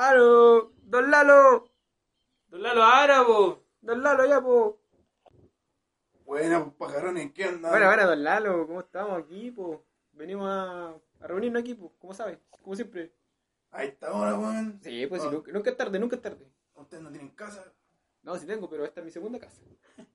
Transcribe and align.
¡Aro! 0.00 0.70
¡Don 0.84 1.10
Lalo! 1.10 1.68
Don 2.46 2.62
Lalo 2.62 2.84
Árabo. 2.84 3.64
¡Don 3.80 4.00
Lalo, 4.00 4.26
ya, 4.26 4.40
po! 4.40 4.78
Buena, 6.24 6.62
pues, 6.62 6.74
pajarones, 6.76 7.32
¿qué 7.32 7.48
onda? 7.48 7.70
Bueno, 7.70 7.86
bueno, 7.86 8.06
Don 8.06 8.22
Lalo, 8.22 8.66
¿cómo 8.68 8.80
estamos 8.80 9.18
aquí, 9.18 9.50
po? 9.50 9.84
Venimos 10.12 10.48
a, 10.48 10.90
a 11.20 11.26
reunirnos 11.26 11.60
aquí, 11.62 11.74
po, 11.74 11.92
como 11.98 12.14
sabes, 12.14 12.38
como 12.62 12.76
siempre. 12.76 13.12
Ahí 13.72 13.88
está 13.88 14.08
ahora, 14.08 14.38
weón. 14.38 14.78
Sí, 14.84 15.04
pues 15.08 15.20
sí, 15.20 15.28
Ah. 15.28 15.32
nunca, 15.32 15.50
nunca 15.52 15.70
es 15.70 15.76
tarde, 15.76 15.98
nunca 15.98 16.14
es 16.16 16.22
tarde. 16.22 16.48
Ustedes 16.74 17.02
no 17.02 17.10
tienen 17.10 17.30
casa. 17.30 17.64
No, 18.22 18.36
sí 18.38 18.46
tengo, 18.46 18.68
pero 18.70 18.84
esta 18.84 19.00
es 19.00 19.04
mi 19.04 19.10
segunda 19.10 19.40
casa. 19.40 19.60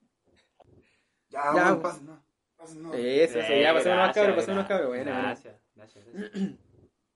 Ya, 1.29 1.51
Ya, 1.53 1.65
weón, 1.65 1.81
pasen, 1.81 2.05
no. 2.05 2.23
Pasen, 2.55 2.83
no. 2.83 2.93
Eso, 2.93 3.39
eso, 3.39 3.53
ya, 3.53 3.73
pasemos 3.73 3.97
unos 3.97 4.13
cabros, 4.15 4.35
pasemos 4.35 4.55
unos 4.59 4.67
cabros. 4.67 4.87
Bueno, 4.89 5.03
bueno. 5.11 5.21
Gracias, 5.27 5.59
gracias, 5.75 6.05
gracias. 6.05 6.51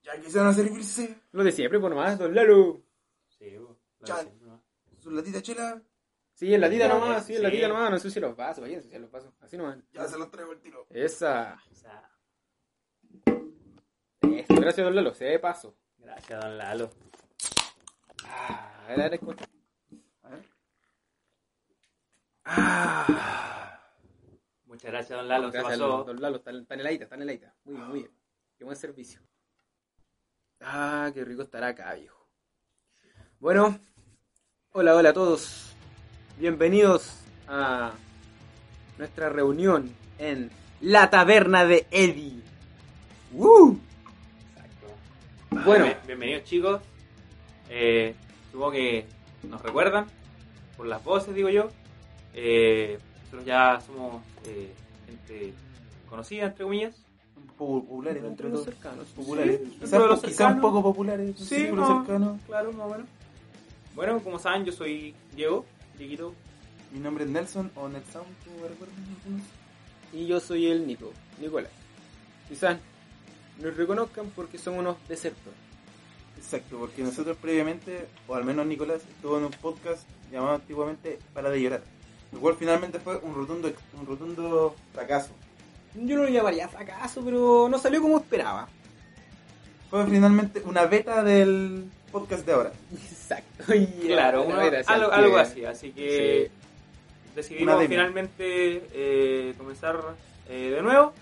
Ya 0.08 0.22
quisieron 0.22 0.54
servirse 0.56 1.22
Lo 1.34 1.44
de 1.44 1.52
siempre, 1.52 1.80
por 1.80 1.90
nomás, 1.90 2.18
Don 2.18 2.34
Lalo. 2.34 2.82
Sí, 3.28 3.54
¿no? 3.58 4.64
su 5.00 5.12
latita 5.12 5.42
chela. 5.42 5.82
Sí, 6.34 6.54
en 6.54 6.62
la 6.62 6.70
tita 6.70 6.88
Ya, 6.88 6.94
nomás, 6.94 7.26
sí, 7.26 7.36
en 7.36 7.44
la 7.44 7.50
sí. 7.50 7.56
tita 7.56 7.68
nomás, 7.68 7.90
no 7.90 7.96
ensucie 7.98 8.22
los 8.22 8.36
vasos, 8.36 8.62
vaya 8.62 8.78
ensuciar 8.78 9.02
los 9.02 9.12
vasos. 9.12 9.34
Así 9.42 9.58
nomás. 9.58 9.78
Ya 9.92 10.08
se 10.08 10.18
los 10.18 10.30
traigo 10.32 10.54
el 10.54 10.60
tiro. 10.62 10.86
Esa. 10.90 11.62
O 11.72 11.76
sea, 11.76 12.10
Eso, 14.22 14.56
gracias, 14.56 14.86
Don 14.86 14.96
Lalo, 14.96 15.14
se 15.14 15.26
de 15.26 15.40
paso. 15.40 15.76
gracias, 15.98 16.40
don 16.42 16.58
Lalo. 16.58 16.90
Ah, 18.26 18.84
a 18.86 18.88
ver, 18.90 19.00
a 19.00 19.04
ver, 19.04 19.14
escucha. 19.16 19.46
A 20.24 20.30
ver. 20.30 20.46
Ah. 22.46 23.82
Muchas 24.66 24.92
gracias, 24.92 25.18
don 25.20 25.28
Lalo. 25.28 25.52
¿Qué 25.52 25.58
Gracias, 25.58 25.80
pasó? 25.80 26.04
Don, 26.04 26.22
Lalo, 26.22 26.38
está, 26.38 26.52
está 26.52 26.74
en 26.76 26.80
el 26.80 26.88
aita, 26.88 27.04
está 27.06 27.16
en 27.16 27.22
el 27.24 27.30
aita. 27.30 27.56
Muy 27.66 27.74
bien, 27.76 27.88
muy 27.88 28.00
bien. 28.00 28.12
Qué 28.58 28.64
buen 28.64 28.78
servicio. 28.78 29.22
Ah, 30.62 31.12
qué 31.14 31.24
rico 31.24 31.44
estar 31.44 31.64
acá, 31.64 31.94
viejo. 31.94 32.28
Bueno, 33.40 33.80
hola, 34.72 34.96
hola 34.96 35.10
a 35.10 35.14
todos. 35.14 35.76
Bienvenidos 36.40 37.20
a 37.48 37.92
nuestra 38.98 39.30
reunión 39.30 39.94
en 40.18 40.50
la 40.82 41.10
taberna 41.10 41.66
de 41.66 41.86
Eddie. 41.92 42.42
¡Woo! 43.32 43.80
Exacto. 44.56 44.88
Bueno. 45.66 45.86
Bien- 45.86 45.98
bienvenidos, 46.08 46.44
chicos. 46.44 46.82
Eh, 47.70 48.16
supongo 48.52 48.72
que 48.72 49.06
nos 49.44 49.62
recuerdan 49.62 50.08
por 50.76 50.88
las 50.88 51.04
voces, 51.04 51.36
digo 51.36 51.50
yo. 51.50 51.70
Eh, 52.34 52.98
nosotros 53.20 53.46
ya 53.46 53.80
somos 53.86 54.24
eh, 54.46 54.74
gente 55.06 55.54
conocida, 56.10 56.46
entre 56.48 56.64
comillas. 56.64 56.96
Populares 57.58 58.24
Entre 58.24 58.50
los 58.50 58.64
cercanos. 58.64 59.08
Populares. 59.16 59.60
Sí, 59.64 59.66
Quizás 59.70 59.80
dentro 59.92 60.02
de 60.04 60.08
los 60.10 60.20
quizás 60.20 60.32
un 60.32 60.38
cercanos. 60.38 60.62
poco 60.62 60.84
populares. 60.84 61.36
Sí, 61.38 61.46
círculo 61.46 61.82
no. 61.90 62.06
cercano. 62.06 62.40
Claro, 62.48 62.72
más 62.74 62.86
o 62.88 62.90
menos. 62.90 63.08
Bueno, 63.96 64.20
como 64.24 64.38
saben, 64.40 64.64
yo 64.66 64.72
soy 64.72 65.16
Diego, 65.36 65.66
Dieguito. 65.98 66.34
Mi 66.92 67.00
nombre 67.00 67.24
es 67.26 67.30
Nelson 67.30 67.72
o 67.76 67.90
Netsound, 67.90 68.28
como. 68.46 68.68
Y 70.14 70.26
yo 70.28 70.40
soy 70.40 70.68
el 70.68 70.86
Nico, 70.88 71.12
Nicolás. 71.42 71.72
Quizás 72.48 72.78
nos 73.62 73.76
reconozcan 73.76 74.32
porque 74.36 74.58
son 74.58 74.76
unos 74.78 74.96
desertores. 75.08 75.60
Exacto, 76.38 76.78
porque 76.78 77.02
nosotros 77.02 77.36
previamente, 77.42 78.08
o 78.28 78.36
al 78.36 78.46
menos 78.46 78.66
Nicolás, 78.68 79.02
estuvo 79.10 79.38
en 79.38 79.46
un 79.46 79.52
podcast 79.52 80.08
llamado 80.32 80.56
antiguamente 80.56 81.20
Para 81.34 81.50
de 81.50 81.62
Llorar. 81.62 81.84
Lo 82.32 82.40
cual 82.40 82.56
finalmente 82.58 83.00
fue 83.00 83.18
un 83.18 83.34
rotundo, 83.34 83.72
un 84.00 84.06
rotundo 84.06 84.76
fracaso. 84.94 85.32
Yo 86.06 86.16
no 86.18 86.24
lo 86.24 86.30
llamaría 86.30 86.68
fracaso, 86.68 87.22
pero 87.24 87.68
no 87.70 87.78
salió 87.80 88.02
como 88.02 88.18
esperaba. 88.18 88.68
Fue 89.90 90.06
finalmente 90.06 90.62
una 90.66 90.86
beta 90.86 91.24
del 91.24 91.86
podcast 92.12 92.46
de 92.46 92.54
ahora. 92.54 92.72
Exacto. 92.94 93.64
Claro, 94.06 94.42
así, 94.44 94.92
algo, 94.92 95.10
que- 95.10 95.16
algo 95.16 95.38
así. 95.38 95.66
Así 95.66 95.92
que 95.92 96.52
decidimos 97.36 97.86
finalmente 97.88 98.84
eh, 98.94 99.54
comenzar 99.58 99.98
eh, 100.50 100.74
de 100.76 100.82
nuevo. 100.82 101.14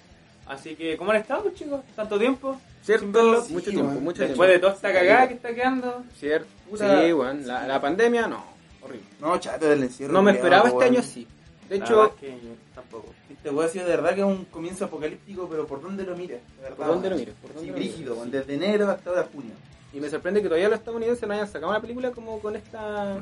Así 0.47 0.75
que, 0.75 0.95
¿cómo 0.97 1.11
han 1.11 1.17
estado, 1.17 1.49
chicos? 1.51 1.81
¿Tanto 1.95 2.19
tiempo? 2.19 2.59
¿Cierto? 2.83 3.45
Mucho 3.49 3.65
Sí, 3.71 3.71
tiempo, 3.77 3.93
man. 3.93 4.03
mucho 4.03 4.21
Después 4.21 4.47
de 4.49 4.59
toda 4.59 4.73
esta 4.73 4.93
cagada 4.93 5.27
que 5.27 5.33
está 5.33 5.55
quedando. 5.55 6.03
Cierto. 6.19 6.47
Puta. 6.69 7.01
Sí, 7.03 7.13
weón. 7.13 7.47
La, 7.47 7.65
la 7.67 7.81
pandemia, 7.81 8.27
no. 8.27 8.43
Horrible. 8.83 9.05
No, 9.19 9.39
chato 9.39 9.65
del 9.67 9.81
encierro. 9.83 10.13
No 10.13 10.21
me 10.21 10.33
esperaba 10.33 10.69
este 10.69 10.83
año 10.85 10.99
así. 10.99 11.27
De 11.69 11.77
La 11.79 11.85
hecho, 11.85 12.15
que 12.19 12.37
tampoco. 12.73 13.07
Este 13.29 13.49
weón 13.49 13.65
ha 13.65 13.69
sido 13.69 13.85
de 13.85 13.95
verdad 13.95 14.13
que 14.13 14.21
es 14.21 14.25
un 14.25 14.45
comienzo 14.45 14.85
apocalíptico, 14.85 15.47
pero 15.49 15.65
¿por 15.65 15.81
dónde 15.81 16.03
lo 16.03 16.15
verdad, 16.61 16.77
¿por 16.77 16.87
dónde 16.87 17.09
lo 17.09 17.15
dónde 17.53 17.83
Sí, 17.83 18.05
weón, 18.13 18.31
desde 18.31 18.53
enero 18.53 18.89
hasta 18.89 19.09
ahora 19.09 19.27
junio. 19.33 19.53
Y 19.93 19.99
me 19.99 20.09
sorprende 20.09 20.41
que 20.41 20.47
todavía 20.47 20.69
los 20.69 20.79
estadounidenses 20.79 21.27
no 21.27 21.33
hayan 21.33 21.47
sacado 21.47 21.71
una 21.71 21.81
película 21.81 22.11
como 22.11 22.39
con 22.39 22.55
esta... 22.55 23.17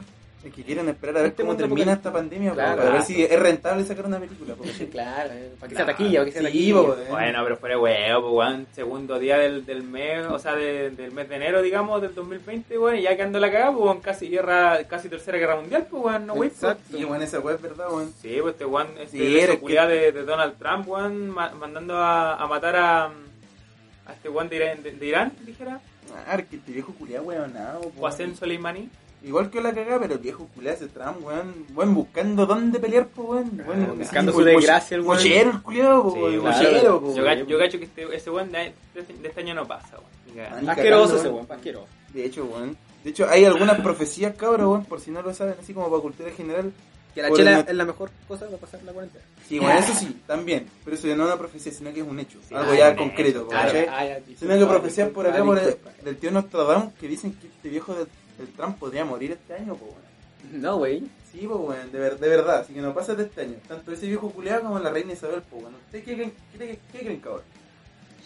Es 0.45 0.53
que 0.53 0.61
quieren 0.63 0.89
esperar 0.89 1.15
a 1.17 1.21
ver 1.21 1.29
Este 1.29 1.41
cómo 1.43 1.55
termina 1.55 1.93
esta 1.93 2.11
pandemia, 2.11 2.51
Claro. 2.51 2.77
para 2.81 2.89
ver 2.95 3.03
si 3.03 3.23
es 3.23 3.39
rentable 3.39 3.85
sacar 3.85 4.05
una 4.07 4.19
película. 4.19 4.55
po. 4.55 4.63
claro, 4.91 5.29
eh, 5.33 5.53
para 5.57 5.69
que 5.69 5.75
sea 5.75 5.85
taquilla, 5.85 6.19
para 6.19 6.25
que 6.25 6.31
sea 6.33 6.41
Sí, 6.41 6.47
taquilla. 6.47 6.73
po, 6.75 6.81
weón. 6.83 7.09
Bueno, 7.09 7.39
pero 7.43 7.57
fuera 7.57 7.79
huevo, 7.79 8.21
pues, 8.21 8.33
weón. 8.49 8.67
Segundo 8.73 9.19
día 9.19 9.37
del, 9.37 9.65
del 9.65 9.83
mes, 9.83 10.25
o 10.25 10.37
sea, 10.39 10.55
de- 10.55 10.89
del 10.89 11.11
mes 11.13 11.29
de 11.29 11.35
enero, 11.37 11.61
digamos, 11.61 12.01
del 12.01 12.13
2020, 12.13 12.77
weón. 12.77 12.97
Y 12.97 13.03
ya 13.03 13.15
que 13.15 13.21
ando 13.23 13.39
la 13.39 13.49
cagada, 13.49 13.71
pues, 13.71 13.83
weón, 13.85 14.01
casi 14.01 14.27
guerra, 14.27 14.83
casi 14.85 15.07
tercera 15.07 15.37
guerra 15.37 15.55
mundial, 15.55 15.87
pues, 15.89 16.03
weón. 16.03 16.27
No, 16.27 16.33
pues. 16.35 16.51
Exacto. 16.51 16.97
Sí, 16.97 17.05
weón, 17.05 17.21
esa 17.21 17.39
weón 17.39 17.55
es 17.55 17.61
verdad, 17.61 17.87
weón. 17.89 18.13
Sí, 18.21 18.37
pues 18.41 18.51
este 18.53 18.65
weón, 18.65 18.87
este 18.99 19.17
Sí, 19.17 19.17
que- 19.17 19.73
de, 19.87 20.11
de 20.11 20.23
Donald 20.25 20.57
Trump, 20.59 20.87
weón, 20.89 21.29
ma- 21.29 21.53
mandando 21.57 21.95
a, 21.97 22.35
a 22.35 22.47
matar 22.47 22.75
a, 22.75 23.05
a 23.05 24.13
este 24.13 24.27
weón 24.27 24.49
de 24.49 24.57
Irán, 24.57 24.83
de, 24.83 24.91
de 24.91 25.05
Irán, 25.05 25.31
dijera, 25.45 25.79
Ah, 26.27 26.37
que 26.37 26.57
este 26.57 26.71
viejo 26.73 26.93
culiado, 26.93 27.23
weón, 27.23 27.53
nada, 27.53 27.79
Qasem 27.99 28.35
Soleimani. 28.35 28.89
Igual 29.23 29.49
que 29.49 29.61
la 29.61 29.73
cagada, 29.73 29.99
pero 30.01 30.13
el 30.15 30.19
viejo 30.19 30.47
culiado 30.53 30.75
ese 30.77 30.87
Trump, 30.87 31.25
weón, 31.25 31.65
weón, 31.73 31.93
buscando 31.95 32.45
dónde 32.45 32.77
pelear, 32.79 33.07
po, 33.07 33.23
weón. 33.23 33.61
Weón, 33.65 33.97
buscando 33.97 34.31
sí, 34.33 34.37
su 34.37 34.43
desgracia, 34.43 34.95
el 34.95 35.01
weón. 35.01 35.15
Mochero 35.17 35.51
el 35.51 35.61
culiado, 35.61 36.03
po, 36.03 36.11
Sí, 36.11 36.19
weón, 36.19 36.39
claro. 36.41 36.57
mochero, 36.57 36.99
po, 37.01 37.07
Yo, 37.07 37.23
weón. 37.23 37.25
gacho- 37.25 37.45
yo 37.47 37.57
cacho 37.59 37.79
que 37.79 37.85
este, 37.85 38.15
ese 38.15 38.29
weón 38.29 38.51
de, 38.51 38.73
de, 38.93 39.01
de 39.21 39.27
este 39.29 39.39
año 39.41 39.53
no 39.55 39.65
pasa, 39.67 39.97
weón. 39.97 40.47
Ah, 40.67 40.71
Asqueroso 40.71 41.17
ese 41.17 41.29
weón. 41.29 41.47
asqueroso. 41.49 41.87
De 42.13 42.25
hecho, 42.25 42.43
weón. 42.45 42.77
De 43.03 43.09
hecho, 43.11 43.27
hay 43.29 43.45
algunas 43.45 43.79
profecías, 43.81 44.35
cabrón, 44.35 44.67
weón, 44.69 44.85
por 44.85 44.99
si 44.99 45.09
no 45.11 45.21
lo 45.21 45.33
saben, 45.33 45.55
así 45.59 45.73
como 45.73 45.89
para 45.89 46.01
cultura 46.01 46.29
general. 46.31 46.73
Que 47.15 47.21
la 47.21 47.31
chela 47.31 47.59
el- 47.59 47.67
es 47.69 47.75
la 47.75 47.85
mejor 47.85 48.09
cosa 48.27 48.45
para 48.47 48.57
pasar 48.57 48.81
la 48.83 48.91
cuarentena. 48.91 49.23
Sí, 49.47 49.59
bueno, 49.59 49.79
eso 49.79 49.93
sí, 49.93 50.19
también. 50.25 50.65
Pero 50.83 50.97
eso 50.97 51.07
ya 51.07 51.15
no 51.15 51.23
es 51.23 51.27
una 51.29 51.37
profecía, 51.37 51.71
sino 51.71 51.93
que 51.93 51.99
es 51.99 52.07
un 52.07 52.19
hecho. 52.19 52.39
Sí, 52.49 52.55
algo 52.55 52.71
ah, 52.71 52.75
ya 52.75 52.95
concreto. 52.95 53.47
Ah, 53.53 53.67
Sino 54.39 54.57
que 54.57 54.65
profecías 54.65 55.09
por 55.09 55.27
acá, 55.27 55.43
por 55.45 55.59
el, 55.59 55.77
del 56.03 56.17
tío 56.17 56.31
Nostradamus, 56.31 56.91
que 56.93 57.07
dicen 57.07 57.33
que 57.39 57.45
este 57.47 57.69
viejo 57.69 57.95
del 58.37 58.47
Trump 58.53 58.77
podría 58.77 59.05
morir 59.05 59.31
este 59.31 59.53
año, 59.53 59.75
pues, 59.75 59.91
weón. 59.91 60.61
No, 60.61 60.77
güey. 60.77 61.03
Sí, 61.31 61.45
pues, 61.47 61.59
weón, 61.59 61.91
de, 61.91 61.99
ver- 61.99 62.19
de 62.19 62.29
verdad, 62.29 62.59
así 62.59 62.73
que 62.73 62.81
no 62.81 62.93
pasa 62.93 63.15
de 63.15 63.23
este 63.23 63.41
año. 63.41 63.55
Tanto 63.67 63.91
ese 63.91 64.07
viejo 64.07 64.29
culeado 64.31 64.63
como 64.63 64.79
la 64.79 64.89
reina 64.91 65.13
Isabel, 65.13 65.41
pues, 65.49 65.63
weón. 65.63 65.75
¿Ustedes 65.75 66.03
qué 66.05 66.13
creen, 66.15 66.33
qué, 66.57 66.79
qué 66.91 66.99
creen 66.99 67.19
cabrón? 67.19 67.43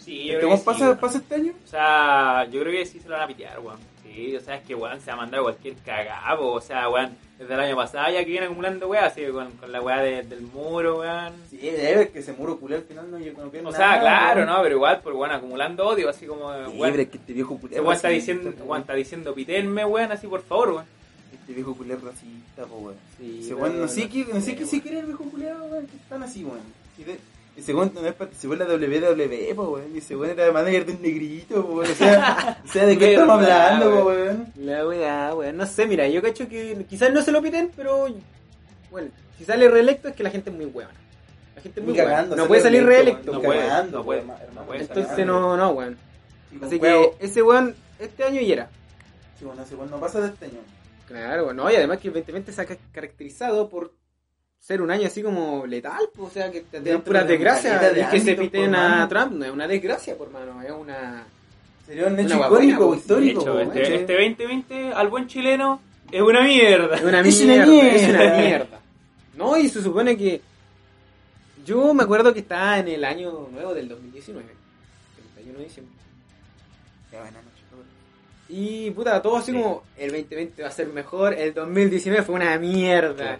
Sí, 0.04 0.24
yo 0.26 0.32
¿Este 0.34 0.38
creo 0.38 0.50
que 0.50 0.56
sí, 0.58 0.64
pasa, 0.64 1.00
pasa 1.00 1.18
este 1.18 1.34
año? 1.34 1.52
O 1.64 1.68
sea, 1.68 2.44
yo 2.50 2.60
creo 2.60 2.72
que 2.72 2.86
sí 2.86 2.98
se 3.00 3.08
lo 3.08 3.14
van 3.14 3.24
a 3.24 3.26
pitear, 3.28 3.60
weón. 3.60 3.78
Sí, 4.14 4.34
o 4.36 4.40
sea, 4.40 4.56
es 4.56 4.64
que 4.66 4.74
weón 4.74 5.00
se 5.00 5.06
va 5.08 5.14
a 5.14 5.16
mandar 5.16 5.42
cualquier 5.42 5.74
cagado, 5.76 6.46
o 6.52 6.60
sea, 6.60 6.88
weón, 6.88 7.16
desde 7.38 7.54
el 7.54 7.60
año 7.60 7.76
pasado 7.76 8.12
ya 8.12 8.20
que 8.24 8.30
viene 8.30 8.46
acumulando 8.46 8.88
weá, 8.88 9.06
así 9.06 9.22
con, 9.26 9.52
con 9.52 9.70
la 9.70 9.80
weá 9.80 9.98
de- 10.02 10.22
del 10.22 10.40
muro, 10.42 11.00
weón. 11.00 11.32
Sí, 11.50 11.58
debe 11.58 11.96
ver 11.96 12.10
que 12.10 12.22
se 12.22 12.32
muro 12.32 12.58
culeado 12.58 12.82
al 12.82 12.88
final 12.88 13.10
no 13.10 13.18
llegó 13.18 13.42
no 13.42 13.48
O 13.48 13.72
nada, 13.72 13.76
sea, 13.76 14.00
claro, 14.00 14.40
weón. 14.42 14.46
¿no? 14.56 14.62
Pero 14.62 14.74
igual, 14.76 15.00
por 15.02 15.12
weón, 15.14 15.30
acumulando 15.32 15.86
odio, 15.86 16.08
así 16.08 16.26
como, 16.26 16.52
Sí, 16.52 16.78
weón. 16.78 16.98
es 17.00 17.08
que 17.08 17.16
este 17.18 17.32
viejo 17.32 17.54
Ese 17.54 17.60
culeado. 17.60 17.84
weón 17.84 17.96
está 17.96 18.08
diciendo, 18.08 18.52
weón, 18.64 18.80
está 18.80 18.94
diciendo 18.94 19.34
pitenme, 19.34 19.84
weón, 19.84 20.10
así 20.12 20.26
por 20.26 20.42
favor, 20.42 20.68
weón. 20.70 20.84
Este 21.32 21.52
viejo 21.52 21.74
culeado 21.76 22.06
racista, 22.06 22.64
pues, 22.66 22.82
weón. 22.82 22.96
Sí, 23.18 23.40
Ese 23.44 23.54
weón, 23.54 23.80
no 23.80 23.88
sé 23.88 24.08
qué, 24.08 24.26
no 24.32 24.40
sé 24.40 24.56
qué 24.56 24.66
se 24.66 24.80
quiere 24.82 24.98
el 25.00 25.06
viejo 25.06 25.24
culeado, 25.24 25.64
weón, 25.66 25.86
que 25.86 25.96
están 25.96 26.22
así, 26.22 26.44
weón. 26.44 26.60
Y 26.98 27.04
de- 27.04 27.18
Ese 27.58 27.74
weón 27.74 27.90
no 27.92 28.06
es 28.06 28.14
participó 28.14 28.52
en 28.54 28.60
la 28.60 28.64
WWE, 28.66 29.52
po, 29.54 29.62
weón. 29.70 29.94
Y 29.94 29.98
ese 29.98 30.14
weón 30.16 30.38
era 30.38 30.52
manager 30.52 30.86
de 30.86 30.92
un 30.92 31.02
negrito, 31.02 31.66
po, 31.66 31.72
weón. 31.74 31.90
O 31.90 31.94
sea, 31.94 32.62
o 32.64 32.68
sea, 32.68 32.86
¿de 32.86 32.96
qué 32.96 33.12
estamos 33.14 33.42
hablando, 33.42 33.90
po, 33.90 34.06
weón. 34.06 34.26
weón? 34.26 34.52
La 34.56 34.86
weá, 34.86 35.34
weón. 35.34 35.56
No 35.56 35.66
sé, 35.66 35.86
mira, 35.86 36.06
yo 36.08 36.22
cacho 36.22 36.48
que 36.48 36.86
quizás 36.88 37.12
no 37.12 37.20
se 37.22 37.32
lo 37.32 37.42
piten, 37.42 37.70
pero. 37.76 38.06
Bueno, 38.90 39.10
si 39.36 39.44
sale 39.44 39.68
reelecto 39.68 40.08
es 40.08 40.14
que 40.14 40.22
la 40.22 40.30
gente 40.30 40.50
es 40.50 40.56
muy 40.56 40.66
huevona. 40.66 40.96
La 41.56 41.62
gente 41.62 41.80
es 41.80 41.86
muy 41.86 41.96
cagando, 41.96 42.36
No 42.36 42.46
puede 42.46 42.60
salir 42.62 42.84
reelecto. 42.86 43.32
No 43.32 43.42
puede, 43.42 43.68
no 43.90 44.04
puede, 44.04 44.22
Entonces 44.80 45.26
no, 45.26 45.56
no, 45.56 45.70
weón. 45.70 45.96
Así 46.62 46.78
que 46.78 47.10
ese 47.18 47.42
weón 47.42 47.74
este 47.98 48.22
año 48.24 48.40
y 48.40 48.52
era. 48.52 48.70
Sí, 49.38 49.44
bueno, 49.44 49.62
ese 49.62 49.74
weón 49.74 49.90
no 49.90 49.98
pasa 49.98 50.20
de 50.20 50.28
este 50.28 50.44
año. 50.46 50.60
Claro, 51.08 51.44
weón. 51.46 51.56
No, 51.56 51.70
y 51.70 51.74
además 51.74 51.98
que 51.98 52.08
2020 52.08 52.52
se 52.52 52.60
ha 52.62 52.66
ca- 52.66 52.76
caracterizado 52.92 53.68
por 53.68 53.92
ser 54.60 54.82
un 54.82 54.90
año 54.90 55.06
así 55.06 55.22
como 55.22 55.64
letal, 55.66 56.08
pues, 56.14 56.28
o 56.28 56.30
sea, 56.32 56.50
que 56.50 56.60
tendrían 56.60 56.96
Dentro 56.98 57.04
puras 57.04 57.26
de 57.26 57.32
desgracias. 57.32 57.94
de 57.94 58.00
Y 58.02 58.04
que 58.06 58.20
se 58.20 58.34
piten 58.34 58.74
a 58.74 58.88
mano. 58.88 59.08
Trump 59.08 59.32
no 59.32 59.44
es 59.46 59.50
una 59.50 59.66
desgracia, 59.66 60.16
por 60.16 60.30
mano, 60.30 60.60
es 60.62 60.70
una. 60.70 61.24
Sería 61.86 62.06
un 62.06 62.18
hecho 62.20 62.36
icónico, 62.36 62.94
histórico, 62.94 63.40
hecho, 63.40 63.52
po, 63.54 63.60
este, 63.60 63.80
weón. 63.80 63.92
este 63.94 64.12
2020 64.12 64.92
al 64.92 65.08
buen 65.08 65.26
chileno 65.26 65.80
es 66.12 66.20
una 66.20 66.42
mierda. 66.42 66.96
Es 66.96 67.02
una 67.02 67.20
Es 67.20 67.40
una 67.42 67.66
mierda, 67.66 67.92
es 67.94 68.08
una 68.10 68.36
mierda. 68.36 68.80
No, 69.36 69.56
y 69.56 69.68
se 69.68 69.82
supone 69.82 70.16
que. 70.16 70.42
Yo 71.64 71.92
me 71.94 72.02
acuerdo 72.02 72.32
que 72.34 72.40
estaba 72.40 72.78
en 72.78 72.88
el 72.88 73.04
año 73.04 73.48
nuevo 73.52 73.72
del 73.74 73.88
2019, 73.88 74.46
31 75.34 75.58
de 75.58 75.64
diciembre. 75.64 75.94
Ya, 77.12 77.20
buena 77.20 77.38
noche. 77.38 77.48
Y 78.50 78.90
puta, 78.92 79.20
todo 79.20 79.36
así 79.36 79.52
Sí. 79.52 79.58
como 79.58 79.82
el 79.98 80.10
2020 80.10 80.62
va 80.62 80.68
a 80.68 80.72
ser 80.72 80.88
mejor, 80.88 81.34
el 81.34 81.52
2019 81.54 82.22
fue 82.22 82.34
una 82.36 82.58
mierda. 82.58 83.14
Claro. 83.14 83.38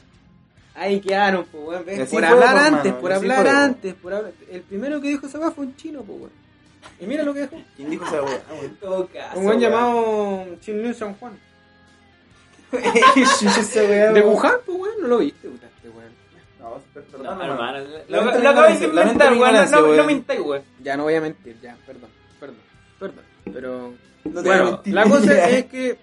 Ahí 0.78 1.00
quedaron, 1.00 1.44
pues, 1.50 1.64
weón. 1.64 1.84
Por 1.84 2.06
fue, 2.06 2.26
hablar 2.26 2.56
antes, 2.56 2.92
mano, 2.92 3.00
por 3.00 3.12
hablar 3.12 3.46
antes, 3.48 3.94
por 3.94 4.14
hablar. 4.14 4.32
El 4.50 4.62
primero 4.62 5.00
que 5.00 5.08
dijo 5.08 5.26
esa 5.26 5.38
weá 5.38 5.50
fue 5.50 5.66
un 5.66 5.76
chino, 5.76 6.02
pues, 6.02 6.18
weón. 6.20 6.32
Y 7.00 7.06
mira 7.06 7.22
lo 7.24 7.34
que 7.34 7.40
dejó. 7.40 7.56
¿Quién 7.76 7.90
dijo 7.90 8.04
esa 8.06 8.22
weá? 8.22 8.40
Ah, 8.50 9.32
Un 9.34 9.44
buen 9.44 9.58
weón. 9.58 9.60
llamado 9.60 10.46
Chin 10.60 10.82
Liu 10.82 10.94
San 10.94 11.14
Juan. 11.14 11.38
¿Qué 12.70 13.24
chucha 13.38 13.60
esa 13.60 13.80
weá, 13.82 14.12
De 14.12 14.20
weón? 14.20 14.34
Wuhan, 14.34 14.54
pues, 14.64 14.78
weón, 14.78 14.94
no 15.02 15.08
lo 15.08 15.18
viste, 15.18 15.48
puta, 15.48 15.66
este 15.66 15.88
weón. 15.88 16.12
No, 16.60 16.80
perdón, 16.92 17.22
No, 17.38 17.44
hermano. 17.44 17.78
lo, 18.08 18.20
acabáis 18.50 18.80
de 18.80 18.86
inventar, 18.86 19.32
weón. 19.34 19.70
No, 19.70 19.96
no, 19.96 20.04
mintáis, 20.04 20.40
weón. 20.40 20.62
Ya 20.82 20.96
no 20.96 21.04
voy 21.04 21.14
a 21.14 21.20
mentir, 21.20 21.56
ya, 21.60 21.76
perdón, 21.86 22.10
perdón, 22.38 22.56
perdón. 22.98 23.24
Pero. 23.52 23.94
No 24.24 24.42
te 24.42 24.48
voy 24.48 24.58
a 24.58 24.62
bueno, 24.62 24.72
mentir. 24.72 24.94
la 24.94 25.04
cosa 25.04 25.48
es 25.48 25.64
que 25.66 25.98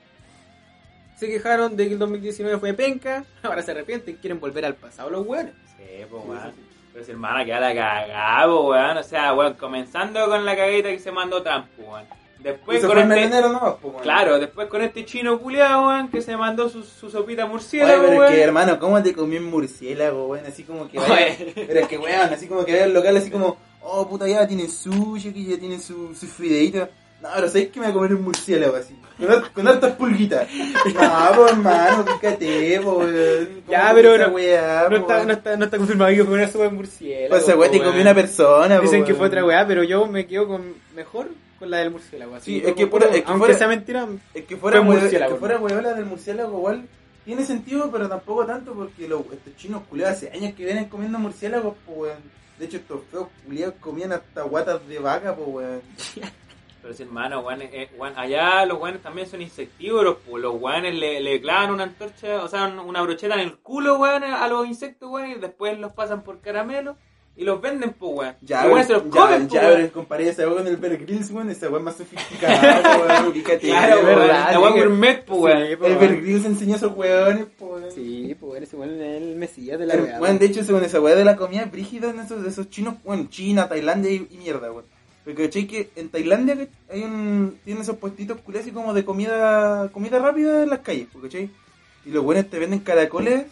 se 1.15 1.27
quejaron 1.27 1.75
de 1.75 1.87
que 1.87 1.93
el 1.93 1.99
2019 1.99 2.59
fue 2.59 2.73
penca, 2.73 3.23
ahora 3.43 3.61
se 3.61 3.71
arrepienten, 3.71 4.17
quieren 4.17 4.39
volver 4.39 4.65
al 4.65 4.75
pasado 4.75 5.09
los 5.09 5.25
weones. 5.25 5.53
Sí, 5.77 5.83
pues, 6.09 6.23
weón. 6.25 6.53
Pero 6.93 7.05
si 7.05 7.11
hermana 7.11 7.43
queda 7.43 7.59
la 7.59 7.75
cagada, 7.75 8.45
pues, 8.45 8.59
weón. 8.65 8.97
O 8.97 9.03
sea, 9.03 9.33
weón, 9.33 9.53
comenzando 9.53 10.25
con 10.27 10.45
la 10.45 10.55
caguita 10.55 10.89
que 10.89 10.99
se 10.99 11.11
mandó 11.11 11.41
Trump, 11.41 11.65
pues, 11.75 11.87
weón. 11.87 12.05
Después 12.39 12.85
con 12.85 12.99
este... 12.99 13.23
enero 13.23 13.49
nomás, 13.49 13.75
po, 13.75 13.87
weón. 13.87 14.03
Claro, 14.03 14.39
después 14.39 14.67
con 14.67 14.81
este 14.81 15.03
chino 15.03 15.39
culiado, 15.39 15.87
weón, 15.87 16.09
que 16.09 16.21
se 16.21 16.37
mandó 16.37 16.69
su, 16.69 16.83
su 16.83 17.09
sopita 17.09 17.43
Oye, 17.43 17.51
murciélago, 17.51 18.01
pero 18.01 18.13
es 18.13 18.19
weón. 18.19 18.33
que, 18.33 18.41
hermano, 18.41 18.79
¿cómo 18.79 19.01
te 19.01 19.13
comí 19.13 19.37
un 19.37 19.45
murciélago, 19.45 20.27
weón? 20.27 20.45
Así 20.45 20.63
como 20.63 20.87
que 20.87 20.99
vaya-. 20.99 21.37
Pero 21.55 21.79
es 21.79 21.87
que, 21.87 21.97
weón, 21.97 22.33
así 22.33 22.47
como 22.47 22.63
que 22.65 22.73
vaya 22.73 22.83
al 22.83 22.93
local, 22.93 23.17
así 23.17 23.31
como, 23.31 23.57
oh, 23.81 24.07
puta, 24.07 24.27
ya 24.27 24.45
tienen 24.47 24.69
sushi, 24.69 25.33
que 25.33 25.43
ya 25.43 25.57
tienen 25.57 25.81
su, 25.81 26.13
su 26.13 26.27
fideito. 26.27 26.87
No, 27.25 27.31
pero 27.35 27.47
¿sabes 27.47 27.67
que 27.69 27.79
me 27.79 27.85
voy 27.87 27.91
a 27.91 27.93
comer 27.95 28.15
un 28.15 28.21
murciélago 28.23 28.75
así? 28.75 28.95
Con, 29.17 29.31
har- 29.31 29.51
con 29.53 29.67
hartas 29.67 29.93
pulguitas. 29.95 30.47
No, 30.53 31.31
pues, 31.35 31.51
hermano, 31.53 32.05
fíjate. 32.19 32.81
¿Cómo 32.83 33.03
Ya, 33.69 33.91
pero 33.95 34.17
no- 34.17 34.27
weá, 34.35 34.87
No 34.89 34.97
está, 34.97 35.23
no, 35.25 35.33
está, 35.33 35.57
no 35.57 35.65
está 35.65 35.77
confirmado 35.77 36.11
que 36.13 36.23
fue 36.23 36.33
una 36.35 36.47
sopa 36.47 36.65
de 36.65 36.69
murciélago. 36.71 37.29
Pues 37.29 37.43
esa 37.43 37.55
weá 37.55 37.71
te 37.71 37.81
comió 37.81 38.01
una 38.01 38.13
persona, 38.13 38.75
po, 38.77 38.81
Dicen 38.83 39.03
que 39.05 39.13
fue 39.15 39.27
otra 39.27 39.43
weá, 39.45 39.65
pero 39.65 39.83
yo 39.83 40.05
me 40.07 40.27
quedo 40.27 40.47
con 40.47 40.73
mejor 40.95 41.29
con 41.57 41.71
la 41.71 41.77
del 41.77 41.91
murciélago. 41.91 42.35
Así 42.35 42.55
Sí, 42.55 42.61
yo 42.61 42.67
es 42.69 42.75
que 42.75 42.87
puro- 42.87 43.05
es 43.05 43.11
que 43.11 43.23
aunque 43.27 43.39
fuera- 43.45 43.57
sea 43.57 43.67
mentira, 43.69 44.07
Es 44.33 44.43
que 44.45 44.57
fuera, 44.57 44.79
Fue 44.83 44.87
hue- 44.87 44.95
es 44.97 45.01
murciélago, 45.03 45.33
que 45.33 45.39
fuera 45.39 45.55
¿no? 45.55 45.61
huevola 45.65 45.93
del 45.93 46.05
murciélago 46.05 46.57
igual 46.57 46.85
tiene 47.23 47.45
sentido, 47.45 47.89
pero 47.91 48.07
tampoco 48.09 48.45
tanto 48.45 48.73
porque 48.73 49.07
los, 49.07 49.21
estos 49.31 49.55
chinos 49.55 49.81
culiados 49.89 50.17
hace 50.17 50.29
años 50.31 50.53
que 50.55 50.65
vienen 50.65 50.85
comiendo 50.85 51.17
murciélagos, 51.19 51.75
pues 51.85 51.97
weón. 51.97 52.35
De 52.59 52.65
hecho 52.65 52.77
estos 52.77 53.01
feos 53.11 53.27
culiados 53.45 53.75
comían 53.81 54.11
hasta 54.13 54.43
guatas 54.43 54.85
de 54.87 54.99
vaca, 54.99 55.33
pues 55.35 55.47
weón. 55.49 55.81
Pero 56.85 56.93
si 56.95 57.01
hermano, 57.01 57.39
weón, 57.39 57.63
eh, 57.63 57.89
weón, 57.97 58.13
allá 58.15 58.63
los 58.67 58.79
weones 58.79 59.01
también 59.01 59.27
son 59.27 59.41
insectívoros, 59.41 60.17
pues 60.29 60.43
los 60.43 60.53
weones 60.61 60.93
le, 60.93 61.19
le 61.19 61.41
clavan 61.41 61.71
una 61.71 61.81
antorcha, 61.85 62.43
o 62.43 62.47
sea, 62.47 62.67
una 62.67 63.01
brocheta 63.01 63.33
en 63.33 63.39
el 63.39 63.57
culo, 63.57 63.97
weón, 63.97 64.23
a 64.23 64.47
los 64.47 64.67
insectos, 64.67 65.09
weón, 65.09 65.31
y 65.31 65.33
después 65.33 65.79
los 65.79 65.93
pasan 65.93 66.21
por 66.21 66.41
caramelo 66.41 66.95
y 67.35 67.43
los 67.43 67.59
venden, 67.59 67.93
pues 67.93 68.11
weón. 68.15 68.35
Ya, 68.41 68.61
se 68.83 68.93
los 68.93 69.03
ya, 69.05 69.09
comen, 69.09 69.49
ya, 69.49 69.61
pues, 69.61 69.75
pero 69.77 69.91
comparé 69.93 70.29
esa 70.29 70.43
weón 70.43 70.57
con 70.59 70.67
el 70.67 70.77
Bear 70.77 70.97
Grylls, 70.97 71.31
weón, 71.31 71.49
esa 71.49 71.69
weón 71.69 71.85
más 71.85 71.95
sofisticada, 71.95 72.99
weón, 73.23 73.33
fíjate. 73.33 73.59
Claro, 73.67 73.95
weón, 74.03 74.19
verdad, 74.19 74.51
la 74.51 74.59
weón 74.59 74.73
sí 74.73 74.79
que- 74.79 74.85
gourmet, 74.85 75.25
pues 75.25 75.39
weón. 75.41 75.57
Pues, 75.79 75.91
El 75.91 75.97
Bear 75.97 76.11
weón. 76.11 76.21
Grylls 76.21 76.45
enseñó 76.45 76.73
a 76.75 76.77
esos 76.77 76.95
weones, 76.95 77.45
pues 77.57 77.71
weón. 77.81 77.91
Sí, 77.93 78.37
pues 78.39 78.61
ese 78.61 78.75
weón 78.77 79.01
es 79.01 79.21
el 79.23 79.35
mesías 79.37 79.79
de 79.79 79.87
la 79.87 79.95
weón, 80.19 80.37
de 80.37 80.45
hecho, 80.45 80.63
según 80.63 80.83
esa 80.83 81.01
weá 81.01 81.15
de 81.15 81.25
la 81.25 81.35
comida 81.35 81.63
es 81.63 81.71
brígida 81.71 82.11
en 82.11 82.19
esos, 82.19 82.43
de 82.43 82.49
esos 82.49 82.69
chinos, 82.69 82.93
bueno, 83.03 83.25
China, 83.27 83.67
Tailandia 83.67 84.11
y, 84.11 84.27
y 84.29 84.37
mierda, 84.37 84.71
weón. 84.71 84.85
Porque 85.25 85.45
¿cachai? 85.45 85.65
que 85.65 85.89
en 85.95 86.09
Tailandia 86.09 86.67
hay 86.87 87.01
un, 87.03 87.59
tienen 87.65 87.81
esos 87.81 87.97
puestitos 87.97 88.39
culiados 88.41 88.67
así 88.67 88.73
como 88.73 88.93
de 88.93 89.03
comida 89.03 89.89
comida 89.91 90.19
rápida 90.19 90.61
en 90.63 90.69
las 90.69 90.79
calles, 90.79 91.07
pues, 91.11 91.25
¿cachai? 91.25 91.49
Y 92.05 92.11
los 92.11 92.23
buenos 92.23 92.47
te 92.47 92.59
venden 92.59 92.79
caracoles 92.79 93.45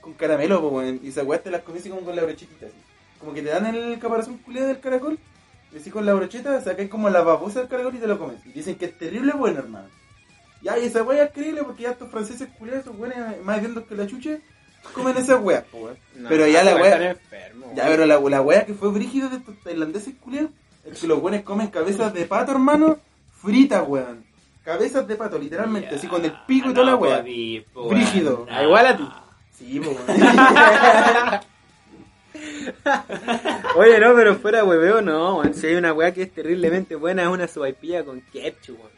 con 0.00 0.14
caramelo, 0.14 0.70
pues. 0.70 0.98
Y 1.02 1.08
esa 1.08 1.22
weá 1.24 1.42
te 1.42 1.50
las 1.50 1.62
comes 1.62 1.82
así 1.82 1.90
como 1.90 2.02
con 2.02 2.16
la 2.16 2.22
brochetita, 2.22 2.66
así. 2.66 2.74
Como 3.20 3.34
que 3.34 3.42
te 3.42 3.50
dan 3.50 3.66
el 3.66 3.98
caparazón 3.98 4.38
culiado 4.38 4.68
del 4.68 4.80
caracol, 4.80 5.18
y 5.72 5.76
así 5.76 5.90
con 5.90 6.06
la 6.06 6.14
brocheta 6.14 6.58
sacáis 6.62 6.88
como 6.88 7.10
la 7.10 7.20
babosa 7.20 7.60
del 7.60 7.68
caracol 7.68 7.94
y 7.94 7.98
te 7.98 8.06
lo 8.06 8.18
comes. 8.18 8.44
Y 8.46 8.52
dicen 8.52 8.76
que 8.76 8.86
es 8.86 8.96
terrible 8.96 9.32
bueno, 9.32 9.58
hermano. 9.58 9.88
Ya, 10.62 10.78
y 10.78 10.86
esa 10.86 11.02
weá 11.02 11.24
es 11.24 11.32
creíble 11.32 11.62
porque 11.64 11.82
ya 11.82 11.90
estos 11.90 12.10
franceses 12.10 12.48
culiados, 12.58 12.86
esos 12.86 12.98
weones 12.98 13.42
más 13.44 13.60
vientos 13.60 13.84
que 13.84 13.94
la 13.94 14.06
chuche, 14.06 14.40
comen 14.94 15.18
esas 15.18 15.40
weas, 15.42 15.64
pues, 15.70 15.82
weón. 15.82 15.98
No, 16.16 16.28
pero 16.30 16.46
ya 16.46 16.64
la 16.64 16.80
están 16.80 17.02
enfermos, 17.02 17.74
Ya, 17.74 17.86
pero 17.86 18.06
la, 18.06 18.18
la 18.18 18.40
wea 18.40 18.64
que 18.64 18.72
fue 18.72 18.90
brígida 18.90 19.28
de 19.28 19.36
estos 19.36 19.60
tailandeses 19.62 20.14
culiados 20.14 20.50
es 20.90 21.00
que 21.00 21.06
los 21.06 21.20
buenos 21.20 21.42
comen 21.42 21.68
cabezas 21.68 22.12
de 22.14 22.24
pato, 22.24 22.52
hermano, 22.52 22.98
fritas, 23.40 23.84
weón. 23.86 24.24
Cabezas 24.64 25.06
de 25.08 25.16
pato, 25.16 25.38
literalmente, 25.38 25.94
así 25.94 26.06
con 26.06 26.24
el 26.24 26.32
pico 26.46 26.70
y 26.70 26.74
toda 26.74 26.86
la 26.86 26.96
wea. 26.96 27.20
podí, 27.20 27.64
po, 27.72 27.88
Brígido. 27.88 28.46
Ah, 28.50 28.62
igual 28.62 28.86
a 28.86 28.96
ti. 28.96 29.08
Sí, 29.56 29.80
pues, 29.80 29.96
weón. 30.06 31.40
Oye, 33.76 33.98
no, 33.98 34.14
pero 34.14 34.36
fuera 34.36 34.64
hueveo, 34.64 35.00
no, 35.00 35.38
weón. 35.38 35.54
Si 35.54 35.66
hay 35.66 35.74
una 35.76 35.92
weá 35.92 36.12
que 36.12 36.22
es 36.22 36.32
terriblemente 36.32 36.94
buena, 36.96 37.22
es 37.22 37.28
una 37.28 37.48
sopaipilla 37.48 38.04
con 38.04 38.20
ketchup, 38.20 38.78
weón. 38.78 38.92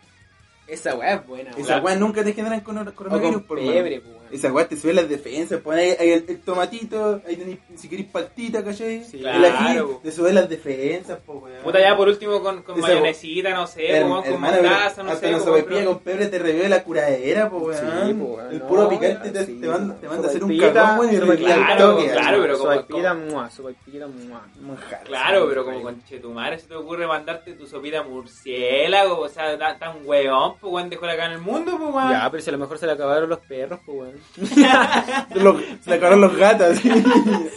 Esa 0.66 0.94
weá 0.96 1.14
es 1.14 1.26
buena, 1.26 1.50
weón. 1.50 1.62
Esa 1.62 1.81
wea 1.81 1.96
nunca 1.96 2.25
te 2.25 2.32
generan 2.32 2.60
con 2.60 2.78
O 2.78 2.94
coronavirus, 2.94 3.32
con 3.32 3.42
por 3.44 3.58
pebre, 3.58 4.00
pues, 4.00 4.14
weón. 4.14 4.19
Esa 4.31 4.53
wea 4.53 4.69
te 4.69 4.77
sube 4.77 4.93
las 4.94 5.09
defensas, 5.09 5.61
pone 5.61 5.81
ahí, 5.82 5.97
ahí 5.99 6.11
el, 6.11 6.25
el 6.29 6.41
tomatito, 6.41 7.21
ahí 7.27 7.37
tenés, 7.37 7.59
si 7.77 7.88
querés 7.88 8.06
paltita, 8.06 8.62
¿cachai? 8.65 9.05
Sí. 9.05 9.19
el 9.19 9.27
ají, 9.27 9.41
Claro. 9.75 10.00
te 10.03 10.12
sube 10.12 10.32
las 10.32 10.49
defensas, 10.49 11.19
po, 11.27 11.35
weón. 11.35 11.62
Puta, 11.62 11.81
ya 11.81 11.97
por 11.97 12.09
último 12.09 12.41
con, 12.43 12.62
con 12.62 12.79
Esa- 12.79 12.88
mayonesita, 12.88 13.50
no 13.50 13.67
sé, 13.67 14.05
weón, 14.05 14.23
con 14.23 14.41
mostaza, 14.41 15.03
no 15.03 15.11
hasta 15.11 15.27
sé, 15.27 15.32
la 15.32 15.38
sopaipilla 15.41 15.79
pero- 15.81 15.91
con 15.93 15.99
pebre 16.00 16.27
te 16.27 16.38
revive 16.38 16.69
la 16.69 16.82
curadera, 16.85 17.50
po, 17.50 17.56
weón. 17.59 17.77
Sí, 18.06 18.15
po, 18.15 18.25
weón, 18.25 18.50
El 18.53 18.59
no, 18.61 18.67
puro 18.69 18.88
picante 18.88 19.31
te, 19.31 19.47
sí, 19.47 19.61
te 19.61 19.67
manda, 19.67 19.94
te 19.97 20.09
manda 20.09 20.27
a 20.27 20.31
hacer 20.31 20.44
un 20.44 20.59
cagón, 20.59 20.99
weón, 21.00 21.12
y 21.12 21.17
al 21.17 21.37
claro, 21.38 21.97
toque, 21.97 22.11
claro, 22.12 22.38
pero 22.43 22.59
como- 22.59 22.71
Sopaipilla, 22.73 23.15
mua, 23.15 23.50
sopaipilla, 23.50 24.06
mua. 24.06 24.47
Manjar, 24.61 25.03
Claro, 25.05 25.47
pero 25.49 25.65
como 25.65 25.83
con 25.83 26.05
Chetumare 26.05 26.59
se 26.59 26.69
te 26.69 26.75
ocurre 26.75 27.06
mandarte 27.06 27.55
tu 27.55 27.67
sopita 27.67 28.03
murciélago, 28.05 29.19
o 29.21 29.29
sea, 29.29 29.59
tan, 29.59 29.79
tan 29.79 29.97
weón, 30.06 30.55
pues 30.61 30.73
weón, 30.73 30.88
dejó 30.91 31.06
acá 31.06 31.26
en 31.26 31.33
el 31.33 31.38
mundo, 31.41 31.76
pues 31.79 31.94
weón. 31.94 32.11
Ya, 32.11 32.29
pero 32.31 32.43
si 32.43 32.49
a 32.50 32.53
lo 32.53 32.59
mejor 32.59 32.79
se 32.79 32.87
le 32.87 32.93
acabaron 32.93 33.29
los 33.29 33.38
perros, 33.41 33.81
pues, 33.85 33.99
weón. 33.99 34.19
Los- 35.34 35.62
acabaron 35.87 36.20
los 36.20 36.37
gatos, 36.37 36.78
así. 36.78 36.90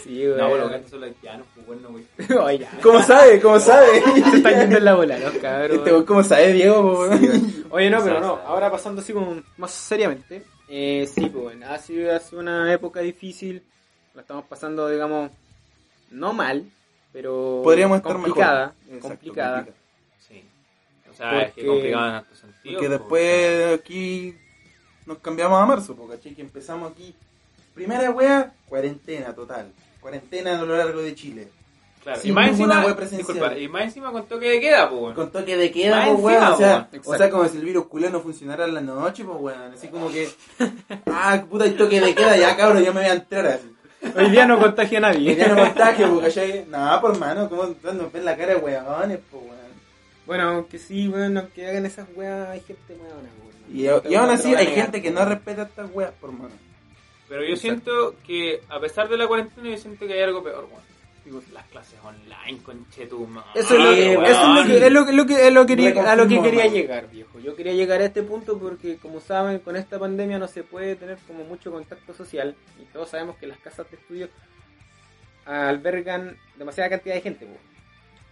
Sí, 0.04 0.26
weón. 0.28 0.38
No, 0.38 0.58
los 0.58 0.70
gatos 0.72 0.90
son 0.90 1.04
haitianos, 1.04 1.48
pues 1.56 1.68
weón, 1.68 1.82
no, 1.84 1.90
güey. 1.90 2.06
Oye, 2.46 2.60
ya. 2.60 2.80
¿Cómo 2.82 3.02
sabe? 3.02 3.40
¿Cómo 3.42 3.60
sabe? 3.60 3.88
Se 4.32 4.38
están 4.38 4.60
yendo 4.60 4.78
en 4.78 4.86
la 4.86 4.96
bola, 4.96 5.18
los 5.20 5.34
cabros. 5.34 5.78
Este. 5.78 6.06
¿Cómo 6.06 6.24
sabe, 6.24 6.54
Diego? 6.54 7.00
weón? 7.02 7.66
Oye, 7.70 7.90
no, 7.90 8.04
pero 8.04 8.20
no. 8.20 8.40
Ahora 8.46 8.72
pasando 8.72 9.02
así 9.02 9.14
como 9.14 9.42
más 9.58 9.72
seriamente. 9.72 10.44
Eh, 10.70 11.08
sí, 11.14 11.22
pues, 11.28 11.44
bueno, 11.44 11.68
ha 11.70 11.78
sido, 11.78 12.16
ha 12.16 12.20
sido 12.20 12.42
una 12.42 12.72
época 12.74 13.00
difícil. 13.02 13.64
La 14.16 14.22
estamos 14.22 14.46
pasando, 14.46 14.90
digamos, 14.90 15.32
no 16.12 16.34
mal, 16.34 16.66
pero 17.12 17.62
Podríamos 17.64 17.98
estar 17.98 18.14
complicada. 18.14 18.74
mejor. 18.86 18.96
Exacto, 18.96 19.08
complicada. 19.10 19.56
complicado. 19.66 19.84
Sí. 20.28 20.46
O 21.10 21.14
sea, 21.16 21.42
es 21.42 21.54
que 21.54 21.62
Porque- 21.64 21.68
complicado 21.68 22.08
en 22.08 22.14
alto 22.14 22.36
sentido. 22.36 22.80
Porque 22.80 22.88
pues, 22.88 23.00
después 23.00 23.80
aquí 23.80 24.36
nos 25.06 25.18
cambiamos 25.20 25.62
a 25.62 25.66
marzo, 25.66 25.96
porque 25.96 26.18
¿cachai? 26.18 26.36
que 26.36 26.42
empezamos 26.42 26.92
aquí. 26.92 27.14
Primera 27.74 28.12
wea, 28.12 28.54
cuarentena 28.68 29.34
total. 29.34 29.72
Cuarentena 30.00 30.60
a 30.60 30.64
lo 30.64 30.78
largo 30.78 31.02
de 31.02 31.16
Chile. 31.16 31.48
Claro, 32.04 32.20
sin 32.20 32.32
y 32.32 32.34
más 32.34 32.50
encima, 32.50 32.86
disculpa, 32.86 33.58
y 33.58 33.70
más 33.70 33.84
encima 33.84 34.12
con 34.12 34.26
toque 34.26 34.50
de 34.50 34.60
queda, 34.60 34.90
pues 34.90 35.02
weón. 35.02 35.14
Con 35.16 35.32
toque 35.32 35.56
de 35.56 35.72
queda, 35.72 36.06
pues, 36.06 36.20
weón. 36.20 36.36
encima, 36.36 36.54
O 36.54 36.58
sea, 36.58 36.90
weón. 36.92 37.04
o 37.06 37.18
sea, 37.18 37.30
como 37.30 37.48
si 37.48 37.58
el 37.58 37.66
virus 37.66 37.88
culé 37.88 38.10
no 38.10 38.20
funcionara 38.20 38.66
en 38.66 38.74
la 38.74 38.82
noche, 38.82 39.24
pues, 39.24 39.38
weón. 39.40 39.74
Así 39.74 39.88
como 39.88 40.12
que, 40.12 40.30
ah, 41.06 41.44
puta, 41.50 41.64
hay 41.64 41.72
toque 41.72 42.02
de 42.02 42.14
queda, 42.14 42.36
ya 42.36 42.58
cabrón, 42.58 42.84
yo 42.84 42.94
me 42.94 43.02
voy 43.02 43.10
a 43.10 43.14
entrar 43.14 43.46
así. 43.48 43.74
Hoy 44.18 44.30
día 44.32 44.46
no 44.46 44.60
contagia 44.60 44.98
a 44.98 45.02
nadie. 45.02 45.32
Y 45.32 45.36
ya 45.36 45.48
no 45.48 45.56
contagio, 45.56 46.14
porque 46.14 46.30
ya, 46.30 46.66
no, 46.68 47.02
por 47.02 47.18
mano, 47.18 47.48
como 47.48 47.64
nos 47.64 48.12
ven 48.12 48.26
la 48.26 48.36
cara 48.36 48.56
de 48.56 48.60
weones, 48.60 49.20
pues, 49.32 49.44
weón. 49.44 49.54
Bueno, 50.26 50.50
aunque 50.50 50.80
sí, 50.80 51.08
bueno, 51.08 51.40
aunque 51.40 51.68
hagan 51.68 51.86
esas 51.86 52.08
weas, 52.16 52.50
hay 52.50 52.60
gente 52.60 52.94
weona, 52.94 53.30
weón. 53.40 53.53
Y, 53.74 53.84
y 53.86 54.16
aún 54.16 54.30
así 54.30 54.54
hay 54.56 54.68
gente 54.68 55.02
que 55.02 55.10
no 55.12 55.26
respeta 55.26 55.64
estas 55.64 55.90
weas, 55.94 56.12
por 56.22 56.32
mano. 56.32 56.54
Pero 57.28 57.42
yo 57.42 57.56
Exacto. 57.56 57.62
siento 58.12 58.16
que, 58.26 58.62
a 58.70 58.80
pesar 58.80 59.10
de 59.10 59.18
la 59.18 59.28
cuarentena, 59.28 59.70
yo 59.70 59.78
siento 59.78 60.06
que 60.06 60.14
hay 60.14 60.22
algo 60.22 60.44
peor, 60.44 60.66
weón. 60.72 60.84
Digo, 61.26 61.42
las 61.54 61.66
clases 61.68 61.98
online, 62.04 62.62
con 62.64 62.86
Chetuma. 62.92 63.46
Eso 63.56 63.76
es 63.76 63.80
lo 63.84 63.96
que, 63.96 64.10
weón. 64.18 64.26
eso 64.26 64.42
es 64.42 64.48
lo 64.50 64.66
que, 64.66 64.86
es 64.86 64.92
lo 64.92 65.06
que, 65.06 65.14
lo 65.14 65.26
que- 65.26 65.48
es 65.48 65.54
lo 65.54 65.66
que 65.66 65.76
quería- 65.78 66.12
a 66.12 66.16
lo 66.18 66.28
que 66.28 66.36
Reconfirmo, 66.36 66.44
quería 66.44 66.64
hermano. 66.66 66.76
llegar, 66.82 67.10
viejo. 67.10 67.40
Yo 67.40 67.56
quería 67.56 67.74
llegar 67.74 68.02
a 68.02 68.06
este 68.06 68.24
punto 68.24 68.60
porque, 68.60 68.98
como 68.98 69.22
saben, 69.22 69.60
con 69.60 69.76
esta 69.78 69.98
pandemia 69.98 70.38
no 70.38 70.48
se 70.50 70.64
puede 70.64 70.96
tener 70.98 71.18
como 71.26 71.44
mucho 71.46 71.72
contacto 71.72 72.14
social 72.14 72.56
y 72.80 72.84
todos 72.92 73.10
sabemos 73.10 73.38
que 73.38 73.48
las 73.48 73.58
casas 73.60 73.90
de 73.90 73.96
estudio 73.98 74.28
albergan 75.46 76.38
demasiada 76.58 76.90
cantidad 76.90 77.16
de 77.16 77.22
gente, 77.22 77.46
po, 77.46 77.58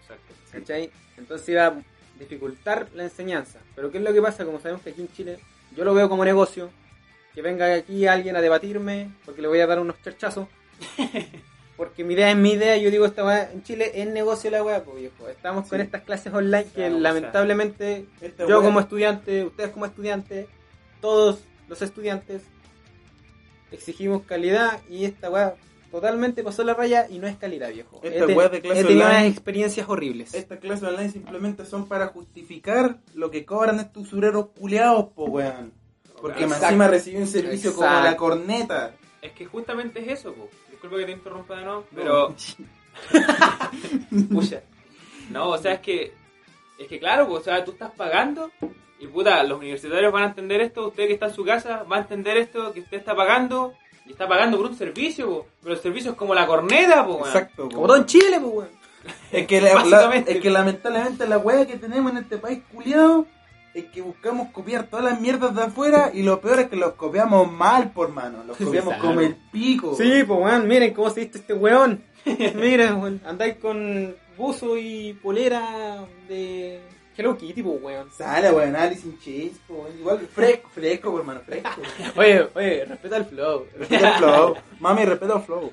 Exacto. 0.01 0.33
¿cachai? 0.51 0.91
Entonces 1.17 1.49
iba 1.49 1.67
a 1.67 1.73
dificultar 2.21 2.87
la 2.93 3.03
enseñanza. 3.03 3.59
Pero 3.75 3.91
¿qué 3.91 3.97
es 3.97 4.03
lo 4.03 4.13
que 4.13 4.21
pasa? 4.21 4.45
Como 4.45 4.59
sabemos 4.59 4.83
que 4.83 4.91
aquí 4.91 5.01
en 5.01 5.11
Chile, 5.11 5.39
yo 5.75 5.83
lo 5.83 5.93
veo 5.93 6.07
como 6.07 6.23
negocio, 6.23 6.69
que 7.33 7.41
venga 7.41 7.73
aquí 7.73 8.07
alguien 8.07 8.35
a 8.35 8.41
debatirme 8.41 9.09
porque 9.25 9.41
le 9.41 9.47
voy 9.47 9.59
a 9.59 9.67
dar 9.67 9.79
unos 9.79 10.01
charchazos. 10.01 10.47
porque 11.77 12.03
mi 12.03 12.13
idea 12.13 12.29
es 12.29 12.37
mi 12.37 12.51
idea, 12.51 12.77
yo 12.77 12.91
digo 12.91 13.05
esta 13.05 13.25
weá, 13.25 13.51
en 13.51 13.63
Chile 13.63 13.91
es 13.95 14.07
negocio 14.07 14.51
la 14.51 14.63
weá, 14.63 14.83
pues 14.83 14.97
viejo. 14.97 15.27
Estamos 15.27 15.67
con 15.67 15.81
estas 15.81 16.03
clases 16.03 16.31
online 16.33 16.65
que 16.65 16.73
Claro, 16.73 16.97
o 16.97 16.99
sea, 16.99 17.11
lamentablemente 17.11 18.05
yo 18.47 18.61
como 18.61 18.79
estudiante, 18.79 19.45
ustedes 19.45 19.71
como 19.71 19.87
estudiantes, 19.87 20.47
todos 21.01 21.39
los 21.67 21.81
estudiantes 21.81 22.43
exigimos 23.71 24.23
calidad 24.23 24.79
y 24.89 25.05
esta 25.05 25.29
weá 25.29 25.55
totalmente 25.91 26.43
pasó 26.43 26.63
la 26.63 26.73
raya 26.73 27.07
y 27.09 27.19
no 27.19 27.27
es 27.27 27.35
calidad, 27.35 27.69
viejo. 27.69 27.99
Esta 28.03 28.23
He 28.23 28.27
de 28.27 28.61
clase 28.61 28.79
he 28.79 28.83
tenido 28.83 29.05
online- 29.05 29.05
unas 29.05 29.25
experiencias 29.25 29.89
horribles. 29.89 30.33
Estas 30.33 30.59
clases 30.59 30.87
online 30.87 31.09
simplemente 31.11 31.65
son 31.65 31.87
para 31.87 32.07
justificar 32.07 32.97
lo 33.13 33.29
que 33.29 33.45
cobran 33.45 33.79
estos 33.79 34.03
usureros 34.07 34.47
culiados, 34.57 35.07
po 35.13 35.25
weón. 35.25 35.73
Porque 36.21 36.45
más 36.45 36.57
Exacto. 36.57 36.65
encima 36.67 36.87
recibe 36.87 37.17
un 37.19 37.27
servicio 37.27 37.73
como 37.75 37.87
la 37.89 38.15
corneta. 38.15 38.95
Es 39.21 39.31
que 39.33 39.45
justamente 39.45 39.99
es 40.01 40.19
eso, 40.19 40.33
po. 40.33 40.49
Disculpa 40.69 40.97
que 40.97 41.05
te 41.05 41.11
interrumpa 41.11 41.55
de 41.57 41.65
nuevo, 41.65 41.85
pero. 41.93 42.35
Pucha. 44.31 44.61
No, 45.29 45.49
o 45.49 45.57
sea, 45.57 45.73
es 45.73 45.79
que. 45.79 46.13
Es 46.79 46.87
que 46.87 46.99
claro, 46.99 47.27
pues, 47.27 47.41
o 47.41 47.43
sea, 47.43 47.63
tú 47.63 47.71
estás 47.71 47.91
pagando 47.91 48.49
y 48.99 49.07
puta, 49.07 49.43
los 49.43 49.59
universitarios 49.59 50.11
van 50.11 50.23
a 50.23 50.27
entender 50.27 50.61
esto, 50.61 50.87
usted 50.87 51.05
que 51.07 51.13
está 51.13 51.27
en 51.27 51.33
su 51.33 51.43
casa 51.45 51.83
va 51.83 51.97
a 51.97 52.01
entender 52.01 52.37
esto, 52.37 52.73
que 52.73 52.79
usted 52.81 52.97
está 52.97 53.15
pagando 53.15 53.73
y 54.05 54.11
está 54.11 54.27
pagando 54.27 54.57
por 54.57 54.65
un 54.67 54.75
servicio, 54.77 55.27
po. 55.27 55.45
pero 55.61 55.75
el 55.75 55.81
servicio 55.81 56.11
es 56.11 56.17
como 56.17 56.33
la 56.33 56.47
corneta, 56.47 57.05
po, 57.05 57.15
weón. 57.15 57.27
Exacto, 57.27 57.69
po. 57.69 57.75
Como 57.75 57.87
todo 57.87 57.97
en 57.97 58.05
Chile, 58.05 58.39
pues 58.41 58.53
weón. 58.53 58.69
Es 59.31 59.47
que, 59.47 59.61
la- 59.61 59.69
la- 59.69 59.75
Básicamente. 59.75 60.31
es 60.33 60.41
que 60.41 60.49
lamentablemente 60.49 61.27
la 61.27 61.37
weá 61.37 61.65
que 61.65 61.77
tenemos 61.77 62.11
en 62.11 62.17
este 62.19 62.37
país 62.37 62.59
culiado 62.73 63.25
es 63.73 63.85
que 63.85 64.01
buscamos 64.01 64.49
copiar 64.51 64.83
todas 64.87 65.05
las 65.05 65.21
mierdas 65.21 65.55
de 65.55 65.61
afuera 65.63 66.11
y 66.13 66.23
lo 66.23 66.41
peor 66.41 66.59
es 66.59 66.67
que 66.69 66.75
los 66.75 66.93
copiamos 66.93 67.49
mal, 67.49 67.91
por 67.91 68.09
mano. 68.09 68.43
Los 68.45 68.57
copiamos 68.57 68.93
Exacto. 68.95 69.07
como 69.07 69.21
el 69.21 69.35
pico. 69.51 69.95
Sí, 69.95 70.23
pues 70.27 70.39
weón, 70.41 70.67
miren 70.67 70.93
cómo 70.93 71.09
se 71.09 71.21
viste 71.21 71.37
este 71.37 71.53
weón. 71.53 72.03
Miren, 72.25 72.95
weón, 72.97 73.21
andáis 73.25 73.55
con 73.55 74.15
buzo 74.37 74.77
y 74.77 75.13
polera 75.23 76.05
de 76.27 76.79
Hello 77.17 77.37
Kitty, 77.37 77.61
pues 77.61 77.81
weón. 77.81 78.09
Sale, 78.11 78.51
weón, 78.51 78.75
Alice 78.75 79.07
in 79.07 79.19
Chains, 79.19 79.59
po, 79.67 79.75
weón. 79.75 79.99
Igual 79.99 80.19
fresco, 80.27 80.69
fresco, 80.69 81.17
hermano, 81.17 81.41
fresco. 81.45 81.81
Oye, 82.15 82.47
oye, 82.55 82.85
respeta 82.85 83.17
el 83.17 83.25
flow. 83.25 83.67
Respeto 83.77 84.07
el 84.07 84.13
flow. 84.13 84.55
Mami, 84.79 85.05
respeto 85.05 85.37
el 85.37 85.43
flow. 85.43 85.71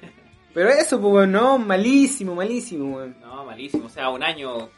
Pero 0.53 0.71
eso, 0.71 1.01
pues 1.01 1.15
weón, 1.15 1.33
no, 1.33 1.59
malísimo, 1.59 2.35
malísimo, 2.35 2.97
weón. 2.97 3.17
No, 3.21 3.45
malísimo, 3.45 3.87
o 3.87 3.91
sea, 3.91 4.11
un 4.11 4.23
año 4.23 4.69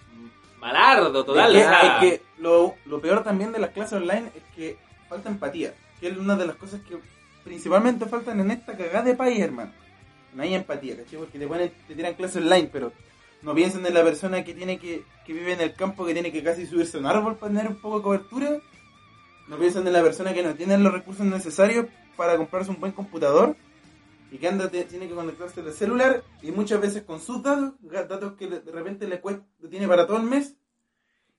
malardo 0.61 1.25
total. 1.25 1.57
es 1.57 1.63
que, 1.63 1.67
o 1.67 1.71
sea, 1.71 1.83
es 1.83 2.01
que 2.01 2.23
lo, 2.39 2.75
lo 2.85 3.01
peor 3.01 3.25
también 3.25 3.53
de 3.53 3.59
las 3.59 3.71
clases 3.71 3.95
online 3.95 4.31
es 4.35 4.43
que 4.55 4.77
falta 5.09 5.29
empatía. 5.29 5.75
Que 5.99 6.09
es 6.09 6.17
una 6.17 6.37
de 6.37 6.47
las 6.47 6.57
cosas 6.57 6.81
que 6.83 6.99
principalmente 7.45 8.07
faltan 8.07 8.41
en 8.41 8.51
esta 8.51 8.77
cagada 8.77 9.03
de 9.03 9.15
país, 9.15 9.41
hermano. 9.41 9.73
No 10.35 10.43
hay 10.43 10.55
empatía, 10.55 10.97
¿cachai? 10.97 11.19
Porque 11.19 11.39
te, 11.39 11.47
ponen, 11.47 11.73
te 11.89 11.95
tiran 11.95 12.15
clases 12.15 12.37
online, 12.43 12.69
pero 12.73 12.93
no 13.43 13.55
piensan 13.55 13.85
en 13.87 13.95
la 13.95 14.03
persona 14.03 14.45
que 14.45 14.55
tiene 14.55 14.79
que, 14.79 15.05
que 15.27 15.33
vive 15.33 15.53
en 15.53 15.61
el 15.61 15.75
campo, 15.75 16.05
que 16.05 16.13
tiene 16.13 16.33
que 16.33 16.43
casi 16.43 16.67
subirse 16.67 16.97
a 16.97 17.01
un 17.01 17.07
árbol 17.07 17.37
para 17.37 17.53
tener 17.53 17.69
un 17.69 17.77
poco 17.77 17.99
de 17.99 18.03
cobertura. 18.03 18.61
No 19.49 19.59
piensan 19.59 19.87
en 19.87 19.93
la 19.93 20.03
persona 20.03 20.35
que 20.35 20.43
no 20.43 20.55
tiene 20.55 20.79
los 20.79 20.93
recursos 20.93 21.27
necesarios 21.27 21.87
para 22.17 22.37
comprarse 22.37 22.71
un 22.71 22.79
buen 22.79 22.93
computador 22.93 23.57
y 24.31 24.39
que 24.39 24.47
anda 24.47 24.69
tiene 24.69 25.09
que 25.09 25.15
conectarse 25.15 25.61
al 25.61 25.73
celular 25.73 26.23
y 26.43 26.53
muchas 26.53 26.81
veces 26.81 27.03
con 27.03 27.21
sus 27.21 27.43
datos, 27.43 27.73
datos 27.81 28.35
que 28.35 28.47
de 28.47 28.71
repente 28.71 29.09
le 29.09 29.21
cuesta, 29.21 29.45
lo 29.59 29.69
tiene 29.69 29.89
para 29.89 30.07
todo 30.07 30.19
el 30.19 30.25
mes 30.25 30.55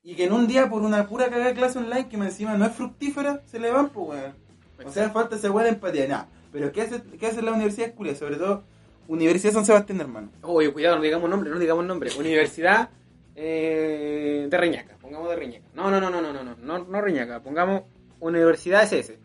y 0.04 0.16
que 0.16 0.26
en 0.26 0.34
un 0.34 0.48
día 0.48 0.70
por 0.70 0.82
una 0.82 1.08
pura 1.08 1.30
cagada 1.30 1.54
clase 1.54 1.80
online 1.80 2.10
que 2.10 2.18
encima 2.18 2.58
no 2.58 2.66
es 2.66 2.74
fructífera, 2.74 3.44
se 3.46 3.60
le 3.60 3.72
van, 3.72 3.90
pues 3.90 4.10
weón. 4.10 4.36
O 4.84 4.92
sea, 4.92 5.12
falta 5.12 5.36
esa 5.36 5.52
weá 5.52 5.64
de 5.64 5.72
empatía, 5.72 6.08
nada. 6.08 6.30
Pero 6.52 6.72
¿qué 6.72 6.82
hace, 6.82 7.04
qué 7.20 7.28
hace 7.28 7.42
la 7.42 7.52
Universidad 7.52 7.94
Culia? 7.94 8.16
Sobre 8.16 8.38
todo 8.38 8.64
Universidad 9.08 9.54
San 9.54 9.66
Sebastián, 9.66 10.02
hermano. 10.02 10.30
Oye, 10.44 10.72
cuidado, 10.72 10.96
no 10.98 11.02
digamos 11.02 11.30
nombre, 11.30 11.50
no 11.50 11.60
digamos 11.60 11.86
nombre. 11.86 12.10
Universidad 12.18 12.90
eh, 13.36 14.48
de 14.50 14.58
Reñaca, 14.58 14.96
pongamos 15.02 15.30
de 15.30 15.36
Reñaca. 15.36 15.66
No, 15.74 15.90
no, 15.92 16.00
no, 16.00 16.10
no, 16.10 16.22
no, 16.22 16.32
no, 16.34 16.44
no, 16.44 16.56
no, 16.56 16.80
no 16.86 17.02
Reñaca, 17.02 17.40
pongamos 17.42 17.84
Universidad 18.20 18.84
SS. 18.84 19.18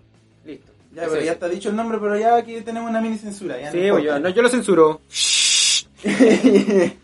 Listo. 0.44 0.72
Ya, 0.92 1.02
pero 1.02 1.14
SS. 1.16 1.26
ya 1.26 1.32
está 1.32 1.48
dicho 1.48 1.68
el 1.68 1.76
nombre, 1.76 1.98
pero 2.00 2.18
ya 2.18 2.36
aquí 2.36 2.60
tenemos 2.62 2.88
una 2.90 3.00
mini 3.00 3.18
censura. 3.18 3.60
Ya 3.60 3.70
Sí, 3.70 3.82
no 3.86 3.94
pues 3.94 4.04
yo, 4.04 4.18
no, 4.18 4.28
yo 4.30 4.42
lo 4.42 4.48
censuro. 4.48 5.00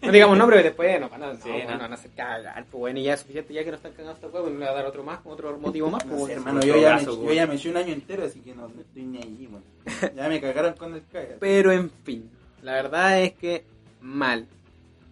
No 0.02 0.12
digamos 0.12 0.38
nombre, 0.38 0.58
que 0.58 0.64
después 0.64 1.00
no, 1.00 1.08
para 1.08 1.26
nada, 1.26 1.38
Sí, 1.42 1.48
no, 1.48 1.64
no. 1.64 1.70
no, 1.72 1.78
van 1.78 1.92
a 1.92 1.94
hacer 1.94 2.10
cagar, 2.12 2.64
pues 2.70 2.78
bueno, 2.80 3.00
y 3.00 3.04
ya 3.04 3.14
es 3.14 3.20
suficiente, 3.20 3.52
ya 3.54 3.64
que 3.64 3.70
nos 3.70 3.78
están 3.78 3.92
cagando 3.92 4.12
esta 4.12 4.28
huevo, 4.28 4.48
no 4.50 4.58
le 4.58 4.64
va 4.66 4.70
a 4.70 4.74
dar 4.74 4.86
otro 4.86 5.02
más, 5.02 5.18
otro 5.24 5.58
motivo 5.58 5.90
más, 5.90 6.04
pues 6.04 6.12
No 6.20 6.26
sé, 6.26 6.34
bueno. 6.34 6.60
hermano, 6.60 6.60
yo 6.66 6.76
ya, 6.76 6.96
me, 6.96 7.04
yo 7.04 7.32
ya 7.32 7.46
me 7.46 7.54
eché 7.54 7.70
un 7.70 7.76
año 7.78 7.92
entero, 7.94 8.24
así 8.24 8.40
que 8.40 8.54
no, 8.54 8.68
no 8.68 8.80
estoy 8.80 9.02
ni 9.04 9.18
ahí, 9.18 9.48
weón. 9.50 10.14
Ya 10.14 10.28
me 10.28 10.40
cagaron 10.40 10.74
con 10.74 10.94
el 10.94 11.02
caga. 11.10 11.34
Pero 11.40 11.72
en 11.72 11.90
fin, 12.04 12.30
la 12.62 12.73
verdad 12.75 13.21
es 13.23 13.35
que 13.35 13.64
mal. 14.00 14.47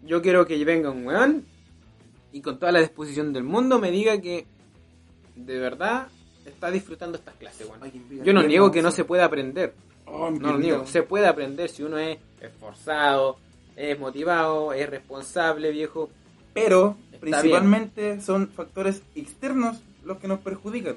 Yo 0.04 0.22
quiero 0.22 0.46
que 0.46 0.64
venga 0.64 0.90
un 0.90 1.06
weón 1.06 1.44
y 2.32 2.40
con 2.40 2.58
toda 2.58 2.72
la 2.72 2.80
disposición 2.80 3.32
del 3.32 3.44
mundo 3.44 3.78
me 3.78 3.90
diga 3.90 4.20
que 4.20 4.46
de 5.36 5.58
verdad 5.58 6.08
está 6.46 6.70
disfrutando 6.70 7.18
estas 7.18 7.34
clases, 7.34 7.68
weón. 7.68 7.92
Yo 8.24 8.32
no 8.32 8.42
niego 8.42 8.70
que 8.70 8.82
no 8.82 8.90
se 8.90 9.04
puede 9.04 9.22
aprender. 9.22 9.74
Oh, 10.06 10.30
No 10.30 10.52
lo 10.52 10.58
niego. 10.58 10.86
Se 10.86 11.02
puede 11.02 11.26
aprender 11.26 11.68
si 11.68 11.82
uno 11.82 11.98
es 11.98 12.18
esforzado, 12.40 13.36
es 13.76 13.98
motivado, 13.98 14.72
es 14.72 14.88
responsable, 14.88 15.70
viejo. 15.70 16.10
Pero 16.54 16.96
Está 17.12 17.20
principalmente 17.20 18.20
son 18.20 18.48
factores 18.48 19.02
externos 19.14 19.80
los 20.04 20.18
que 20.18 20.28
nos 20.28 20.40
perjudican. 20.40 20.96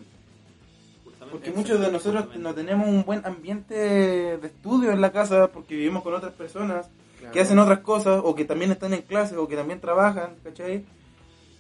Porque 1.34 1.50
muchos 1.50 1.80
de 1.80 1.92
nosotros 1.92 2.28
no 2.38 2.54
tenemos 2.54 2.88
un 2.88 3.04
buen 3.06 3.26
ambiente 3.26 3.74
de 3.74 4.48
estudio 4.48 4.92
en 4.92 5.02
la 5.02 5.12
casa 5.12 5.48
porque 5.48 5.76
vivimos 5.76 6.04
con 6.04 6.14
otras 6.14 6.32
personas 6.34 6.86
que 7.32 7.42
hacen 7.42 7.58
otras 7.58 7.80
cosas 7.80 8.22
o 8.24 8.36
que 8.36 8.46
también 8.46 8.72
están 8.72 8.94
en 8.94 9.02
clases 9.02 9.40
o 9.40 9.48
que 9.48 9.56
también 9.56 9.80
trabajan, 9.80 10.36
¿cachai? 10.44 10.86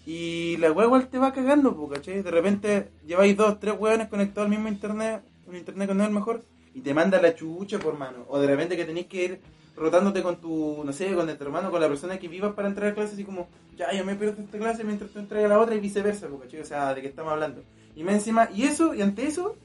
Y 0.06 0.58
la 0.58 0.68
igual 0.68 1.08
te 1.08 1.18
va 1.18 1.34
cagando, 1.34 1.76
¿cachai? 1.88 2.22
De 2.22 2.30
repente 2.30 2.92
lleváis 3.08 3.36
dos, 3.36 3.60
tres 3.60 3.74
hueones 3.76 4.10
conectados 4.10 4.46
al 4.46 4.52
mismo 4.52 4.68
internet, 4.68 5.24
un 5.48 5.56
internet 5.56 5.90
que 5.90 5.96
no 5.96 6.04
es 6.04 6.10
el 6.10 6.14
mejor, 6.14 6.44
y 6.74 6.82
te 6.82 6.94
manda 6.94 7.22
la 7.22 7.36
chucha 7.36 7.80
por 7.80 7.98
mano. 7.98 8.26
O 8.30 8.40
de 8.40 8.48
repente 8.48 8.76
que 8.76 8.86
tenéis 8.86 9.08
que 9.08 9.24
ir 9.24 9.40
rotándote 9.76 10.22
con 10.22 10.38
tu, 10.38 10.84
no 10.86 10.94
sé, 10.94 11.14
con 11.14 11.26
tu 11.36 11.44
hermano, 11.44 11.72
con 11.72 11.82
la 11.82 11.88
persona 11.88 12.18
que 12.20 12.28
vivas 12.28 12.54
para 12.54 12.68
entrar 12.68 12.92
a 12.92 12.94
clase, 12.94 13.14
así 13.14 13.24
como, 13.24 13.48
ya, 13.76 13.92
yo 13.94 14.06
me 14.06 14.16
pierdo 14.16 14.42
esta 14.42 14.58
clase 14.58 14.84
mientras 14.84 15.12
tú 15.12 15.20
entras 15.20 15.44
a 15.44 15.48
la 15.48 15.60
otra 15.60 15.76
y 15.76 15.80
viceversa, 15.80 16.28
¿cachai? 16.42 16.60
O 16.62 16.66
sea, 16.66 16.94
de 16.94 17.02
qué 17.02 17.08
estamos 17.08 17.32
hablando. 17.34 17.64
Y 17.96 18.04
más 18.04 18.16
encima, 18.16 18.50
y 18.54 18.64
eso, 18.64 18.94
y 18.94 19.02
ante 19.02 19.26
eso, 19.26 19.56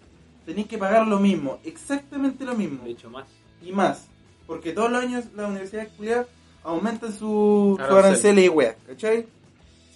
tenéis 0.47 0.67
que 0.67 0.79
pagar 0.79 1.07
lo 1.07 1.19
mismo, 1.19 1.59
exactamente 1.65 2.45
lo 2.45 2.55
mismo 2.55 2.85
De 2.85 2.91
hecho, 2.91 3.11
más. 3.11 3.27
y 3.63 3.73
más. 3.73 4.07
Porque 4.47 4.73
todos 4.73 4.91
los 4.91 5.03
años 5.03 5.25
las 5.37 5.49
universidades 5.49 5.91
culiadas 5.97 6.27
aumentan 6.65 7.13
su, 7.13 7.75
su 7.77 7.83
Arancel. 7.83 7.99
arancel 8.05 8.39
y 8.39 8.49
weá, 8.49 8.77
¿cachai? 8.87 9.27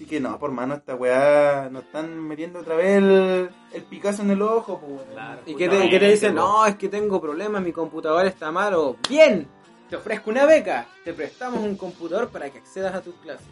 Así 0.03 0.09
que 0.11 0.19
no, 0.19 0.37
por 0.37 0.51
mano, 0.51 0.75
esta 0.75 0.97
weá 0.97 1.69
nos 1.71 1.85
están 1.85 2.19
metiendo 2.27 2.59
otra 2.59 2.75
vez 2.75 2.97
el, 2.99 3.49
el 3.73 3.83
Picasso 3.85 4.23
en 4.23 4.33
el 4.33 4.43
ojo. 4.43 4.83
Claro. 5.13 5.43
¿Y 5.47 5.55
qué 5.55 5.69
te, 5.69 6.11
dicen? 6.11 6.35
No, 6.35 6.67
es 6.67 6.75
que 6.75 6.89
tengo 6.89 7.21
problemas, 7.21 7.63
mi 7.63 7.71
computador 7.71 8.27
está 8.27 8.51
malo. 8.51 8.97
Bien, 9.09 9.47
te 9.89 9.95
ofrezco 9.95 10.31
una 10.31 10.45
beca. 10.45 10.89
Te 11.05 11.15
prestamos 11.15 11.61
un 11.61 11.77
computador 11.77 12.31
para 12.31 12.51
que 12.51 12.59
accedas 12.59 12.93
a 12.97 13.01
tus 13.01 13.15
clases. 13.23 13.47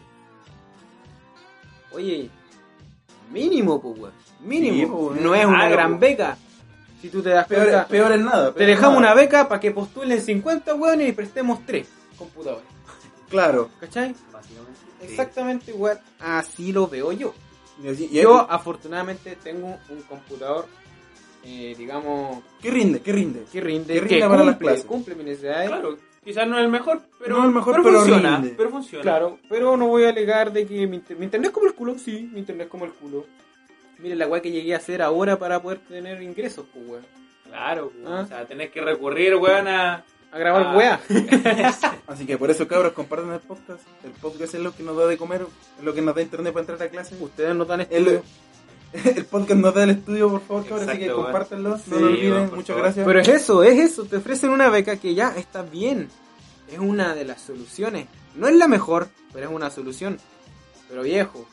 Oye, 1.93 2.29
mínimo, 3.31 3.81
pues, 3.81 3.97
weón. 3.97 4.13
Mínimo. 4.41 5.13
Sí, 5.13 5.21
no 5.23 5.33
es 5.33 5.45
una 5.45 5.55
Claro, 5.59 5.71
gran 5.71 5.99
beca. 6.01 6.37
Si 7.01 7.07
tú 7.07 7.21
te 7.21 7.29
das 7.29 7.47
Peor, 7.47 7.61
cuenta, 7.61 7.87
peor 7.87 8.11
es 8.11 8.19
nada. 8.19 8.47
te 8.47 8.57
peor 8.57 8.67
dejamos 8.71 8.99
nada. 9.01 9.13
una 9.13 9.21
beca 9.21 9.47
para 9.47 9.61
que 9.61 9.71
postulen 9.71 10.19
50 10.19 10.75
weones 10.75 11.07
y 11.07 11.13
prestemos 11.13 11.65
3 11.65 11.87
computadores. 12.17 12.67
Claro. 13.29 13.69
¿Cachai? 13.79 14.13
Básicamente. 14.33 14.90
Sí. 15.01 15.07
Exactamente 15.11 15.71
igual. 15.71 15.99
Así 16.19 16.71
lo 16.71 16.87
veo 16.87 17.11
yo. 17.11 17.33
Y 17.83 17.87
así- 17.87 18.09
y- 18.11 18.21
Yo, 18.21 18.45
afortunadamente, 18.49 19.35
tengo 19.43 19.77
un 19.89 20.01
computador, 20.03 20.67
eh, 21.43 21.73
digamos, 21.77 22.43
¿Qué 22.61 22.69
rinde? 22.69 23.01
¿Qué 23.01 23.11
rinde? 23.11 23.43
que 23.51 23.59
rinde, 23.61 23.93
Que 23.95 24.01
que, 24.01 24.07
rinde 24.07 24.27
para 24.29 24.35
las 24.43 24.45
cumple, 24.55 24.67
clases. 24.67 24.85
cumple 24.85 25.15
mis 25.15 25.25
necesidades. 25.25 25.67
Claro, 25.69 25.97
quizás 26.23 26.47
no 26.47 26.57
es 26.59 26.63
el 26.65 26.69
mejor, 26.71 27.01
pero, 27.19 27.35
No 27.37 27.41
es 27.43 27.47
el 27.49 27.55
mejor, 27.55 27.81
pero 27.83 27.95
funciona. 27.99 28.35
rinde. 28.37 28.53
Pero 28.55 28.69
funciona. 28.69 29.01
Claro, 29.01 29.39
pero 29.49 29.75
no 29.77 29.87
voy 29.87 30.03
a 30.03 30.09
alegar 30.09 30.51
de 30.53 30.67
que 30.67 30.85
mi, 30.85 30.97
inter- 30.97 31.17
mi 31.17 31.25
internet 31.25 31.49
es 31.49 31.53
como 31.53 31.65
el 31.67 31.73
culo. 31.73 31.97
Sí, 31.97 32.29
mi 32.31 32.39
internet 32.39 32.65
es 32.67 32.71
como 32.71 32.85
el 32.85 32.91
culo. 32.91 33.25
Miren 33.97 34.19
la 34.19 34.27
weá 34.27 34.41
que 34.41 34.51
llegué 34.51 34.73
a 34.73 34.77
hacer 34.77 35.01
ahora 35.01 35.37
para 35.39 35.61
poder 35.61 35.79
tener 35.79 36.21
ingresos, 36.21 36.65
pues 36.73 36.85
weón. 36.87 37.05
Claro, 37.47 37.91
pues, 37.91 38.05
Ah. 38.07 38.21
o 38.23 38.27
sea, 38.27 38.45
tenés 38.45 38.69
que 38.71 38.81
recurrir, 38.81 39.35
weón, 39.35 39.67
a... 39.67 40.03
A 40.31 40.37
grabar 40.37 40.67
Ah. 40.67 40.77
weá. 40.77 41.01
Así 42.07 42.25
que 42.25 42.37
por 42.37 42.49
eso, 42.51 42.67
cabros, 42.67 42.93
compartan 42.93 43.31
el 43.33 43.39
podcast. 43.41 43.81
El 44.03 44.11
podcast 44.11 44.53
es 44.55 44.61
lo 44.61 44.73
que 44.75 44.83
nos 44.83 44.95
da 44.97 45.05
de 45.07 45.17
comer, 45.17 45.45
es 45.77 45.83
lo 45.83 45.93
que 45.93 46.01
nos 46.01 46.15
da 46.15 46.21
internet 46.21 46.53
para 46.53 46.61
entrar 46.61 46.81
a 46.81 46.89
clase. 46.89 47.15
Ustedes 47.19 47.53
no 47.55 47.65
dan 47.65 47.81
El, 47.81 47.87
estudio. 48.07 48.23
el 49.15 49.25
podcast 49.25 49.59
nos 49.59 49.73
da 49.73 49.83
el 49.83 49.89
estudio, 49.91 50.29
por 50.29 50.41
favor, 50.41 50.65
cabros, 50.67 50.87
así 50.87 50.99
que 50.99 51.11
compártanlo. 51.11 51.69
No 51.71 51.77
Sí, 51.77 51.89
lo 51.91 51.97
olviden, 52.07 52.49
muchas 52.55 52.67
favor. 52.67 52.81
gracias. 52.83 53.05
Pero 53.05 53.19
es 53.19 53.27
eso, 53.27 53.63
es 53.63 53.79
eso. 53.79 54.05
Te 54.05 54.17
ofrecen 54.17 54.49
una 54.51 54.69
beca 54.69 54.95
que 54.97 55.13
ya 55.13 55.35
está 55.35 55.63
bien. 55.63 56.07
Es 56.71 56.79
una 56.79 57.13
de 57.13 57.25
las 57.25 57.41
soluciones. 57.41 58.07
No 58.35 58.47
es 58.47 58.55
la 58.55 58.67
mejor, 58.69 59.09
pero 59.33 59.49
es 59.49 59.53
una 59.53 59.69
solución. 59.69 60.17
Pero 60.87 61.03
viejo, 61.03 61.45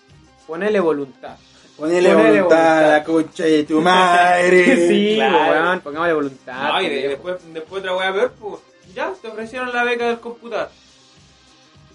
ponele 0.47 0.79
voluntad. 0.79 1.37
Ponele 1.79 2.11
Ponele 2.13 2.31
voluntad 2.41 2.59
a 2.59 2.75
voluntad. 2.75 2.91
la 2.91 3.05
concha 3.05 3.45
de 3.45 3.65
tu 3.65 3.81
madre. 3.81 4.65
sí, 4.89 5.13
claro. 5.17 5.51
weón, 5.65 5.81
pongámosle 5.81 6.15
voluntad. 6.15 6.63
no, 6.63 6.69
y 6.69 6.73
pues, 6.73 6.83
de- 6.83 6.89
viejo. 6.97 7.09
después, 7.11 7.37
después 7.55 7.81
otra 7.81 7.97
weá 7.97 8.13
peor, 8.13 8.33
pues, 8.41 8.55
ya, 8.95 9.13
te 9.23 9.29
ofrecieron 9.29 9.73
la 9.73 9.85
beca 9.85 10.07
del 10.09 10.19
computador. 10.21 10.69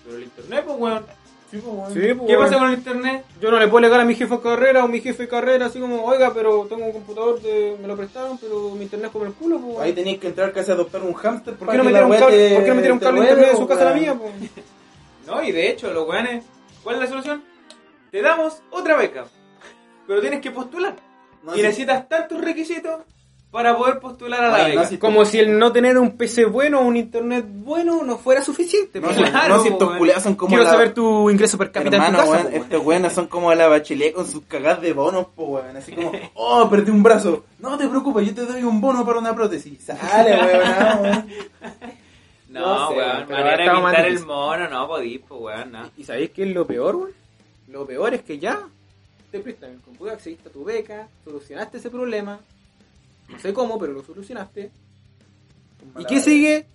Pero 0.05 0.17
el 0.17 0.23
internet, 0.23 0.63
pues, 0.65 0.77
weón. 0.79 1.05
Sí, 1.51 1.59
pues, 1.61 1.93
¿Qué 1.93 2.13
weón. 2.35 2.39
pasa 2.39 2.57
con 2.57 2.69
el 2.69 2.73
internet? 2.77 3.25
Yo 3.41 3.51
no 3.51 3.59
le 3.59 3.67
puedo 3.67 3.77
alegar 3.79 3.99
a 3.99 4.05
mi 4.05 4.15
jefe 4.15 4.33
de 4.35 4.41
carrera 4.41 4.85
o 4.85 4.87
mi 4.87 5.01
jefe 5.01 5.23
de 5.23 5.29
carrera 5.29 5.65
así 5.67 5.79
como, 5.79 6.03
oiga, 6.05 6.33
pero 6.33 6.65
tengo 6.67 6.85
un 6.85 6.93
computador, 6.93 7.41
de, 7.41 7.77
me 7.79 7.87
lo 7.87 7.95
prestaron, 7.97 8.37
pero 8.39 8.71
mi 8.71 8.83
internet 8.83 9.07
es 9.07 9.11
como 9.11 9.25
el 9.25 9.33
culo, 9.33 9.59
pues. 9.59 9.79
Ahí 9.79 9.93
tenéis 9.93 10.17
que 10.19 10.27
entrar 10.27 10.51
casi 10.53 10.71
a 10.71 10.73
adoptar 10.75 11.03
un 11.03 11.13
hámster. 11.13 11.55
¿Por 11.55 11.67
para 11.67 11.73
qué 11.73 11.77
no 11.77 11.83
que 11.89 11.93
me 11.93 11.99
la 11.99 12.05
un 12.07 12.13
cable, 12.17 12.53
¿por 12.55 12.63
qué 12.63 12.69
no 12.69 12.75
metieron 12.75 12.97
un 12.97 13.03
cable 13.03 13.19
de 13.21 13.27
internet 13.27 13.49
de 13.51 13.55
su 13.57 13.61
po, 13.61 13.67
casa 13.67 13.81
a 13.81 13.85
la 13.91 13.93
mía, 13.95 14.15
pues? 14.15 14.33
No, 15.27 15.41
y 15.43 15.51
de 15.51 15.69
hecho, 15.69 15.93
los 15.93 16.07
weones, 16.07 16.43
¿cuál 16.83 16.95
es 16.95 17.01
la 17.03 17.07
solución? 17.07 17.43
Te 18.11 18.21
damos 18.21 18.61
otra 18.71 18.95
beca. 18.97 19.25
Pero 20.07 20.21
tienes 20.21 20.41
que 20.41 20.51
postular. 20.51 20.95
No, 21.43 21.53
y 21.53 21.57
si- 21.57 21.61
necesitas 21.63 22.07
tantos 22.07 22.39
requisitos 22.41 23.01
para 23.51 23.77
poder 23.77 23.99
postular 23.99 24.43
a 24.43 24.49
la 24.49 24.57
no, 24.59 24.65
beca. 24.69 24.85
si- 24.85 24.97
Como 24.97 25.25
si 25.25 25.37
el 25.39 25.59
no 25.59 25.71
tener 25.71 25.97
un 25.99 26.17
PC 26.17 26.45
bueno 26.45 26.79
o 26.79 26.83
un 26.85 26.97
internet 26.97 27.45
bueno 27.47 28.01
no 28.03 28.17
fuera 28.17 28.41
suficiente. 28.41 28.99
No, 28.99 29.09
si, 29.13 29.21
Claro, 29.23 29.57
no, 29.57 29.61
si 29.61 29.67
estos 29.69 29.87
weón. 29.89 29.97
culiados 29.99 30.23
son 30.23 30.35
como 30.35 30.49
Quiero 30.49 30.63
la... 30.63 30.69
saber 30.71 30.93
tu 30.93 31.29
ingreso 31.29 31.57
per 31.57 31.71
cápita 31.71 31.97
Hermano, 31.97 32.19
en 32.19 32.25
tu 32.25 32.31
casa. 32.31 32.49
estos 32.55 32.85
weones 32.85 33.13
son 33.13 33.27
como 33.27 33.53
la 33.53 33.67
bachelet 33.67 34.13
con 34.13 34.25
sus 34.25 34.43
cagadas 34.45 34.81
de 34.81 34.93
bonos, 34.93 35.27
po, 35.35 35.43
weón. 35.45 35.77
Así 35.77 35.91
como, 35.91 36.11
oh, 36.33 36.67
perdí 36.69 36.89
un 36.91 37.03
brazo. 37.03 37.45
No 37.59 37.77
te 37.77 37.87
preocupes, 37.87 38.25
yo 38.27 38.33
te 38.33 38.45
doy 38.45 38.63
un 38.63 38.81
bono 38.81 39.05
para 39.05 39.19
una 39.19 39.35
prótesis. 39.35 39.83
Sale, 39.83 40.31
weón, 40.35 40.69
no, 40.79 41.01
weón. 41.01 41.27
No, 42.49 42.59
No 42.61 42.87
sé, 42.89 42.93
weón, 42.97 43.29
manera 43.29 43.63
de 43.65 43.71
pintar 43.81 44.05
el 44.05 44.25
mono, 44.25 44.67
no 44.69 44.87
podís, 44.87 45.21
pues, 45.27 45.41
weón, 45.41 45.71
no. 45.71 45.89
¿Y 45.97 46.03
sabéis 46.03 46.31
qué 46.31 46.43
es 46.43 46.49
lo 46.53 46.65
peor, 46.65 46.95
weón? 46.95 47.11
Lo 47.67 47.85
peor 47.85 48.13
es 48.13 48.21
que 48.23 48.37
ya 48.39 48.59
te 49.33 49.39
prestan 49.39 49.71
el 49.71 49.79
computador, 49.81 50.13
accediste 50.13 50.47
a 50.47 50.51
tu 50.51 50.63
beca, 50.63 51.07
solucionaste 51.23 51.79
ese 51.79 51.89
problema. 51.89 52.39
No 53.29 53.39
sé 53.39 53.51
cómo, 53.51 53.79
pero 53.79 53.91
lo 53.91 54.03
solucionaste. 54.03 54.69
¿Y 55.97 56.05
qué 56.05 56.19
sigue? 56.19 56.67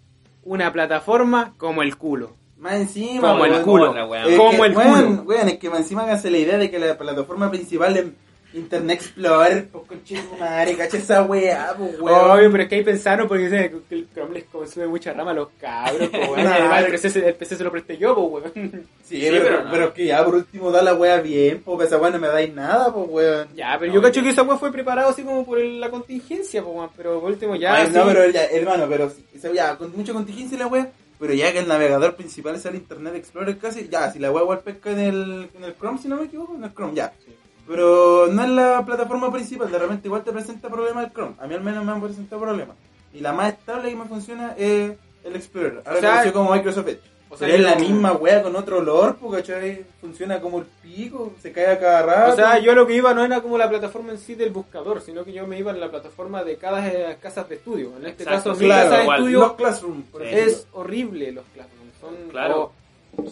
Una 0.42 0.72
plataforma 0.72 1.54
como 1.56 1.82
el 1.82 1.96
culo. 1.96 2.34
Más 2.58 2.74
encima, 2.74 3.30
Como 3.30 3.44
el 3.44 3.62
culo. 3.62 3.94
Como 4.36 4.64
el 4.64 4.74
culo. 4.74 5.22
weón, 5.24 5.48
es 5.48 5.58
que 5.58 5.70
más 5.70 5.82
encima 5.82 6.02
háganse 6.02 6.32
la 6.32 6.38
idea 6.38 6.58
de 6.58 6.68
que 6.68 6.80
la 6.80 6.98
plataforma 6.98 7.48
principal 7.48 7.96
es 7.96 8.06
Internet 8.54 8.98
Explorer, 9.02 9.68
pues 9.70 9.84
conche 9.86 10.22
madre, 10.40 10.74
cacha 10.74 10.96
esa 10.96 11.22
weá, 11.22 11.74
pues 11.76 12.00
weón. 12.00 12.30
Obvio, 12.30 12.50
pero 12.50 12.62
es 12.62 12.68
que 12.70 12.74
ahí 12.76 12.82
pensaron 12.82 13.28
porque 13.28 13.44
dicen 13.44 13.82
que 13.88 13.94
el 13.94 14.08
Chrome 14.12 14.34
les 14.34 14.44
consume 14.44 14.86
mucha 14.86 15.12
rama 15.12 15.32
a 15.32 15.34
los 15.34 15.48
cabros, 15.60 16.08
po, 16.08 16.16
weón. 16.18 16.46
Además 16.46 16.84
el 16.84 16.90
PC, 16.92 17.28
el 17.28 17.34
PC 17.34 17.56
se 17.56 17.64
lo 17.64 17.70
presté 17.70 17.98
yo, 17.98 18.14
pues, 18.14 18.44
weón. 18.54 18.86
Sí, 19.04 19.20
Sí, 19.20 19.26
pero, 19.30 19.44
pero 19.44 19.70
pero, 19.70 19.84
no. 19.86 19.92
que 19.94 20.06
ya 20.06 20.24
por 20.24 20.34
último 20.36 20.70
da 20.70 20.82
la 20.82 20.94
weá 20.94 21.20
bien, 21.20 21.62
pues 21.62 21.88
esa 21.88 21.98
weá 21.98 22.10
no 22.10 22.18
me 22.18 22.28
dais 22.28 22.54
nada, 22.54 22.92
pues 22.92 23.06
weón. 23.10 23.48
Ya, 23.54 23.76
pero 23.78 23.92
No, 23.92 23.96
yo 23.96 24.02
cacho 24.02 24.22
que 24.22 24.30
esa 24.30 24.42
weá 24.42 24.56
fue 24.56 24.72
preparado 24.72 25.10
así 25.10 25.22
como 25.22 25.44
por 25.44 25.58
el- 25.58 25.78
la 25.80 25.90
contingencia, 25.90 26.62
pues, 26.62 26.74
weón. 26.74 26.90
Pero 26.96 27.20
por 27.20 27.30
último 27.30 27.54
ya. 27.54 27.74
Ay, 27.74 27.86
sí. 27.88 27.92
no, 27.94 28.06
pero 28.06 28.30
ya, 28.30 28.44
hermano, 28.46 28.86
pero 28.88 29.12
ya, 29.54 29.76
con 29.76 29.94
mucha 29.94 30.12
contingencia 30.14 30.56
la 30.58 30.66
weá, 30.68 30.88
pero 31.20 31.34
ya 31.34 31.52
que 31.52 31.58
el 31.58 31.68
navegador 31.68 32.16
principal 32.16 32.54
es 32.54 32.64
el 32.64 32.76
Internet 32.76 33.14
Explorer 33.16 33.58
casi, 33.58 33.88
ya, 33.88 34.10
si 34.10 34.18
la 34.18 34.30
weá 34.30 34.42
igual 34.42 34.60
pesca 34.60 34.90
en 34.90 35.00
el, 35.00 35.50
en 35.54 35.64
el 35.64 35.74
Chrome, 35.76 35.98
si 35.98 36.08
no 36.08 36.16
me 36.16 36.24
equivoco, 36.24 36.54
en 36.54 36.64
el 36.64 36.72
Chrome, 36.72 36.94
ya. 36.94 37.12
Sí. 37.24 37.34
Pero 37.68 38.28
no 38.32 38.42
es 38.42 38.48
la 38.48 38.82
plataforma 38.84 39.30
principal, 39.30 39.70
de 39.70 39.78
repente 39.78 40.08
igual 40.08 40.24
te 40.24 40.32
presenta 40.32 40.68
problemas 40.68 41.04
el 41.04 41.12
Chrome. 41.12 41.34
A 41.38 41.46
mí 41.46 41.54
al 41.54 41.60
menos 41.62 41.84
me 41.84 41.92
han 41.92 42.00
presentado 42.00 42.40
problemas. 42.42 42.76
Y 43.12 43.20
la 43.20 43.32
más 43.32 43.52
estable 43.52 43.90
que 43.90 43.96
me 43.96 44.04
funciona 44.06 44.54
es 44.56 44.92
el 45.24 45.36
Explorer. 45.36 45.82
Ahora 45.84 45.98
O 45.98 46.00
sea, 46.22 46.32
como 46.32 46.52
Microsoft 46.52 46.88
Edge. 46.88 47.00
o 47.28 47.36
sea, 47.36 47.46
Pero 47.46 47.58
es 47.58 47.64
la 47.70 47.76
misma 47.76 48.12
wea 48.12 48.42
con 48.42 48.56
otro 48.56 48.78
olor, 48.78 49.16
porque 49.20 49.38
¿cachai? 49.42 49.84
funciona 50.00 50.40
como 50.40 50.60
el 50.60 50.64
pico, 50.82 51.32
se 51.42 51.52
cae 51.52 51.66
a 51.66 51.78
cada 51.78 52.02
rato. 52.02 52.32
O 52.32 52.36
sea, 52.36 52.58
yo 52.58 52.74
lo 52.74 52.86
que 52.86 52.94
iba 52.94 53.12
no 53.12 53.22
era 53.24 53.42
como 53.42 53.58
la 53.58 53.68
plataforma 53.68 54.12
en 54.12 54.18
sí 54.18 54.34
del 54.34 54.50
buscador, 54.50 55.02
sino 55.02 55.24
que 55.24 55.32
yo 55.34 55.46
me 55.46 55.58
iba 55.58 55.70
en 55.70 55.80
la 55.80 55.90
plataforma 55.90 56.42
de 56.44 56.56
cada 56.56 56.86
eh, 56.88 57.18
casas 57.20 57.48
de 57.50 57.56
estudio. 57.56 57.92
En 58.00 58.06
este 58.06 58.22
Exacto, 58.22 58.50
caso, 58.50 58.60
mi 58.60 58.66
claro, 58.66 58.84
casa 58.84 58.96
de 58.96 59.02
igual. 59.02 59.18
estudio 59.18 59.38
los 59.40 59.52
Classroom, 59.54 60.02
es 60.22 60.66
horrible 60.72 61.32
los 61.32 61.44
classrooms. 61.54 61.94
Son 62.00 62.14
Claro. 62.30 62.62
o- 62.62 62.72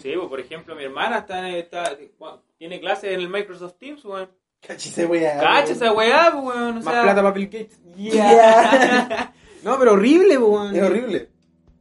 Sí, 0.01 0.13
pues, 0.15 0.27
por 0.27 0.39
ejemplo, 0.39 0.75
mi 0.75 0.83
hermana 0.83 1.19
está, 1.19 1.49
está 1.49 1.97
tiene 2.57 2.79
clases 2.79 3.13
en 3.13 3.19
el 3.19 3.29
Microsoft 3.29 3.75
Teams, 3.79 4.03
weón. 4.05 4.29
Cacha 4.59 4.89
esa 4.89 5.07
wea. 5.07 5.39
Cacha 5.39 5.73
esa 5.73 5.93
weá, 5.93 6.31
pues, 6.31 6.43
weón. 6.43 6.77
O 6.77 6.81
más 6.81 6.83
sea, 6.83 7.03
plata 7.03 7.21
para 7.21 7.31
Bill 7.31 7.45
Gates. 7.47 7.79
Yeah. 7.95 9.33
No, 9.63 9.77
pero 9.79 9.93
horrible, 9.93 10.37
po, 10.37 10.45
weón. 10.47 10.75
Es 10.75 10.83
horrible. 10.83 11.29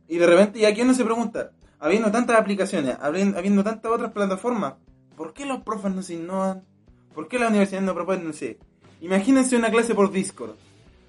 Y 0.08 0.16
de 0.16 0.26
repente, 0.26 0.58
y 0.58 0.64
aquí 0.64 0.80
uno 0.80 0.94
se 0.94 1.04
pregunta, 1.04 1.52
habiendo 1.78 2.10
tantas 2.10 2.40
aplicaciones, 2.40 2.96
habiendo, 3.00 3.38
habiendo 3.38 3.62
tantas 3.62 3.92
otras 3.92 4.12
plataformas, 4.12 4.74
¿por 5.16 5.34
qué 5.34 5.44
los 5.44 5.62
profes 5.62 5.94
no 5.94 6.02
se 6.02 6.14
innovan? 6.14 6.64
¿Por 7.14 7.28
qué 7.28 7.38
la 7.38 7.48
universidad 7.48 7.82
no 7.82 7.94
propone, 7.94 8.24
no 8.24 8.32
sé? 8.32 8.58
Imagínense 9.00 9.56
una 9.56 9.70
clase 9.70 9.94
por 9.94 10.10
Discord. 10.10 10.56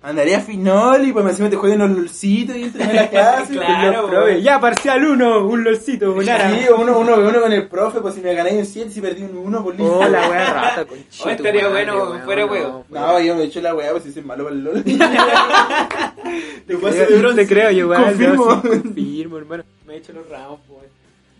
Andaría 0.08 0.39
finol 0.39 1.06
y 1.06 1.12
pues 1.12 1.26
encima 1.26 1.50
te 1.50 1.58
juegan 1.58 1.80
los 1.80 1.89
lolcitos 1.89 2.56
y 2.56 2.63
entran 2.63 2.89
en 2.91 2.96
la 2.96 3.10
clase. 3.10 3.54
Claro, 3.56 4.04
Los 4.04 4.10
probé. 4.10 4.41
Ya, 4.41 4.58
parcial 4.58 5.04
uno, 5.04 5.46
un 5.46 5.65
lolcito, 5.65 6.13
un 6.13 6.30
ara. 6.30 6.50
Sí, 6.50 6.62
uno, 6.74 6.98
uno, 6.98 7.15
uno 7.17 7.41
con 7.41 7.52
el 7.52 7.67
profe, 7.67 8.00
pues 8.00 8.15
si 8.15 8.22
me 8.22 8.34
ganáis 8.34 8.56
un 8.56 8.65
7, 8.65 8.89
si 8.89 9.02
perdí 9.02 9.24
un 9.24 9.36
1 9.36 9.63
por 9.65 9.76
listo. 9.76 10.00
Oh, 10.00 10.08
la 10.08 10.30
wea 10.30 10.54
rata, 10.54 10.86
con 10.86 10.98
Oh, 10.98 11.30
estaría 11.30 11.67
bueno, 11.67 12.22
fuera 12.24 12.46
weo. 12.46 12.86
No, 12.88 13.20
yo 13.20 13.36
me 13.36 13.43
eché 13.43 13.62
la 13.62 13.76
weá, 13.76 13.91
pues 13.91 14.04
si 14.04 14.13
soy 14.13 14.24
malo 14.24 14.46
para 14.46 14.56
el 14.56 14.63
LOL. 14.63 14.84
Te 16.67 16.78
paso 16.78 16.96
de 16.96 17.17
bronce. 17.17 17.41
Te 17.41 17.48
creo, 17.48 17.72
yo 17.72 17.80
igual. 17.80 18.04
Confirmo. 18.06 18.46
yo 18.46 18.62
sí, 18.62 18.67
confirmo, 18.84 19.38
hermano. 19.39 19.63
Me 19.86 19.96
he 19.96 19.98
hecho 19.98 20.13
los 20.13 20.30
ramos, 20.30 20.62
pues. 20.70 20.88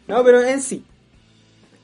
No, 0.08 0.22
pero 0.26 0.44
en 0.44 0.62
sí. 0.62 0.84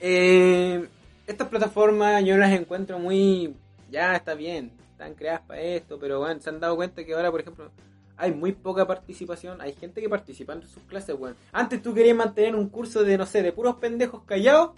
Eh, 0.02 0.86
estas 1.28 1.48
plataformas 1.48 2.26
yo 2.26 2.36
las 2.36 2.52
encuentro 2.52 3.00
muy. 3.00 3.54
Ya 3.90 4.16
está 4.18 4.34
bien, 4.34 4.70
están 4.94 5.14
creadas 5.16 5.42
para 5.42 5.62
esto, 5.62 5.98
pero 6.00 6.20
bueno, 6.20 6.40
se 6.40 6.50
han 6.50 6.60
dado 6.60 6.76
cuenta 6.76 7.04
que 7.04 7.14
ahora, 7.14 7.30
por 7.32 7.42
ejemplo, 7.42 7.70
hay 8.16 8.32
muy 8.32 8.52
poca 8.54 8.86
participación. 8.88 9.60
Hay 9.60 9.74
gente 9.74 10.00
que 10.02 10.08
participa 10.08 10.54
en 10.54 10.62
sus 10.62 10.84
clases, 10.84 11.16
weón. 11.20 11.36
Antes 11.52 11.82
tú 11.82 11.94
querías 11.94 12.16
mantener 12.16 12.56
un 12.56 12.70
curso 12.70 13.04
de, 13.04 13.18
no 13.18 13.26
sé, 13.26 13.42
de 13.42 13.52
puros 13.52 13.76
pendejos 13.76 14.22
callados, 14.26 14.72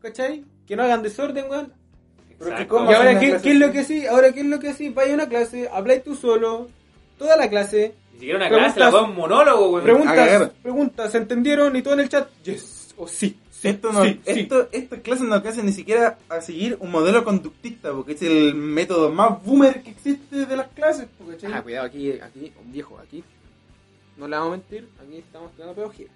¿cachai? 0.00 0.44
Que 0.66 0.76
no 0.76 0.82
hagan 0.84 1.02
desorden, 1.02 1.50
weón. 1.50 1.72
Exacto. 2.30 2.68
¿Cómo 2.68 2.90
Y 2.90 2.94
ahora, 2.94 3.18
¿qué, 3.18 3.28
es 3.42 3.56
lo 3.58 3.70
que 3.72 3.84
sí? 3.84 4.06
Ahora, 4.06 4.32
¿qué 4.32 4.40
es 4.40 4.46
lo 4.46 4.58
que 4.58 4.72
sí? 4.74 4.88
Vaya 4.90 5.12
a 5.12 5.14
una 5.14 5.28
clase, 5.28 5.68
habláis 5.72 6.02
tú 6.04 6.14
solo, 6.14 6.68
toda 7.18 7.36
la 7.36 7.48
clase, 7.48 7.94
Ni 8.14 8.18
siquiera 8.20 8.38
una 8.38 8.48
Preguntas- 8.48 8.74
clase, 8.74 8.92
la 8.96 9.02
un 9.02 9.14
monólogo, 9.16 9.70
weón. 9.70 9.84
Preguntas, 9.84 10.50
preguntas, 10.62 11.12
¿se 11.12 11.18
entendieron? 11.18 11.74
Y 11.76 11.82
todo 11.82 11.94
en 11.94 12.00
el 12.00 12.08
chat, 12.08 12.28
yes, 12.44 12.83
o 12.96 13.08
sí, 13.08 13.36
sí, 13.50 13.68
Esto 13.68 13.92
no, 13.92 14.04
sí, 14.04 14.20
sí. 14.24 14.40
esto, 14.40 14.68
estas 14.72 15.00
clases 15.00 15.26
no 15.26 15.34
alcanzan 15.34 15.66
ni 15.66 15.72
siquiera 15.72 16.18
a 16.28 16.40
seguir 16.40 16.76
un 16.80 16.90
modelo 16.90 17.24
conductista, 17.24 17.92
porque 17.92 18.12
es 18.12 18.22
el 18.22 18.54
método 18.54 19.10
más 19.10 19.42
boomer 19.44 19.82
que 19.82 19.90
existe 19.90 20.46
de 20.46 20.56
las 20.56 20.68
clases, 20.68 21.08
porque. 21.18 21.46
Ah, 21.46 21.62
cuidado, 21.62 21.86
aquí, 21.86 22.12
aquí, 22.12 22.52
un 22.62 22.72
viejo, 22.72 22.98
aquí, 22.98 23.24
no 24.16 24.28
le 24.28 24.36
vamos 24.36 24.54
a 24.54 24.56
mentir, 24.56 24.88
aquí 25.02 25.18
estamos 25.18 25.52
tirando 25.52 25.74
pedagogía. 25.74 26.08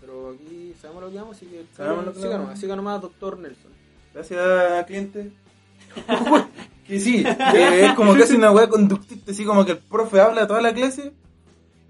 Pero 0.00 0.30
aquí 0.30 0.74
sabemos 0.80 1.02
lo 1.04 1.10
que 1.10 1.16
vamos, 1.16 1.36
así 1.36 1.46
que 1.46 1.64
Sabemos 1.76 2.04
lo 2.06 2.12
que 2.14 2.20
siga 2.20 2.38
nomás, 2.38 2.60
siga 2.60 2.76
nomás, 2.76 3.02
doctor 3.02 3.38
Nelson. 3.38 3.70
Gracias, 4.14 4.86
cliente. 4.86 5.32
que 6.86 7.00
sí, 7.00 7.24
que 7.52 7.86
es 7.86 7.94
como 7.94 8.14
casi 8.14 8.36
una 8.36 8.50
weá 8.50 8.68
conductista, 8.68 9.32
así 9.32 9.44
como 9.44 9.64
que 9.64 9.72
el 9.72 9.78
profe 9.78 10.20
habla 10.20 10.42
a 10.42 10.46
toda 10.46 10.60
la 10.60 10.74
clase 10.74 11.12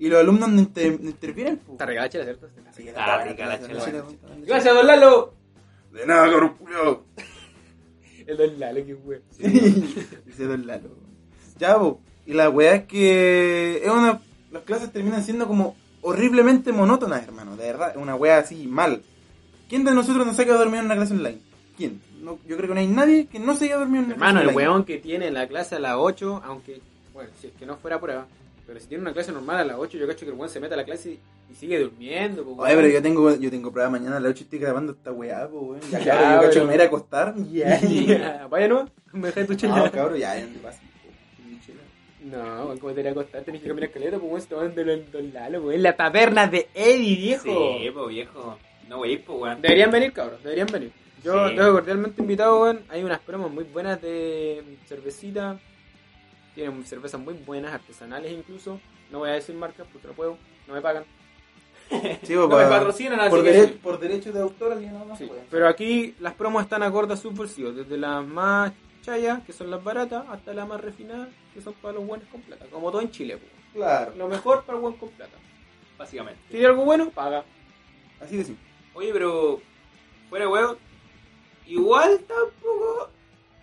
y 0.01 0.09
los 0.09 0.19
alumnos 0.21 0.49
no, 0.49 0.59
inter- 0.61 0.99
no 1.01 1.11
intervienen. 1.11 1.59
po. 1.59 1.73
Está 1.73 1.87
regada, 1.87 2.09
chela, 2.09 2.25
¿cierto? 2.25 2.49
La 2.57 3.07
la- 3.07 3.25
chela. 3.37 3.47
la- 3.47 4.07
Gracias, 4.47 4.75
don 4.75 4.87
Lalo. 4.87 5.35
De 5.93 6.07
nada, 6.07 6.29
cabrón, 6.31 6.55
culiao. 6.59 7.05
El 8.27 8.37
don 8.37 8.59
Lalo, 8.61 8.87
qué 8.87 8.95
wea. 8.95 9.19
Dice 9.39 10.45
Don 10.47 10.67
Lalo. 10.67 10.91
Ya, 11.59 11.79
po. 11.79 12.01
Y 12.27 12.33
la 12.33 12.49
weá 12.49 12.75
es 12.77 12.85
que 12.85 13.81
es 13.85 13.91
una, 13.91 14.21
las 14.53 14.63
clases 14.63 14.93
terminan 14.93 15.23
siendo 15.25 15.47
como 15.49 15.77
horriblemente 16.03 16.73
monótonas, 16.73 17.23
hermano. 17.25 17.57
De 17.57 17.65
verdad, 17.67 17.91
es 17.91 17.97
una 17.97 18.15
weá 18.15 18.39
así, 18.39 18.67
mal. 18.67 19.03
¿Quién 19.69 19.85
de 19.85 19.93
nosotros 19.95 20.27
no 20.27 20.33
se 20.33 20.43
ha 20.43 20.45
quedado 20.45 20.61
dormido 20.61 20.81
en 20.81 20.87
una 20.87 20.97
clase 20.97 21.13
online? 21.15 21.39
¿Quién? 21.77 22.01
No, 22.21 22.39
yo 22.47 22.57
creo 22.57 22.69
que 22.69 22.75
no 22.75 22.81
hay 22.81 22.87
nadie 22.87 23.27
que 23.27 23.39
no 23.39 23.55
se 23.55 23.65
haya 23.67 23.79
dormido 23.79 24.01
en 24.01 24.05
una 24.07 24.15
Hermano, 24.15 24.33
clase 24.41 24.43
el 24.45 24.49
online. 24.57 24.69
weón 24.69 24.85
que 24.85 24.99
tiene 24.99 25.31
la 25.31 25.49
clase 25.49 25.77
a 25.77 25.79
las 25.81 25.97
8, 25.97 26.43
aunque, 26.45 26.81
bueno, 27.13 27.31
si 27.41 27.49
es 27.49 27.53
que 27.55 27.67
no 27.67 27.77
fuera 27.77 27.99
prueba, 28.01 28.27
pero 28.71 28.79
si 28.79 28.87
tiene 28.87 29.03
una 29.03 29.13
clase 29.13 29.33
normal 29.33 29.57
a 29.57 29.65
las 29.65 29.77
8, 29.79 29.99
yo 29.99 30.07
cacho 30.07 30.25
que 30.25 30.31
el 30.31 30.39
weón 30.39 30.49
se 30.49 30.61
mete 30.61 30.75
a 30.75 30.77
la 30.77 30.85
clase 30.85 31.19
y, 31.51 31.55
sigue 31.57 31.81
durmiendo. 31.81 32.45
po, 32.45 32.63
Oye, 32.63 32.77
pero 32.77 32.87
yo 32.87 33.03
tengo, 33.03 33.35
yo 33.35 33.51
tengo 33.51 33.73
prueba 33.73 33.91
mañana 33.91 34.19
a 34.19 34.21
las 34.21 34.31
8 34.31 34.39
y 34.39 34.45
estoy 34.45 34.59
grabando 34.61 34.93
esta 34.93 35.11
weá, 35.11 35.49
po, 35.49 35.59
weón. 35.59 35.81
Ya, 35.91 35.99
claro, 35.99 36.37
yo 36.43 36.47
cacho 36.49 36.61
que 36.61 36.67
me 36.69 36.75
iré 36.77 36.85
a 36.85 36.87
acostar. 36.87 37.35
Ya, 37.51 37.81
Ya, 37.81 38.47
Vaya 38.47 38.69
no, 38.69 38.89
me 39.13 39.27
dejas 39.27 39.49
tu 39.49 39.55
chela. 39.57 39.75
No, 39.77 39.91
cabrón, 39.91 40.19
ya, 40.21 40.39
ya 40.39 40.47
no 40.47 40.53
te 40.53 40.59
pasa. 40.61 40.81
No, 42.23 42.79
como 42.79 42.93
te 42.95 43.01
iré 43.01 43.09
a 43.09 43.13
acostar, 43.13 43.43
tenés 43.43 43.61
que 43.61 43.67
caminar 43.67 43.89
escaleta, 43.89 44.19
pues 44.21 44.31
weón, 44.31 44.41
se 44.41 44.47
tomando 44.47 44.81
el 44.83 45.11
Don 45.11 45.33
Lalo, 45.33 45.63
weón. 45.63 45.83
La 45.83 45.97
taberna 45.97 46.47
de 46.47 46.69
Eddie, 46.73 47.17
viejo. 47.17 47.43
Sí, 47.43 47.91
pues 47.93 48.09
viejo. 48.09 48.57
No, 48.89 49.01
wey, 49.01 49.17
pues, 49.17 49.37
weón. 49.37 49.61
Deberían 49.61 49.91
venir, 49.91 50.13
cabros, 50.13 50.41
deberían 50.45 50.69
venir. 50.69 50.93
Yo 51.25 51.49
Sí. 51.49 51.55
estoy 51.55 51.73
cordialmente 51.73 52.23
invitado, 52.23 52.63
weón. 52.63 52.83
Hay 52.89 53.03
unas 53.03 53.19
promos 53.19 53.51
muy 53.51 53.65
buenas 53.65 54.01
de 54.01 54.63
cervecita. 54.87 55.59
Tienen 56.55 56.85
cervezas 56.85 57.21
muy 57.21 57.35
buenas, 57.35 57.73
artesanales 57.73 58.33
incluso. 58.33 58.81
No 59.11 59.21
voy 59.21 59.31
a 59.31 59.35
decir 59.35 59.55
marcas 59.55 59.87
porque 59.93 60.09
no 60.09 60.15
puedo, 60.15 60.37
no 60.67 60.75
me 60.75 60.81
pagan. 60.81 61.05
Sí, 62.23 62.35
No 62.35 62.47
me 62.49 62.55
pa- 62.55 62.69
patrocinan, 62.69 63.19
así 63.21 63.31
por, 63.31 63.43
que 63.43 63.53
dere- 63.53 63.67
sí. 63.69 63.79
por 63.83 63.99
derecho 63.99 64.33
de 64.33 64.41
autor, 64.41 64.73
aquí 64.75 64.87
no, 64.87 65.17
Sí, 65.17 65.27
puede. 65.27 65.43
pero 65.51 65.67
aquí 65.69 66.15
las 66.21 66.35
promos 66.35 66.63
están 66.63 66.83
acordes 66.85 67.19
a 67.19 67.23
sus 67.23 67.35
bolsillos, 67.35 67.75
desde 67.75 67.97
las 67.99 68.25
más 68.25 68.73
chayas, 69.03 69.43
que 69.45 69.53
son 69.53 69.71
las 69.71 69.83
baratas, 69.83 70.25
hasta 70.29 70.53
las 70.55 70.69
más 70.69 70.81
refinadas, 70.81 71.29
que 71.53 71.61
son 71.61 71.73
para 71.75 71.95
los 71.95 72.07
buenos 72.07 72.29
con 72.29 72.41
plata. 72.43 72.67
Como 72.71 72.91
todo 72.93 73.01
en 73.01 73.11
Chile, 73.11 73.39
pues. 73.39 73.51
Claro, 73.75 74.13
Lo 74.17 74.29
mejor 74.29 74.63
para 74.65 74.77
el 74.77 74.83
buen 74.83 74.95
con 74.97 75.09
plata. 75.11 75.37
Básicamente. 75.99 76.41
¿Tiene 76.49 76.67
algo 76.67 76.85
bueno? 76.85 77.11
Paga. 77.11 77.45
así 78.21 78.37
de 78.37 78.45
simple. 78.45 78.65
Oye, 78.95 79.13
pero 79.13 79.61
fuera 80.29 80.45
de 80.45 80.51
huevo, 80.53 80.77
igual 81.67 82.21
tampoco 82.21 83.11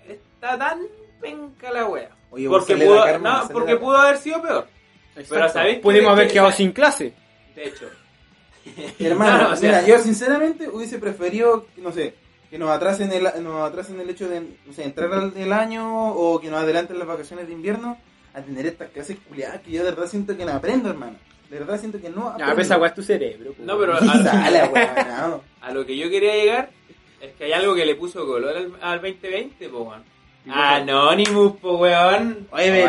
está 0.07 0.57
tan 0.57 0.81
penca 1.21 1.71
la 1.71 1.85
wea. 1.85 2.09
Oye, 2.29 2.47
Porque, 2.49 2.75
pudo, 2.75 3.03
Carmen, 3.03 3.23
no, 3.23 3.47
porque 3.51 3.73
la- 3.73 3.79
pudo 3.79 3.97
haber 3.97 4.17
sido 4.17 4.41
peor. 4.41 4.67
Pero 5.29 5.49
¿sabéis? 5.49 5.79
Pudimos 5.79 6.11
haber 6.11 6.27
Que- 6.27 6.33
quedado 6.33 6.49
que- 6.49 6.55
sin 6.55 6.71
clase. 6.71 7.13
De 7.55 7.65
hecho. 7.65 7.89
Hermano, 8.99 9.37
No, 9.37 9.43
no, 9.49 9.53
o 9.53 9.55
sea- 9.55 9.69
mira, 9.81 9.87
yo 9.87 9.99
sinceramente 9.99 10.67
hubiese 10.69 10.99
preferido, 10.99 11.67
no 11.77 11.91
sé, 11.91 12.13
que 12.49 12.57
nos 12.59 12.69
atrasen 12.69 13.11
el, 13.11 13.23
nos 13.43 13.67
atrasen 13.67 13.99
el 13.99 14.09
hecho 14.09 14.27
de, 14.29 14.41
no 14.41 14.73
sé, 14.73 14.83
entrar 14.83 15.11
al 15.13 15.33
el 15.35 15.53
año 15.53 16.11
o 16.11 16.39
que 16.39 16.49
nos 16.49 16.59
adelanten 16.61 16.99
las 16.99 17.07
vacaciones 17.07 17.47
de 17.47 17.53
invierno 17.53 17.97
a 18.33 18.41
tener 18.41 18.65
estas 18.67 18.89
clases 18.91 19.17
culiadas 19.27 19.61
que 19.61 19.71
yo 19.71 19.83
de 19.83 19.91
verdad 19.91 20.07
siento 20.07 20.35
que 20.37 20.45
no 20.45 20.51
aprendo, 20.51 20.89
hermano. 20.89 21.15
De 21.49 21.59
verdad 21.59 21.79
siento 21.79 21.99
que 22.01 22.09
no 22.09 22.27
aprendo. 22.29 22.51
pero 22.55 22.61
esa 22.61 22.93
tu 22.93 23.01
cerebro. 23.01 23.53
No, 23.59 23.77
pero- 23.79 23.93
no. 24.01 25.41
A 25.61 25.71
lo 25.71 25.85
que 25.85 25.97
yo 25.97 26.09
quería 26.09 26.35
llegar 26.35 26.69
es 27.21 27.33
que 27.35 27.45
hay 27.45 27.53
algo 27.53 27.73
que 27.73 27.85
le 27.85 27.95
puso 27.95 28.25
color 28.27 28.55
al, 28.55 28.73
al 28.81 29.01
2020, 29.01 29.69
po. 29.69 29.93
Anonymous, 30.49 31.53
po, 31.57 31.77
weón. 31.77 32.47
Oye, 32.51 32.83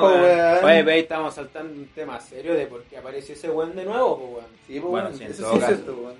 po, 0.00 0.06
weón. 0.06 0.22
weón. 0.22 0.64
Oye, 0.64 0.82
ve, 0.82 0.98
estamos 1.00 1.34
saltando 1.34 1.72
un 1.72 1.86
tema 1.88 2.20
serio 2.20 2.54
de 2.54 2.66
por 2.66 2.82
qué 2.84 2.98
apareció 2.98 3.34
ese 3.34 3.50
weón 3.50 3.74
de 3.76 3.84
nuevo, 3.84 4.18
po, 4.18 4.24
weón. 4.26 4.46
Sí, 4.66 4.80
po, 4.80 4.88
Bueno, 4.88 5.08
weón, 5.08 5.18
sí, 5.18 5.24
eso 5.24 5.50
sí 5.50 5.58
es 5.58 5.66
cierto, 5.66 5.94
weón. 5.94 6.16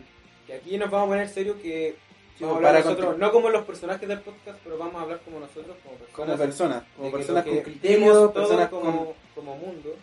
Y 0.49 0.53
aquí 0.53 0.79
nos 0.79 0.91
vamos 0.91 1.07
a 1.07 1.11
poner 1.11 1.29
serio 1.29 1.61
que 1.61 1.97
Sí, 2.37 2.43
vamos 2.43 2.59
a 2.59 2.63
para 2.63 2.79
hablar 2.79 2.85
nosotros, 2.93 3.19
no 3.19 3.33
como 3.33 3.49
los 3.51 3.65
personajes 3.65 4.09
del 4.09 4.21
podcast, 4.21 4.59
pero 4.65 4.77
vamos 4.77 4.97
a 4.97 5.01
hablar 5.03 5.21
como 5.25 5.39
nosotros, 5.41 5.77
como 5.85 5.97
personas. 5.97 6.13
Como 6.17 6.37
personas, 6.39 6.83
como 6.97 7.11
que 7.11 7.17
personas 7.17 7.45
con 7.45 7.53
que 7.55 7.63
criterio, 7.63 8.33
personas 8.33 8.69
como, 8.69 9.05
con... 9.05 9.15
como 9.35 9.57
mundo. 9.57 9.95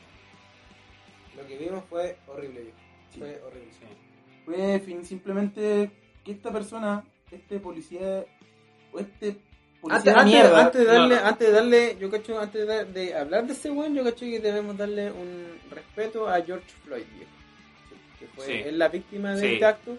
Lo 1.37 1.45
que 1.47 1.57
vimos 1.57 1.83
fue 1.89 2.17
horrible. 2.27 2.71
Sí. 3.13 3.19
Fue 3.19 3.41
horrible. 3.45 3.71
Fue 4.45 4.79
fin- 4.79 5.05
simplemente 5.05 5.91
que 6.23 6.31
esta 6.31 6.51
persona, 6.51 7.03
este 7.31 7.59
policía, 7.59 8.25
o 8.93 8.99
este 8.99 9.35
Antes, 9.89 10.03
de 10.13 10.19
antes- 10.19 10.81
de 10.81 10.85
darle, 10.85 11.15
No, 11.15 11.25
antes 11.27 11.47
de 11.47 11.53
darle, 11.53 11.97
yo 11.99 12.11
cacho, 12.11 12.39
antes 12.39 12.67
de, 12.67 12.85
de 12.85 13.15
hablar 13.15 13.47
de 13.47 13.53
ese 13.53 13.71
weón, 13.71 13.95
yo 13.95 14.03
cacho 14.03 14.19
que 14.25 14.39
debemos 14.39 14.77
darle 14.77 15.11
un 15.11 15.59
respeto 15.71 16.29
a 16.29 16.41
George 16.41 16.69
Floyd, 16.83 17.03
viejo. 17.15 17.31
Que 18.19 18.27
fue 18.27 18.45
Sí. 18.45 18.51
él 18.53 18.77
la 18.77 18.89
víctima 18.89 19.31
de 19.33 19.41
Sí. 19.41 19.53
este 19.53 19.65
acto 19.65 19.97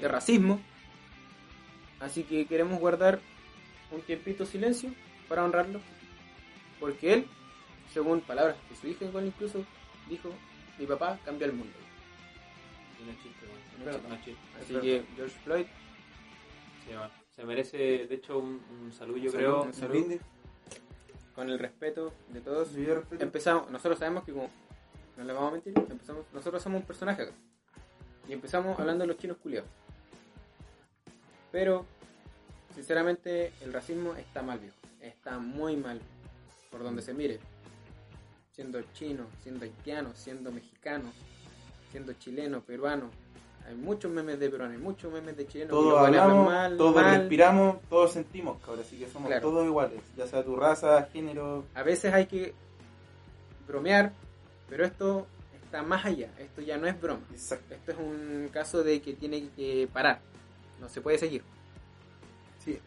de 0.00 0.08
racismo. 0.08 0.60
Así 2.00 2.22
que 2.24 2.46
queremos 2.46 2.78
guardar 2.80 3.20
un 3.90 4.00
tiempito 4.02 4.46
silencio 4.46 4.90
para 5.28 5.44
honrarlo. 5.44 5.80
Porque 6.80 7.12
él, 7.12 7.26
según 7.92 8.20
palabras 8.22 8.56
de 8.70 8.76
su 8.76 8.88
hija 8.88 9.04
igual 9.04 9.26
incluso, 9.26 9.64
dijo, 10.08 10.30
mi 10.78 10.86
papá 10.86 11.18
cambió 11.24 11.46
el 11.46 11.52
mundo. 11.52 11.74
No 13.06 13.12
chiste. 13.22 13.46
No. 13.84 14.08
No 14.08 14.16
chiste. 14.24 14.40
Así 14.60 14.74
que 14.80 15.04
George 15.16 15.36
Floyd, 15.44 15.66
Sí, 16.86 16.90
weón. 16.94 17.10
Se 17.36 17.44
merece, 17.44 17.76
de 18.06 18.14
hecho, 18.14 18.38
un, 18.38 18.60
un 18.82 18.92
saludo, 18.92 19.18
yo 19.18 19.32
creo. 19.32 19.62
un 19.62 19.74
salud. 19.74 19.90
brindis. 19.92 20.20
con 21.34 21.50
el 21.50 21.58
respeto 21.58 22.12
de 22.28 22.40
todos, 22.40 22.68
Sí, 22.68 22.84
yo 22.84 22.94
respeto. 22.96 23.22
empezamos, 23.24 23.70
nosotros 23.70 23.98
sabemos 23.98 24.24
que 24.24 24.32
como, 24.32 24.48
no 25.16 25.24
le 25.24 25.32
vamos 25.32 25.48
a 25.48 25.52
mentir, 25.52 25.74
empezamos, 25.90 26.24
nosotros 26.32 26.62
somos 26.62 26.80
un 26.80 26.86
personaje 26.86 27.22
acá. 27.22 27.32
Y 28.28 28.32
empezamos 28.32 28.78
hablando 28.78 29.02
de 29.02 29.08
los 29.08 29.16
chinos 29.18 29.36
culiados. 29.38 29.68
Pero, 31.50 31.84
sinceramente, 32.74 33.52
el 33.62 33.72
racismo 33.72 34.14
está 34.14 34.42
mal, 34.42 34.58
viejo. 34.60 34.76
Está 35.00 35.38
muy 35.38 35.76
mal, 35.76 36.00
por 36.70 36.82
donde 36.82 37.02
se 37.02 37.12
mire. 37.14 37.38
Siendo 38.52 38.80
chino, 38.92 39.26
siendo 39.42 39.64
haitiano, 39.64 40.14
siendo 40.14 40.50
mexicano, 40.52 41.12
siendo 41.90 42.12
chileno, 42.14 42.62
peruano. 42.62 43.10
Hay 43.66 43.74
muchos 43.76 44.10
memes 44.12 44.38
de 44.38 44.50
peruanos, 44.50 44.76
hay 44.76 44.82
muchos 44.82 45.10
memes 45.12 45.36
de 45.36 45.46
chilenos. 45.46 45.70
Todos 45.70 45.98
hablamos, 45.98 46.46
mal, 46.46 46.76
todos 46.76 46.94
mal. 46.96 47.18
respiramos, 47.20 47.76
todos 47.88 48.12
sentimos, 48.12 48.58
cabrón. 48.60 48.80
Así 48.86 48.96
que 48.98 49.08
somos 49.08 49.28
Claro. 49.28 49.48
todos 49.48 49.64
iguales. 49.66 50.00
Ya 50.16 50.26
sea 50.26 50.44
tu 50.44 50.54
raza, 50.56 51.08
género. 51.12 51.64
a 51.74 51.82
veces 51.82 52.12
hay 52.12 52.26
que 52.26 52.52
bromear, 53.66 54.12
pero 54.68 54.84
esto 54.84 55.26
está 55.64 55.82
más 55.82 56.04
allá. 56.04 56.28
Esto 56.38 56.60
ya 56.60 56.76
no 56.76 56.86
es 56.86 57.00
broma. 57.00 57.22
Exacto. 57.32 57.74
Esto 57.74 57.92
es 57.92 57.98
un 57.98 58.48
caso 58.52 58.82
de 58.84 59.00
que 59.00 59.14
tiene 59.14 59.48
que 59.56 59.88
parar. 59.92 60.20
No 60.80 60.88
se 60.88 61.00
puede 61.00 61.16
seguir. 61.18 61.42
Sí, 62.64 62.78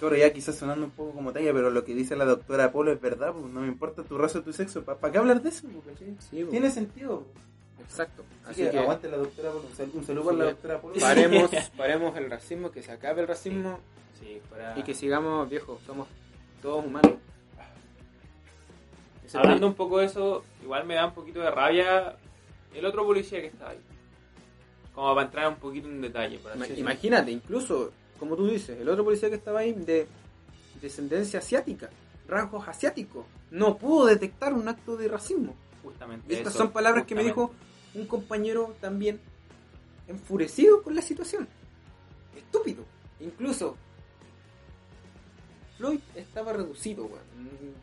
ahora 0.00 0.18
ya 0.18 0.32
quizás 0.32 0.54
sonando 0.56 0.84
un 0.86 0.92
poco 0.92 1.10
como 1.12 1.32
talla, 1.32 1.52
pero 1.52 1.70
lo 1.70 1.84
que 1.84 1.94
dice 1.94 2.14
la 2.14 2.24
doctora 2.24 2.70
Polo 2.70 2.92
es 2.92 3.00
verdad, 3.00 3.32
pues 3.32 3.52
no 3.52 3.60
me 3.60 3.66
importa 3.66 4.04
tu 4.04 4.16
raza 4.16 4.38
o 4.38 4.42
tu 4.42 4.52
sexo. 4.52 4.84
¿Para 4.84 5.10
qué 5.12 5.18
hablar 5.18 5.42
de 5.42 5.48
eso? 5.48 5.66
Sí. 6.30 6.44
Tiene 6.48 6.70
sentido. 6.70 7.24
Exacto. 7.88 8.24
Así, 8.44 8.50
Así 8.52 8.62
que, 8.64 8.70
que 8.70 8.78
aguante 8.78 9.08
la 9.08 9.16
doctora 9.16 9.50
Polo. 9.50 9.64
Un 9.68 9.74
sal- 9.76 9.90
un 9.94 10.04
saludo 10.04 10.24
para 10.26 10.36
la 10.38 10.44
doctora 10.44 10.80
Polo. 10.80 10.94
paremos, 11.00 11.50
paremos 11.76 12.16
el 12.16 12.30
racismo, 12.30 12.70
que 12.70 12.82
se 12.82 12.92
acabe 12.92 13.22
el 13.22 13.28
racismo 13.28 13.78
Sí, 14.18 14.40
y 14.76 14.82
que 14.82 14.94
sigamos 14.94 15.48
viejos. 15.48 15.80
Somos 15.86 16.08
todos 16.62 16.84
humanos. 16.84 17.12
Ese 19.26 19.38
Hablando 19.38 19.66
un 19.66 19.74
poco 19.74 19.98
de 19.98 20.06
eso, 20.06 20.44
igual 20.62 20.86
me 20.86 20.94
da 20.94 21.06
un 21.06 21.12
poquito 21.14 21.40
de 21.40 21.50
rabia 21.50 22.16
el 22.74 22.84
otro 22.86 23.04
policía 23.04 23.40
que 23.40 23.48
está 23.48 23.70
ahí. 23.70 23.78
Como 24.94 25.14
para 25.14 25.26
entrar 25.26 25.48
un 25.48 25.56
poquito 25.56 25.88
en 25.88 26.00
detalle. 26.00 26.38
Por 26.38 26.52
así 26.52 26.58
Ima- 26.58 26.66
decirlo. 26.68 26.90
Imagínate, 26.90 27.30
incluso, 27.30 27.92
como 28.18 28.36
tú 28.36 28.46
dices, 28.46 28.78
el 28.80 28.88
otro 28.88 29.04
policía 29.04 29.28
que 29.28 29.34
estaba 29.34 29.60
ahí 29.60 29.72
de 29.72 30.06
descendencia 30.80 31.40
asiática, 31.40 31.90
rasgos 32.28 32.66
asiáticos, 32.68 33.26
no 33.50 33.76
pudo 33.76 34.06
detectar 34.06 34.52
un 34.54 34.68
acto 34.68 34.96
de 34.96 35.08
racismo. 35.08 35.54
Justamente 35.82 36.32
Estas 36.34 36.54
eso, 36.54 36.64
son 36.64 36.72
palabras 36.72 37.04
que 37.04 37.14
me 37.14 37.24
dijo. 37.24 37.52
Un 37.96 38.06
compañero 38.06 38.74
también 38.80 39.20
enfurecido 40.08 40.82
con 40.82 40.94
la 40.94 41.02
situación. 41.02 41.48
Estúpido. 42.36 42.84
Incluso 43.20 43.76
Floyd 45.78 46.00
estaba 46.14 46.52
reducido, 46.52 47.04
weón. 47.04 47.76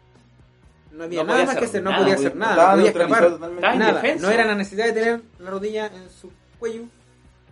No 0.91 1.03
había 1.03 1.23
No 1.23 1.33
nada 1.33 1.45
más 1.45 1.57
que 1.57 1.65
hacer 1.65 1.83
no 1.83 1.89
nada, 1.89 2.03
podía 2.03 2.15
hacer 2.15 2.35
nada, 2.35 2.75
no 2.75 2.77
podía 2.77 2.91
escapar. 2.91 3.39
Nada, 3.39 4.01
era 4.03 4.45
la 4.45 4.55
necesidad 4.55 4.85
de 4.85 4.93
tener 4.93 5.21
la 5.39 5.49
rodilla 5.49 5.87
en 5.87 6.09
su 6.09 6.31
cuello 6.59 6.83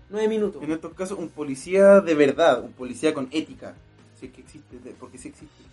nueve 0.09 0.27
minutos. 0.27 0.61
En 0.61 0.71
estos 0.71 0.93
casos, 0.93 1.17
un 1.17 1.29
policía 1.29 2.01
de 2.01 2.13
verdad, 2.13 2.61
un 2.61 2.73
policía 2.73 3.13
con 3.13 3.29
ética, 3.31 3.73
si 4.19 4.27
es 4.27 4.31
que 4.31 4.41
existe, 4.41 4.77
porque 4.99 5.17
sí 5.17 5.29
existe. 5.29 5.63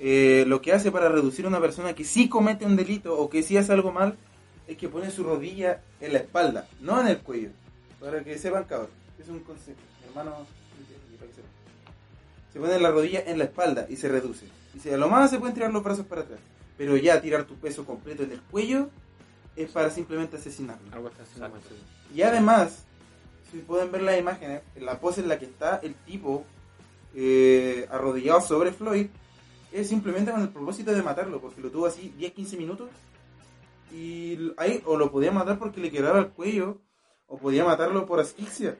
Eh, 0.00 0.44
lo 0.46 0.60
que 0.60 0.72
hace 0.72 0.90
para 0.90 1.08
reducir 1.08 1.44
a 1.44 1.48
una 1.48 1.60
persona 1.60 1.94
que 1.94 2.04
sí 2.04 2.28
comete 2.28 2.66
un 2.66 2.76
delito 2.76 3.16
o 3.16 3.30
que 3.30 3.42
sí 3.42 3.56
hace 3.56 3.72
algo 3.72 3.92
mal 3.92 4.16
es 4.66 4.76
que 4.76 4.88
pone 4.88 5.10
su 5.10 5.24
rodilla 5.24 5.82
en 6.00 6.12
la 6.12 6.18
espalda, 6.20 6.68
no 6.80 7.00
en 7.00 7.08
el 7.08 7.18
cuello. 7.18 7.50
Para 8.00 8.22
que 8.22 8.38
sepan, 8.38 8.64
cabrón. 8.64 8.90
Es 9.18 9.28
un 9.28 9.40
consejo. 9.40 9.78
Hermano, 10.08 10.46
se 12.52 12.60
pone 12.60 12.78
la 12.78 12.90
rodilla 12.90 13.22
en 13.26 13.38
la 13.38 13.44
espalda 13.44 13.86
y 13.88 13.96
se 13.96 14.08
reduce. 14.08 14.46
Y 14.74 14.80
si 14.80 14.90
a 14.90 14.96
lo 14.96 15.08
más 15.08 15.30
se 15.30 15.38
pueden 15.38 15.54
tirar 15.54 15.72
los 15.72 15.82
brazos 15.82 16.06
para 16.06 16.22
atrás. 16.22 16.40
Pero 16.76 16.96
ya 16.96 17.20
tirar 17.20 17.44
tu 17.44 17.54
peso 17.56 17.84
completo 17.86 18.22
en 18.22 18.32
el 18.32 18.40
cuello 18.40 18.90
es 19.56 19.70
para 19.70 19.90
simplemente 19.90 20.36
asesinarlo. 20.36 20.82
Algo. 20.92 21.10
Y 22.14 22.22
además, 22.22 22.84
si 23.50 23.58
pueden 23.58 23.90
ver 23.90 24.02
las 24.02 24.18
imágenes, 24.18 24.62
en 24.74 24.84
la 24.84 24.98
pose 24.98 25.20
en 25.20 25.28
la 25.28 25.38
que 25.38 25.46
está 25.46 25.76
el 25.82 25.94
tipo 25.94 26.44
eh, 27.14 27.86
arrodillado 27.90 28.40
sobre 28.40 28.72
Floyd, 28.72 29.06
es 29.72 29.88
simplemente 29.88 30.30
con 30.30 30.42
el 30.42 30.48
propósito 30.50 30.92
de 30.92 31.02
matarlo, 31.02 31.40
porque 31.40 31.60
lo 31.60 31.70
tuvo 31.70 31.86
así 31.86 32.14
10-15 32.18 32.58
minutos. 32.58 32.90
Y 33.92 34.52
ahí 34.56 34.82
o 34.86 34.96
lo 34.96 35.10
podía 35.10 35.30
matar 35.32 35.58
porque 35.58 35.80
le 35.80 35.90
quebraba 35.90 36.18
el 36.18 36.28
cuello, 36.30 36.78
o 37.26 37.36
podía 37.38 37.64
matarlo 37.64 38.06
por 38.06 38.20
asfixia. 38.20 38.78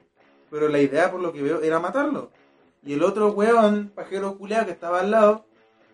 Pero 0.51 0.69
la 0.69 0.81
idea, 0.81 1.11
por 1.11 1.21
lo 1.21 1.33
que 1.33 1.43
veo, 1.43 1.61
era 1.63 1.79
matarlo. 1.81 2.31
Y 2.85 2.95
el 2.95 3.03
otro 3.03 3.31
weón, 3.33 3.93
pajero 3.95 4.37
culeado 4.39 4.67
que 4.67 4.73
estaba 4.73 5.01
al 5.01 5.11
lado, 5.11 5.47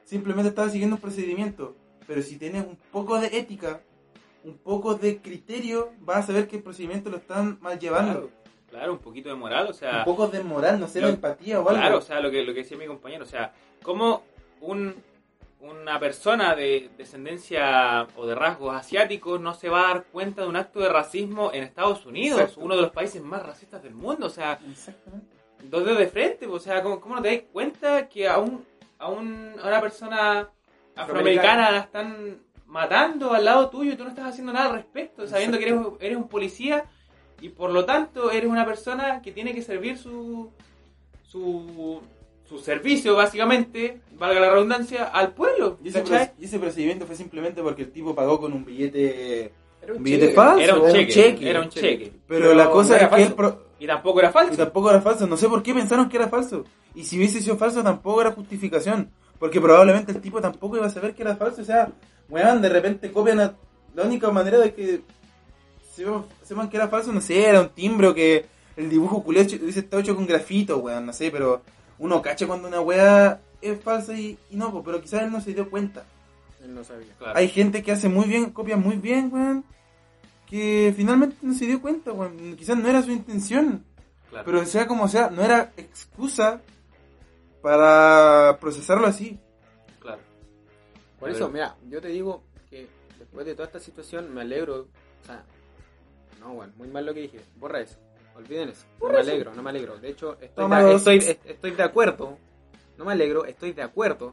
simplemente 0.04 0.48
estaba 0.48 0.70
siguiendo 0.70 0.96
un 0.96 1.02
procedimiento. 1.02 1.76
Pero 2.07 2.22
si 2.22 2.38
tienes 2.38 2.64
un 2.66 2.76
poco 2.90 3.20
de 3.20 3.26
ética, 3.38 3.81
un 4.44 4.57
poco 4.57 4.94
de 4.94 5.18
criterio, 5.20 5.90
vas 6.00 6.18
a 6.24 6.26
saber 6.28 6.48
que 6.48 6.57
el 6.57 6.62
procedimiento 6.62 7.11
lo 7.11 7.18
están 7.18 7.59
mal 7.61 7.78
llevando. 7.78 8.12
Claro, 8.12 8.31
claro, 8.70 8.92
un 8.94 8.98
poquito 8.98 9.28
de 9.28 9.35
moral, 9.35 9.66
o 9.68 9.74
sea... 9.74 9.98
Un 9.98 10.04
poco 10.04 10.28
de 10.28 10.42
moral, 10.42 10.81
no 10.81 10.88
sé, 10.88 11.00
Lo- 11.00 11.09
empatía 11.09 11.61
o 11.61 11.68
algo. 11.68 11.81
Claro, 11.81 11.98
o 11.98 12.00
sea, 12.00 12.20
lo 12.20 12.31
que, 12.31 12.42
lo 12.42 12.54
que 12.54 12.61
decía 12.61 12.78
mi 12.78 12.87
compañero, 12.87 13.24
o 13.24 13.28
sea, 13.28 13.52
como 13.83 14.22
un, 14.61 14.94
una 15.60 15.98
persona 15.98 16.54
de 16.54 16.90
descendencia 16.96 18.06
o 18.16 18.26
de 18.26 18.34
rasgos 18.34 18.74
asiáticos 18.76 19.40
no 19.40 19.54
se 19.54 19.68
va 19.68 19.80
a 19.80 19.94
dar 19.94 20.04
cuenta 20.04 20.42
de 20.42 20.48
un 20.48 20.56
acto 20.56 20.80
de 20.80 20.88
racismo 20.88 21.50
en 21.52 21.64
Estados 21.64 22.06
Unidos, 22.06 22.40
Exacto. 22.40 22.60
uno 22.60 22.76
de 22.76 22.82
los 22.82 22.90
países 22.92 23.22
más 23.22 23.42
racistas 23.44 23.82
del 23.82 23.94
mundo, 23.94 24.26
o 24.26 24.30
sea, 24.30 24.58
dos 25.64 25.84
dedos 25.84 25.98
de 25.98 26.06
frente, 26.06 26.46
o 26.46 26.58
sea, 26.58 26.82
¿cómo, 26.82 27.00
cómo 27.00 27.16
no 27.16 27.22
te 27.22 27.34
das 27.34 27.44
cuenta 27.52 28.08
que 28.08 28.28
a, 28.28 28.38
un, 28.38 28.64
a, 28.98 29.08
un, 29.08 29.54
a 29.62 29.66
una 29.66 29.80
persona 29.80 30.48
afroamericana 30.94 31.70
la 31.72 31.78
están 31.78 32.38
matando 32.66 33.32
al 33.32 33.44
lado 33.44 33.68
tuyo 33.70 33.92
y 33.92 33.96
tú 33.96 34.04
no 34.04 34.10
estás 34.10 34.26
haciendo 34.26 34.52
nada 34.52 34.66
al 34.66 34.74
respecto, 34.74 35.26
sabiendo 35.26 35.58
que 35.58 35.68
eres, 35.68 35.80
eres 36.00 36.16
un 36.16 36.28
policía 36.28 36.84
y 37.40 37.48
por 37.48 37.70
lo 37.70 37.84
tanto 37.84 38.30
eres 38.30 38.50
una 38.50 38.64
persona 38.64 39.22
que 39.22 39.32
tiene 39.32 39.54
que 39.54 39.62
servir 39.62 39.96
su, 39.98 40.52
su, 41.22 42.02
su 42.48 42.58
servicio, 42.58 43.14
básicamente, 43.14 44.00
valga 44.18 44.40
la 44.40 44.50
redundancia, 44.50 45.04
al 45.04 45.32
pueblo. 45.34 45.78
Y 45.84 45.88
ese, 45.88 46.02
y 46.38 46.58
procedimiento 46.58 47.06
fue 47.06 47.14
simplemente 47.14 47.62
porque 47.62 47.82
el 47.82 47.90
tipo 47.92 48.14
pagó 48.14 48.40
con 48.40 48.52
un 48.52 48.64
billete 48.64 49.52
Era 49.82 49.94
un 49.94 50.02
Billete 50.02 50.22
cheque. 50.28 50.34
falso. 50.34 50.61
Era 50.61 50.74
un 50.74 50.88
era 50.88 50.98
un 51.00 51.06
cheque. 51.08 51.50
Era 51.50 51.61
un 51.61 51.68
cheque. 51.68 52.12
Pero, 52.26 52.40
Pero 52.42 52.54
la 52.54 52.70
cosa 52.70 52.96
no 52.98 53.02
es 53.02 53.08
que 53.14 53.22
él 53.22 53.34
pro- 53.34 53.64
Y 53.78 53.87
tampoco 53.87 54.18
era 54.20 54.30
y 54.30 54.32
falso. 54.32 54.56
tampoco 54.56 54.90
era 54.90 55.00
falso. 55.02 55.26
No 55.26 55.37
sé 55.37 55.48
por 55.48 55.62
qué 55.62 55.74
pensaron 55.74 56.08
que 56.08 56.16
era 56.16 56.28
falso. 56.28 56.64
Y 56.94 57.04
si 57.04 57.16
hubiese 57.18 57.40
sido 57.42 57.56
falso, 57.56 57.82
tampoco 57.82 58.20
era 58.22 58.32
justificación. 58.32 59.11
Porque 59.38 59.61
probablemente 59.61 60.11
el 60.12 60.20
tipo 60.20 60.40
tampoco 60.40 60.76
iba 60.78 60.87
a 60.87 60.90
saber 60.90 61.14
que 61.14 61.22
era 61.22 61.37
falso. 61.37 61.62
O 61.62 61.64
sea, 61.64 61.90
weón, 62.28 62.61
de 62.62 62.68
repente 62.70 63.12
copian 63.12 63.40
a... 63.40 63.54
La 63.94 64.04
única 64.04 64.30
manera 64.30 64.58
de 64.58 64.72
que 64.74 65.00
sepan, 65.94 66.24
sepan 66.42 66.68
que 66.68 66.76
era 66.76 66.88
falso, 66.88 67.12
no 67.12 67.20
sé, 67.20 67.44
era 67.46 67.61
un 67.61 67.68
timbre 67.70 68.08
o 68.08 68.14
que 68.14 68.46
el 68.76 68.88
dibujo 68.88 69.22
culé 69.24 69.40
hubiese 69.42 69.80
estado 69.80 70.00
hecho 70.02 70.14
con 70.14 70.26
grafito, 70.26 70.78
weón, 70.78 71.06
no 71.06 71.12
sé, 71.12 71.30
pero 71.30 71.62
uno 71.98 72.22
cacha 72.22 72.46
cuando 72.46 72.68
una 72.68 72.80
weá 72.80 73.40
es 73.61 73.80
falsa 73.80 74.14
y, 74.14 74.38
y 74.50 74.56
no, 74.56 74.82
pero 74.82 75.00
quizás 75.00 75.22
él 75.22 75.32
no 75.32 75.40
se 75.40 75.52
dio 75.52 75.68
cuenta. 75.68 76.04
Él 76.62 76.74
no 76.74 76.84
sabía. 76.84 77.12
Claro. 77.18 77.38
Hay 77.38 77.48
gente 77.48 77.82
que 77.82 77.92
hace 77.92 78.08
muy 78.08 78.26
bien, 78.26 78.50
copia 78.50 78.76
muy 78.76 78.96
bien, 78.96 79.30
weón, 79.32 79.64
que 80.46 80.92
finalmente 80.96 81.37
no 81.42 81.54
se 81.54 81.66
dio 81.66 81.80
cuenta, 81.80 82.12
weón. 82.12 82.56
Quizás 82.56 82.76
no 82.76 82.88
era 82.88 83.02
su 83.02 83.11
intención, 83.11 83.84
claro. 84.30 84.44
pero 84.44 84.64
sea 84.64 84.87
como 84.87 85.08
sea, 85.08 85.30
no 85.30 85.42
era 85.42 85.72
excusa 85.76 86.61
para 87.62 88.58
procesarlo 88.61 89.06
así. 89.06 89.38
claro. 90.00 90.20
Por 91.18 91.30
eso, 91.30 91.48
mira, 91.48 91.76
yo 91.88 92.00
te 92.00 92.08
digo 92.08 92.44
que 92.70 92.88
después 93.18 93.44
de 93.44 93.54
toda 93.54 93.66
esta 93.66 93.80
situación 93.80 94.32
me 94.32 94.42
alegro. 94.42 94.87
O 95.22 95.26
sea, 95.26 95.44
no, 96.40 96.54
bueno, 96.54 96.72
muy 96.76 96.88
mal 96.88 97.04
lo 97.04 97.12
que 97.12 97.22
dije. 97.22 97.40
Borra 97.56 97.80
eso. 97.80 97.98
Olviden 98.38 98.68
eso. 98.70 98.87
No 99.01 99.09
me 99.09 99.18
alegro, 99.18 99.55
no 99.55 99.62
me 99.62 99.70
alegro. 99.70 99.98
De 99.98 100.09
hecho, 100.11 100.37
estoy, 100.40 100.70
de, 100.70 100.94
estoy, 100.94 101.16
est- 101.18 101.46
estoy 101.46 101.70
de 101.72 101.83
acuerdo. 101.83 102.38
No 102.96 103.05
me 103.05 103.12
alegro, 103.12 103.44
estoy 103.44 103.72
de 103.72 103.83
acuerdo 103.83 104.33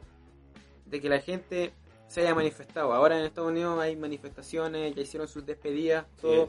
de 0.85 1.01
que 1.01 1.09
la 1.09 1.19
gente 1.19 1.73
se 2.07 2.21
haya 2.21 2.35
manifestado. 2.35 2.93
Ahora 2.93 3.17
en 3.19 3.25
Estados 3.25 3.49
Unidos 3.51 3.79
hay 3.79 3.95
manifestaciones, 3.95 4.93
ya 4.95 5.01
hicieron 5.01 5.27
sus 5.27 5.45
despedidas, 5.45 6.05
todo. 6.21 6.47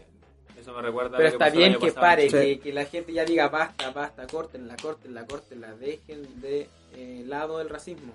Sí, 0.55 0.61
Eso 0.61 0.73
me 0.75 0.83
recuerda 0.83 1.17
a 1.17 1.19
Pero 1.19 1.31
lo 1.33 1.39
que 1.39 1.45
está 1.45 1.57
bien 1.57 1.73
que 1.75 1.89
pasado. 1.89 2.01
pare, 2.01 2.23
Sí. 2.31 2.37
que, 2.37 2.61
que 2.61 2.73
la 2.73 2.85
gente 2.85 3.13
ya 3.13 3.25
diga 3.25 3.49
basta, 3.49 3.91
basta, 3.91 4.27
córtenla, 4.27 4.77
córtenla, 4.81 5.27
córtenla, 5.27 5.75
dejen 5.77 6.41
de 6.41 6.69
eh, 6.95 7.25
lado 7.27 7.61
el 7.61 7.69
racismo. 7.69 8.13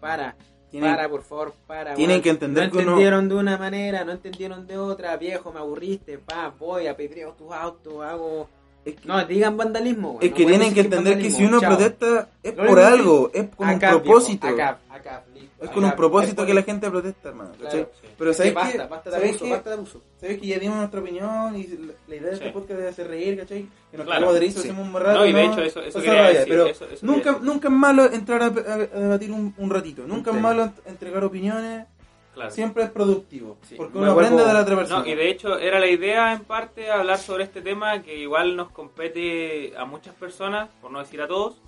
Para, 0.00 0.36
Tienen- 0.70 0.94
para, 0.94 1.08
por 1.08 1.22
favor, 1.22 1.52
para. 1.66 1.94
tienen 1.94 2.22
que 2.22 2.30
entender 2.30 2.66
No 2.66 2.70
que 2.70 2.78
uno- 2.78 2.90
entendieron 2.92 3.28
de 3.28 3.34
una 3.34 3.56
manera, 3.58 4.04
no 4.04 4.12
entendieron 4.12 4.66
de 4.68 4.78
otra, 4.78 5.16
viejo, 5.16 5.52
me 5.52 5.58
aburriste, 5.58 6.18
pa, 6.18 6.54
voy, 6.56 6.86
apedreo 6.86 7.32
tus 7.32 7.52
autos, 7.52 8.02
hago... 8.04 8.48
Es 8.84 8.94
que, 8.96 9.06
No, 9.06 9.22
digan 9.26 9.56
vandalismo. 9.56 10.18
es 10.22 10.32
que 10.32 10.46
tienen 10.46 10.72
que 10.72 10.80
entender 10.80 11.18
que 11.18 11.30
si 11.30 11.44
uno 11.44 11.60
chao. 11.60 11.70
protesta 11.76 12.28
es 12.42 12.56
Lo 12.56 12.66
por 12.66 12.80
algo, 12.80 13.30
es 13.34 13.48
con 13.54 13.68
un 13.68 13.74
Acá, 13.74 13.90
propósito. 13.90 14.46
acá, 14.46 14.78
acá, 14.88 15.24
listo, 15.34 15.50
Es 15.58 15.64
acá. 15.64 15.74
con 15.74 15.84
un 15.84 15.92
propósito 15.92 16.46
que 16.46 16.54
la 16.54 16.62
gente 16.62 16.88
protesta, 16.90 17.28
hermano. 17.28 17.50
Claro. 17.58 17.90
Pero 18.16 18.30
Es 18.30 18.36
que 18.38 18.42
¿sabes 18.42 18.54
basta, 18.54 18.86
basta 18.86 19.10
de 19.10 19.16
¿Sabes 19.16 19.30
abuso, 19.36 19.50
basta 19.50 19.70
de 19.70 19.76
abuso. 19.76 20.02
Sabes 20.20 20.40
que 20.40 20.46
ya 20.46 20.58
dimos 20.58 20.78
nuestra 20.78 21.00
opinión 21.00 21.56
y 21.56 21.66
la, 21.66 21.92
la 22.08 22.14
idea 22.16 22.28
de 22.28 22.34
este 22.34 22.46
Sí. 22.46 22.52
podcast 22.52 22.80
es 22.80 22.86
hacer 22.88 23.08
reír, 23.08 23.38
¿cachai? 23.38 23.68
Que 23.90 23.96
nos 23.98 24.06
Claro, 24.06 24.32
de 24.32 24.40
risa, 24.40 24.60
sí. 24.62 24.68
hacemos 24.68 24.88
un 24.88 24.94
rato. 25.00 25.18
No, 25.18 25.26
y 25.26 25.32
de 25.34 25.44
hecho, 25.44 25.62
eso- 25.62 25.82
eso 25.82 26.00
quería 26.00 26.22
decir, 26.28 26.44
Pero 26.48 26.66
eso- 26.66 26.84
eso 26.86 27.06
nunca, 27.06 27.18
quería 27.20 27.32
decir. 27.32 27.46
nunca 27.46 27.68
es 27.68 27.74
malo 27.74 28.04
entrar 28.12 28.42
a, 28.42 28.46
a- 28.46 28.48
a 28.48 29.00
debatir 29.00 29.30
un, 29.32 29.54
un 29.58 29.70
ratito. 29.70 30.02
Nunca 30.06 30.30
es 30.30 30.40
malo 30.40 30.64
ent- 30.64 30.72
entregar 30.86 31.22
opiniones. 31.24 31.86
Claro. 32.34 32.50
Siempre 32.50 32.84
es 32.84 32.90
productivo. 32.90 33.58
Sí. 33.62 33.74
Porque 33.76 33.98
uno 33.98 34.12
aprende 34.12 34.36
vuelvo- 34.36 34.48
de 34.48 34.54
la 34.54 34.60
otra 34.62 34.76
persona. 34.76 35.00
No, 35.00 35.06
y 35.06 35.14
de 35.14 35.28
hecho 35.30 35.58
era 35.58 35.80
la 35.80 35.88
idea 35.88 36.32
en 36.32 36.40
parte 36.44 36.90
hablar 36.90 37.18
sobre 37.18 37.44
este 37.44 37.60
tema 37.60 38.02
que 38.02 38.16
igual 38.16 38.54
nos 38.56 38.70
compete 38.70 39.72
a 39.76 39.84
muchas 39.84 40.14
personas, 40.14 40.68
por 40.80 40.90
no 40.92 41.00
decir 41.00 41.20
a 41.20 41.28
todos. 41.28 41.60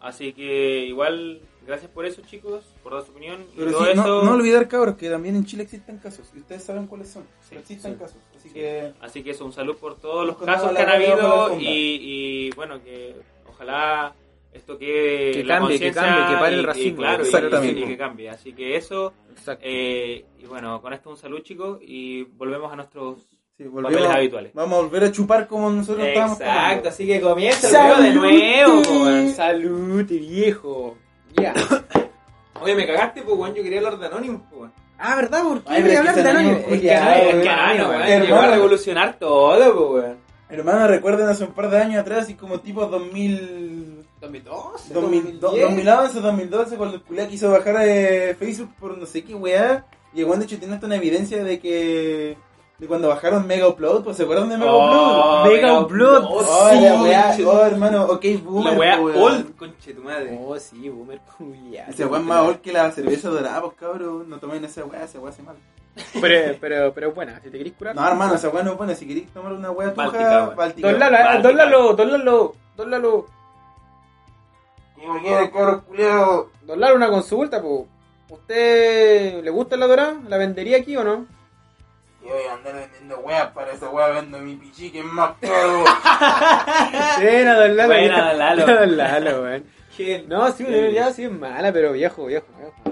Así 0.00 0.32
que 0.32 0.84
igual, 0.86 1.40
gracias 1.66 1.90
por 1.90 2.06
eso 2.06 2.22
chicos, 2.22 2.64
por 2.82 2.92
dar 2.94 3.02
su 3.02 3.10
opinión. 3.12 3.42
y 3.54 3.58
Pero 3.58 3.70
todo 3.72 3.84
sí, 3.86 3.92
no, 3.94 4.02
eso. 4.02 4.22
no 4.24 4.32
olvidar, 4.32 4.66
cabros, 4.68 4.96
que 4.96 5.10
también 5.10 5.36
en 5.36 5.44
Chile 5.44 5.62
existen 5.62 5.98
casos. 5.98 6.30
Y 6.34 6.38
ustedes 6.38 6.64
saben 6.64 6.86
cuáles 6.86 7.08
son. 7.10 7.24
Sí, 7.48 7.56
existen 7.56 7.94
casos. 7.96 8.16
Así 8.36 8.50
que. 8.50 8.92
Así 9.00 9.22
que 9.22 9.30
eso, 9.32 9.44
un 9.44 9.52
saludo 9.52 9.76
por 9.78 9.96
todos 9.98 10.26
los 10.26 10.36
casos 10.38 10.70
que 10.72 10.82
han 10.82 10.88
habido 10.88 11.58
y, 11.58 11.66
y, 11.66 12.50
bueno, 12.56 12.82
que 12.82 13.14
ojalá 13.48 14.14
esto 14.52 14.76
Que 14.78 15.42
la 15.44 15.58
cambie, 15.58 15.78
que 15.78 15.92
cambie, 15.92 16.26
que 16.34 16.40
pare 16.40 16.54
el 16.54 16.60
y- 16.60 16.62
y 16.62 16.66
racismo, 16.66 16.96
claro, 16.98 17.22
y- 17.22 17.26
exactamente. 17.26 17.80
y, 17.80 17.84
que 17.84 17.96
cambie. 17.96 18.28
Así 18.30 18.52
que 18.52 18.76
eso, 18.76 19.12
Exacto. 19.30 19.64
eh, 19.66 20.24
y 20.38 20.44
bueno, 20.46 20.80
con 20.82 20.92
esto 20.92 21.10
un 21.10 21.16
saludo 21.16 21.40
chicos 21.40 21.78
y 21.82 22.22
volvemos 22.24 22.72
a 22.72 22.76
nuestros 22.76 23.20
Sí, 23.56 23.64
papeles 23.64 23.72
volvemos, 23.72 24.08
habituales. 24.14 24.52
vamos 24.54 24.78
a 24.78 24.82
volver 24.82 25.04
a 25.04 25.12
chupar 25.12 25.46
como 25.46 25.70
nosotros 25.70 26.06
estábamos 26.06 26.40
Exacto, 26.40 26.88
así 26.88 27.06
que 27.06 27.20
comienza 27.20 27.66
el 27.68 27.72
¡Salud! 27.72 28.22
video 28.30 28.80
de 28.80 28.90
nuevo. 28.90 29.30
Salud, 29.34 30.04
viejo. 30.06 30.96
Ya. 31.36 31.52
Oye, 32.62 32.74
me 32.74 32.86
cagaste, 32.86 33.22
pues, 33.22 33.36
weón. 33.38 33.54
Yo 33.54 33.62
quería 33.62 33.78
hablar 33.78 33.98
de 33.98 34.06
Anonymous, 34.06 34.42
pues. 34.50 34.70
Ah, 34.98 35.16
¿verdad? 35.16 35.42
¿Por 35.44 35.62
qué 35.62 35.70
Ay, 35.70 35.82
pero 35.82 35.84
voy 35.84 35.92
es 35.92 35.98
a 35.98 36.02
que 36.02 36.08
hablar 36.20 36.24
de 36.24 36.30
Anonymous? 36.30 36.60
Es 36.72 36.80
que 36.80 36.90
Anonymous- 36.94 38.06
que 38.06 38.20
llegó 38.26 38.36
a 38.40 38.46
revolucionar 38.50 39.18
todo, 39.18 39.74
pues, 39.90 40.04
weón. 40.04 40.16
Hermano, 40.50 40.88
recuerden 40.88 41.28
hace 41.28 41.44
un 41.44 41.52
par 41.52 41.70
de 41.70 41.78
años 41.78 42.00
atrás, 42.00 42.24
así 42.24 42.34
como 42.34 42.60
tipo 42.60 42.84
2000... 42.86 43.89
2012, 44.20 44.94
2000, 44.94 45.40
2010. 45.40 45.68
2011, 45.86 46.20
2012, 46.20 46.76
cuando 46.76 46.96
el 46.96 47.02
culé 47.02 47.28
quiso 47.28 47.50
bajar 47.50 47.78
de 47.78 48.36
Facebook 48.38 48.70
por 48.78 48.98
no 48.98 49.06
sé 49.06 49.24
qué 49.24 49.34
weá. 49.34 49.86
Y 50.12 50.22
el 50.22 50.38
de 50.38 50.44
hecho 50.44 50.58
tiene 50.58 50.74
hasta 50.74 50.86
una 50.86 50.96
evidencia 50.96 51.42
de 51.44 51.58
que... 51.60 52.36
De 52.78 52.86
cuando 52.86 53.08
bajaron 53.08 53.46
Mega 53.46 53.68
Upload, 53.68 54.04
pues 54.04 54.16
¿se 54.16 54.22
acuerdan 54.22 54.48
de 54.48 54.56
Mega 54.56 54.72
Oh, 54.72 55.42
Upload? 55.42 55.52
Mega 55.54 55.80
Upload. 55.80 56.24
Oh, 56.26 56.70
sí, 56.70 56.80
la 56.80 57.02
weá, 57.02 57.36
oh 57.46 57.64
hermano, 57.66 58.04
ok, 58.06 58.24
boomer. 58.42 58.72
La 58.72 58.78
weá 58.78 59.00
weón. 59.00 59.18
old, 59.18 59.56
conche 59.56 59.92
tu 59.92 60.02
madre. 60.02 60.38
Oh, 60.42 60.58
sí, 60.58 60.88
boomer 60.88 61.20
culiado. 61.36 61.90
Ese 61.90 62.06
weón 62.06 62.26
más 62.26 62.40
old 62.40 62.60
que 62.62 62.72
la 62.72 62.90
cerveza 62.90 63.28
dorada, 63.28 63.60
pues 63.60 63.74
cabrón. 63.74 64.30
No 64.30 64.38
tomen 64.38 64.64
esa 64.64 64.82
weá, 64.86 65.04
esa 65.04 65.20
weá 65.20 65.30
hace 65.30 65.42
mal. 65.42 65.56
Pero, 66.22 66.56
pero, 66.58 66.94
pero 66.94 67.12
buena, 67.12 67.38
si 67.42 67.50
te 67.50 67.58
querés 67.58 67.74
curar. 67.74 67.94
No, 67.94 68.08
hermano, 68.08 68.34
esa 68.36 68.48
weá 68.48 68.62
no 68.62 68.72
es 68.72 68.78
buena. 68.78 68.94
Si 68.94 69.06
queréis 69.06 69.28
tomar 69.28 69.52
una 69.52 69.70
weá 69.70 69.92
tuja, 69.92 70.46
Báltica. 70.56 70.90
Don 70.90 70.98
Lalo, 70.98 71.42
don 71.42 71.56
Lalo, 71.56 71.92
don 71.92 72.12
Lalo, 72.12 72.54
don 72.76 72.90
Lalo. 72.90 73.26
¿Qué 75.00 75.08
me 75.08 75.20
quiere, 75.22 75.50
cabrón 75.50 75.80
culiao? 75.86 76.50
Don 76.62 76.78
Lalo, 76.78 76.96
una 76.96 77.08
consulta, 77.08 77.62
po. 77.62 77.88
¿Usted 78.28 79.42
le 79.42 79.50
gusta 79.50 79.76
la 79.76 79.86
dorada? 79.86 80.16
¿La 80.28 80.36
vendería 80.36 80.76
aquí 80.76 80.94
o 80.96 81.02
no? 81.02 81.26
Yo 82.22 82.28
voy 82.28 82.44
a 82.50 82.52
andar 82.52 82.74
vendiendo 82.74 83.18
weas 83.20 83.46
para 83.52 83.72
esa 83.72 83.88
weá 83.88 84.08
vendo 84.08 84.38
mi 84.40 84.56
pichi 84.56 84.90
que 84.90 85.00
es 85.00 85.04
más 85.06 85.32
caro. 85.40 85.84
Buena, 87.18 87.54
don 87.54 87.76
Lalo. 87.76 87.94
Buena, 87.94 88.28
don 88.28 88.38
Lalo. 88.38 88.66
Don 88.80 88.96
Lalo, 88.96 89.42
weón. 89.42 89.64
No, 90.28 90.50
sí, 90.52 90.66
ya 90.94 91.12
sí 91.12 91.24
es 91.24 91.32
mala, 91.32 91.72
pero 91.72 91.92
viejo, 91.92 92.26
viejo, 92.26 92.46
viejo, 92.56 92.89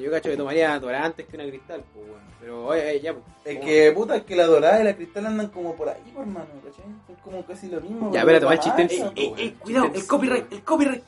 Yo 0.00 0.10
cacho 0.10 0.30
que 0.30 0.36
tomaría 0.36 0.78
dorada 0.78 1.04
antes 1.06 1.26
que 1.26 1.36
una 1.36 1.46
cristal, 1.46 1.82
pues, 1.94 2.06
weón. 2.06 2.20
Pero, 2.40 2.66
oye, 2.66 2.96
eh, 2.96 3.00
ya, 3.00 3.12
pues. 3.12 3.24
Es 3.44 3.60
que 3.60 3.92
puta, 3.92 4.16
es 4.16 4.22
que 4.24 4.34
la 4.36 4.46
dorada 4.46 4.80
y 4.80 4.84
la 4.84 4.94
cristal 4.96 5.26
andan 5.26 5.48
como 5.48 5.74
por 5.76 5.88
ahí, 5.88 6.00
por 6.14 6.26
mano, 6.26 6.46
¿cachai? 6.64 6.84
Es 7.08 7.22
como 7.22 7.44
casi 7.44 7.68
lo 7.68 7.80
mismo. 7.80 8.12
Ya, 8.12 8.24
pero 8.24 8.36
espérate, 8.38 8.46
otra 8.46 8.56
más 8.72 8.86
chiste. 8.88 9.02
marca, 9.04 9.20
Ey, 9.20 9.28
po, 9.28 9.36
ey, 9.36 9.46
weón. 9.46 9.58
Cuidado, 9.60 9.90
el 9.94 10.06
copyright, 10.06 10.52
el 10.52 10.62
copyright. 10.62 11.02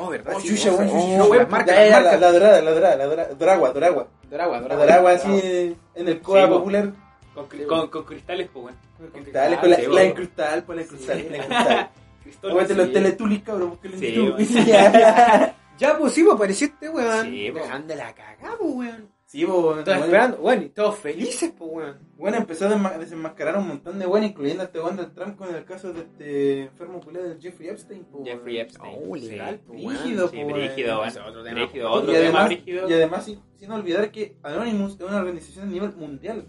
Oh, 0.00 0.08
¿verdad? 0.08 0.34
Oh, 0.36 0.40
Sí, 0.40 0.48
chucha, 0.48 0.72
weón, 0.72 0.88
oh, 0.88 0.92
chucha, 0.92 1.24
oh, 1.24 1.30
weón. 1.30 1.30
ya, 1.30 1.30
las 1.30 1.46
la, 1.46 1.46
marcas. 1.48 2.20
la 2.20 2.32
dorada, 2.32 2.62
la 2.62 2.70
dorada, 2.72 2.96
la 2.96 3.06
dorada, 3.06 3.34
doragua, 3.34 3.70
doragua. 3.72 4.08
Doragua, 4.30 4.60
doragua. 4.60 4.84
doragua 4.86 5.10
así 5.12 5.28
doragua. 5.28 5.48
eh, 5.48 5.76
en 5.94 6.08
el 6.08 6.20
coa 6.20 6.48
popular. 6.48 6.92
Con, 7.34 7.46
con, 7.66 7.88
con 7.88 8.04
cristales, 8.04 8.48
pues, 8.52 8.64
weón. 8.66 8.76
Con 9.12 9.22
cristales, 9.22 9.58
con 9.58 9.70
la, 9.70 9.76
sí, 9.76 9.86
la 9.90 10.04
incrustal, 10.04 10.62
pues 10.64 10.76
la 10.76 10.82
incrustal, 10.82 11.20
Sí. 11.20 11.28
la 11.30 11.36
incrustal. 11.38 11.90
Aguante 12.42 12.74
los 12.74 12.92
teletulis, 12.92 13.42
cabrón, 13.42 13.78
YouTube. 13.82 14.34
weón. 14.36 15.50
Ya. 15.78 15.98
Pues 15.98 16.12
sí, 16.12 16.22
pues 16.22 16.34
apareció 16.34 16.66
este 16.68 16.88
weón. 16.88 17.26
Sí, 17.30 17.50
po. 17.50 17.58
Dejando 17.58 17.94
la 17.94 18.14
cagada, 18.14 18.56
pues, 18.58 18.74
weón. 18.74 19.08
Sí, 19.26 19.44
pues, 19.44 19.58
weón. 19.58 19.84
Todos 19.84 19.98
esperando, 19.98 20.36
weón, 20.38 20.62
y 20.62 20.68
todos 20.68 20.98
felices, 20.98 21.52
pues, 21.58 21.70
weón. 21.72 21.98
Bueno, 22.16 22.36
empezó 22.38 22.66
a 22.68 22.98
desenmascarar 22.98 23.56
un 23.58 23.68
montón 23.68 23.98
de 23.98 24.06
weones, 24.06 24.30
incluyendo 24.30 24.62
a 24.62 24.66
este 24.66 24.80
weón 24.80 24.96
del 24.96 25.12
Trump 25.12 25.36
con 25.36 25.54
el 25.54 25.64
caso 25.64 25.92
de 25.92 26.00
este 26.02 26.62
enfermo 26.64 27.00
culero 27.00 27.28
de 27.28 27.40
Jeffrey 27.40 27.68
Epstein. 27.68 28.04
po, 28.04 28.24
Jeffrey 28.24 28.54
weón. 28.56 28.66
Epstein. 28.66 28.98
Oh, 29.10 29.16
sí. 29.16 29.28
legal, 29.28 29.60
pues, 29.66 29.82
weón. 29.82 29.94
Brígido, 29.98 30.28
Sí, 30.28 30.36
po, 30.36 30.42
weón. 30.46 30.58
brígido, 30.60 30.96
weón. 30.98 31.08
Ese 31.08 31.18
es 31.20 31.26
otro 31.26 31.42
tema. 31.44 31.60
Brígido, 31.60 31.90
otro 31.90 32.10
y 32.10 32.14
tema 32.14 32.24
además, 32.24 32.46
brígido. 32.46 32.88
y 32.88 32.92
además 32.92 33.24
sin, 33.24 33.40
sin 33.56 33.70
olvidar 33.72 34.10
que 34.12 34.36
Anonymous 34.42 34.94
es 34.94 35.00
una 35.00 35.16
organización 35.18 35.68
a 35.68 35.70
nivel 35.72 35.92
mundial. 35.96 36.46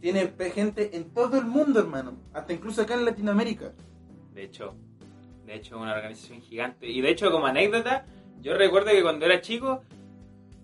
Tiene 0.00 0.32
gente 0.54 0.96
en 0.96 1.14
todo 1.14 1.38
el 1.38 1.46
mundo, 1.46 1.80
hermano. 1.80 2.18
Hasta 2.34 2.52
incluso 2.52 2.82
acá 2.82 2.92
en 2.94 3.06
Latinoamérica. 3.06 3.72
De 4.34 4.42
hecho, 4.44 4.74
de 5.46 5.54
hecho, 5.56 5.78
una 5.78 5.92
organización 5.94 6.40
gigante. 6.40 6.86
Y 6.88 7.00
de 7.00 7.10
hecho, 7.10 7.30
como 7.30 7.46
anécdota, 7.46 8.06
yo 8.40 8.54
recuerdo 8.56 8.90
que 8.90 9.02
cuando 9.02 9.26
era 9.26 9.40
chico, 9.40 9.82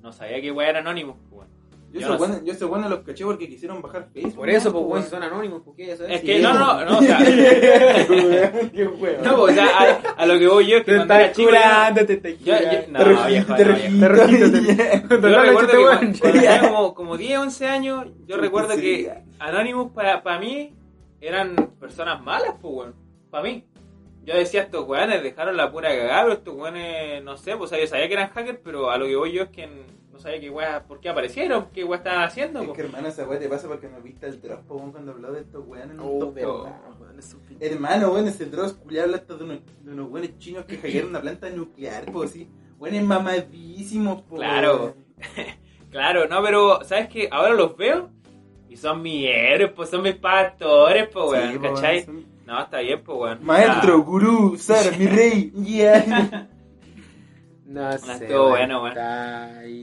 no 0.02 0.12
sabía 0.12 0.40
que 0.40 0.50
weá 0.50 0.70
era 0.70 0.78
Anonymous, 0.80 1.16
pues, 1.28 1.32
weón. 1.32 1.50
Yo, 1.92 1.98
Yo 1.98 2.06
soy 2.06 2.12
no 2.12 2.18
bueno, 2.18 2.40
yo 2.44 2.54
soy 2.54 2.68
bueno 2.68 2.88
los 2.88 3.00
caché 3.00 3.24
porque 3.24 3.48
quisieron 3.48 3.82
bajar 3.82 4.06
Facebook. 4.14 4.36
Por 4.36 4.48
eso, 4.48 4.72
pues, 4.72 4.84
weón, 4.86 5.02
si 5.02 5.10
son 5.10 5.22
anónimos, 5.24 5.62
¿por 5.62 5.74
qué? 5.74 5.86
Ya 5.86 5.96
sabes. 5.96 6.12
Es 6.14 6.20
Sí, 6.20 6.26
que, 6.28 6.38
no, 6.38 6.54
no, 6.54 6.84
no, 6.84 6.98
o 6.98 7.02
sea, 7.02 7.18
no, 7.20 8.90
pues, 8.98 9.18
o 9.22 9.48
sea, 9.52 9.66
a, 9.66 10.12
a 10.22 10.26
lo 10.26 10.38
que 10.38 10.46
voy 10.48 10.66
yo 10.68 10.76
es 10.78 10.84
que 10.84 10.92
Te 10.92 10.96
cuando 10.98 11.14
era 11.14 11.24
estás 11.26 11.36
chico, 11.36 11.50
te 12.06 12.12
estás 12.14 12.38
yo- 12.38 12.54
yo- 12.54 12.84
curando. 12.86 12.98
no, 13.04 13.56
Te 13.56 13.64
te. 13.64 15.00
Don 15.20 15.32
Yo 15.32 15.42
recuerdo 15.42 15.68
que 15.68 15.82
cuando, 15.82 16.18
tenía 16.20 16.60
como, 16.60 16.94
como 16.94 17.16
10, 17.16 17.38
11 17.40 17.66
años, 17.66 18.06
yo 18.26 18.36
recuerdo 18.36 18.76
que 18.76 19.12
Anonymous 19.38 19.90
para, 19.92 20.22
para 20.22 20.38
mí 20.38 20.72
eran 21.20 21.56
personas 21.80 22.22
malas, 22.22 22.54
pues, 22.60 22.72
weón. 22.74 22.94
Para 23.30 23.44
mí. 23.44 23.64
Yo 24.24 24.34
decía, 24.34 24.62
estos 24.62 24.86
weones 24.86 25.22
dejaron 25.22 25.56
la 25.56 25.70
pura 25.72 25.88
cagada, 25.88 26.22
pero 26.22 26.34
estos 26.34 26.54
weones, 26.54 27.22
no 27.24 27.36
sé, 27.36 27.56
pues 27.56 27.70
o 27.70 27.74
sea, 27.74 27.80
yo 27.80 27.86
sabía 27.86 28.06
que 28.08 28.14
eran 28.14 28.30
hackers, 28.30 28.58
pero 28.62 28.90
a 28.90 28.98
lo 28.98 29.06
que 29.06 29.16
voy 29.16 29.32
yo 29.32 29.44
es 29.44 29.48
que, 29.48 29.66
no 30.12 30.18
sabes 30.18 30.40
qué 30.40 30.50
weá, 30.50 30.84
por 30.84 31.00
qué 31.00 31.08
aparecieron, 31.08 31.68
qué 31.72 31.84
weá 31.84 31.98
estaban 31.98 32.22
haciendo. 32.24 32.60
Es 32.60 32.68
po. 32.68 32.74
que 32.74 32.82
hermano, 32.82 33.08
esa 33.08 33.26
weá 33.26 33.38
te 33.38 33.48
pasa 33.48 33.66
porque 33.66 33.88
no 33.88 34.00
viste 34.02 34.26
el 34.26 34.40
drop, 34.40 34.60
po, 34.66 34.74
weón, 34.76 34.92
cuando 34.92 35.12
habló 35.12 35.32
de 35.32 35.40
estos 35.40 35.66
weones 35.66 35.92
en 35.92 36.00
un 36.00 36.06
Oh, 36.06 36.18
top, 36.18 36.28
po. 36.40 36.62
verdad, 36.64 36.80
weón, 37.00 37.18
es 37.18 37.32
un 37.34 37.40
pinche- 37.40 37.66
Hermano, 37.66 38.12
weón, 38.12 38.28
ese 38.28 38.44
Dross 38.46 38.74
culiado 38.74 39.06
habla 39.06 39.16
hasta 39.16 39.34
de 39.36 39.44
unos, 39.44 39.58
de 39.82 39.90
unos 39.92 40.10
weones 40.10 40.38
chinos 40.38 40.64
que 40.66 40.76
hackearon 40.76 41.10
una 41.10 41.20
planta 41.22 41.48
nuclear, 41.50 42.04
pues 42.12 42.30
sí. 42.32 42.48
Weones 42.78 43.02
mamadísimos, 43.04 44.22
po. 44.22 44.36
Claro. 44.36 44.94
Claro, 45.90 46.28
no, 46.28 46.40
pero 46.40 46.84
¿sabes 46.84 47.08
qué? 47.08 47.28
Ahora 47.32 47.52
los 47.52 47.76
veo 47.76 48.10
y 48.68 48.76
son 48.76 49.02
mis 49.02 49.26
héroes, 49.28 49.72
pues 49.74 49.90
son 49.90 50.02
mis 50.02 50.14
pastores, 50.14 51.08
pues 51.12 51.30
weón, 51.32 51.52
Sí, 51.52 51.58
po, 51.58 51.74
¿cachai? 51.74 52.04
son- 52.04 52.24
No, 52.50 52.62
está 52.64 52.78
bien, 52.80 53.00
pues 53.04 53.16
weón. 53.18 53.38
Maestro, 53.44 54.02
gurú, 54.02 54.56
Sar, 54.58 54.98
mi 54.98 55.06
rey, 55.06 55.52
yeah. 55.62 56.48
No 57.64 57.92
sé. 57.98 58.12
estuvo 58.24 58.48
bueno, 58.48 58.82
weón. 58.82 58.94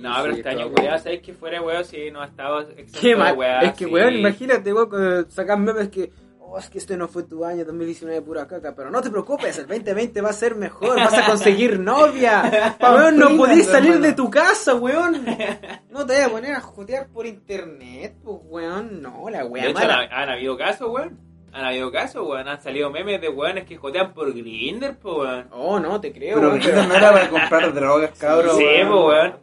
No, 0.01 0.13
pero 0.21 0.34
sí, 0.34 0.39
este 0.41 0.49
año, 0.49 0.69
cuidado, 0.73 0.97
¿sabes 0.97 1.21
que 1.21 1.34
fuera 1.34 1.62
weón? 1.62 1.86
Sí, 1.86 2.12
no 2.12 2.21
ha 2.21 2.25
estado 2.25 2.67
Qué 2.99 3.08
de 3.10 3.15
mal. 3.15 3.38
weá, 3.38 3.62
es 3.62 3.73
que, 3.75 3.86
sí. 3.86 3.91
weón, 3.91 4.13
imagínate, 4.15 4.73
weón, 4.73 4.89
cuando 4.89 5.30
sacan 5.30 5.63
memes 5.63 5.88
que. 5.88 6.12
Oh, 6.49 6.58
es 6.58 6.69
que 6.69 6.77
este 6.77 6.95
no 6.97 7.08
fue 7.10 7.23
tu 7.23 7.43
año 7.43 7.65
2019 7.65 8.21
pura 8.21 8.47
caca, 8.47 8.73
pero 8.75 8.89
no 8.89 9.01
te 9.01 9.10
preocupes, 9.10 9.58
el 9.58 9.67
2020 9.67 10.21
va 10.21 10.30
a 10.30 10.34
ser 10.34 10.56
mejor, 10.56 10.95
vas 10.95 11.13
a 11.13 11.25
conseguir 11.25 11.77
novia. 11.82 12.75
weón, 12.82 13.17
no 13.17 13.36
podés 13.38 13.65
salir 13.67 13.91
hermano. 13.93 14.08
de 14.08 14.13
tu 14.13 14.30
casa, 14.30 14.75
weón. 14.75 15.25
No 15.89 16.06
te 16.06 16.13
vayas 16.13 16.27
a 16.27 16.32
poner 16.32 16.53
a 16.56 16.62
jotear 16.62 17.08
por 17.08 17.25
internet, 17.25 18.15
pues, 18.23 18.38
weón. 18.49 19.01
No, 19.01 19.30
la 19.30 19.39
De 19.43 19.49
wea 19.49 19.65
hecho, 19.69 19.77
han, 19.80 19.88
mala. 19.88 20.10
han 20.12 20.30
habido 20.30 20.58
casos, 20.58 20.89
weón. 20.89 21.17
Han 21.58 21.65
habido 21.65 21.91
casos, 21.91 22.24
weón. 22.28 22.48
Han 22.48 22.62
salido 22.62 22.91
memes 22.91 23.20
de 23.20 23.30
weones 23.30 23.65
que 23.65 23.78
jotean 23.78 24.13
por 24.13 24.32
Grindr, 24.32 24.96
pues 25.02 25.15
weón. 25.17 25.48
Oh, 25.52 25.80
no, 25.80 26.00
te 26.00 26.13
creo, 26.13 26.36
Pero 26.36 26.50
weón. 26.50 26.60
que 26.62 26.72
no 26.72 26.93
era 26.93 27.12
para 27.12 27.30
comprar 27.30 27.74
drogas, 27.74 28.12
cabrón. 28.20 28.56
Sí, 28.58 28.63
pues 28.63 28.88
weón. 28.89 29.34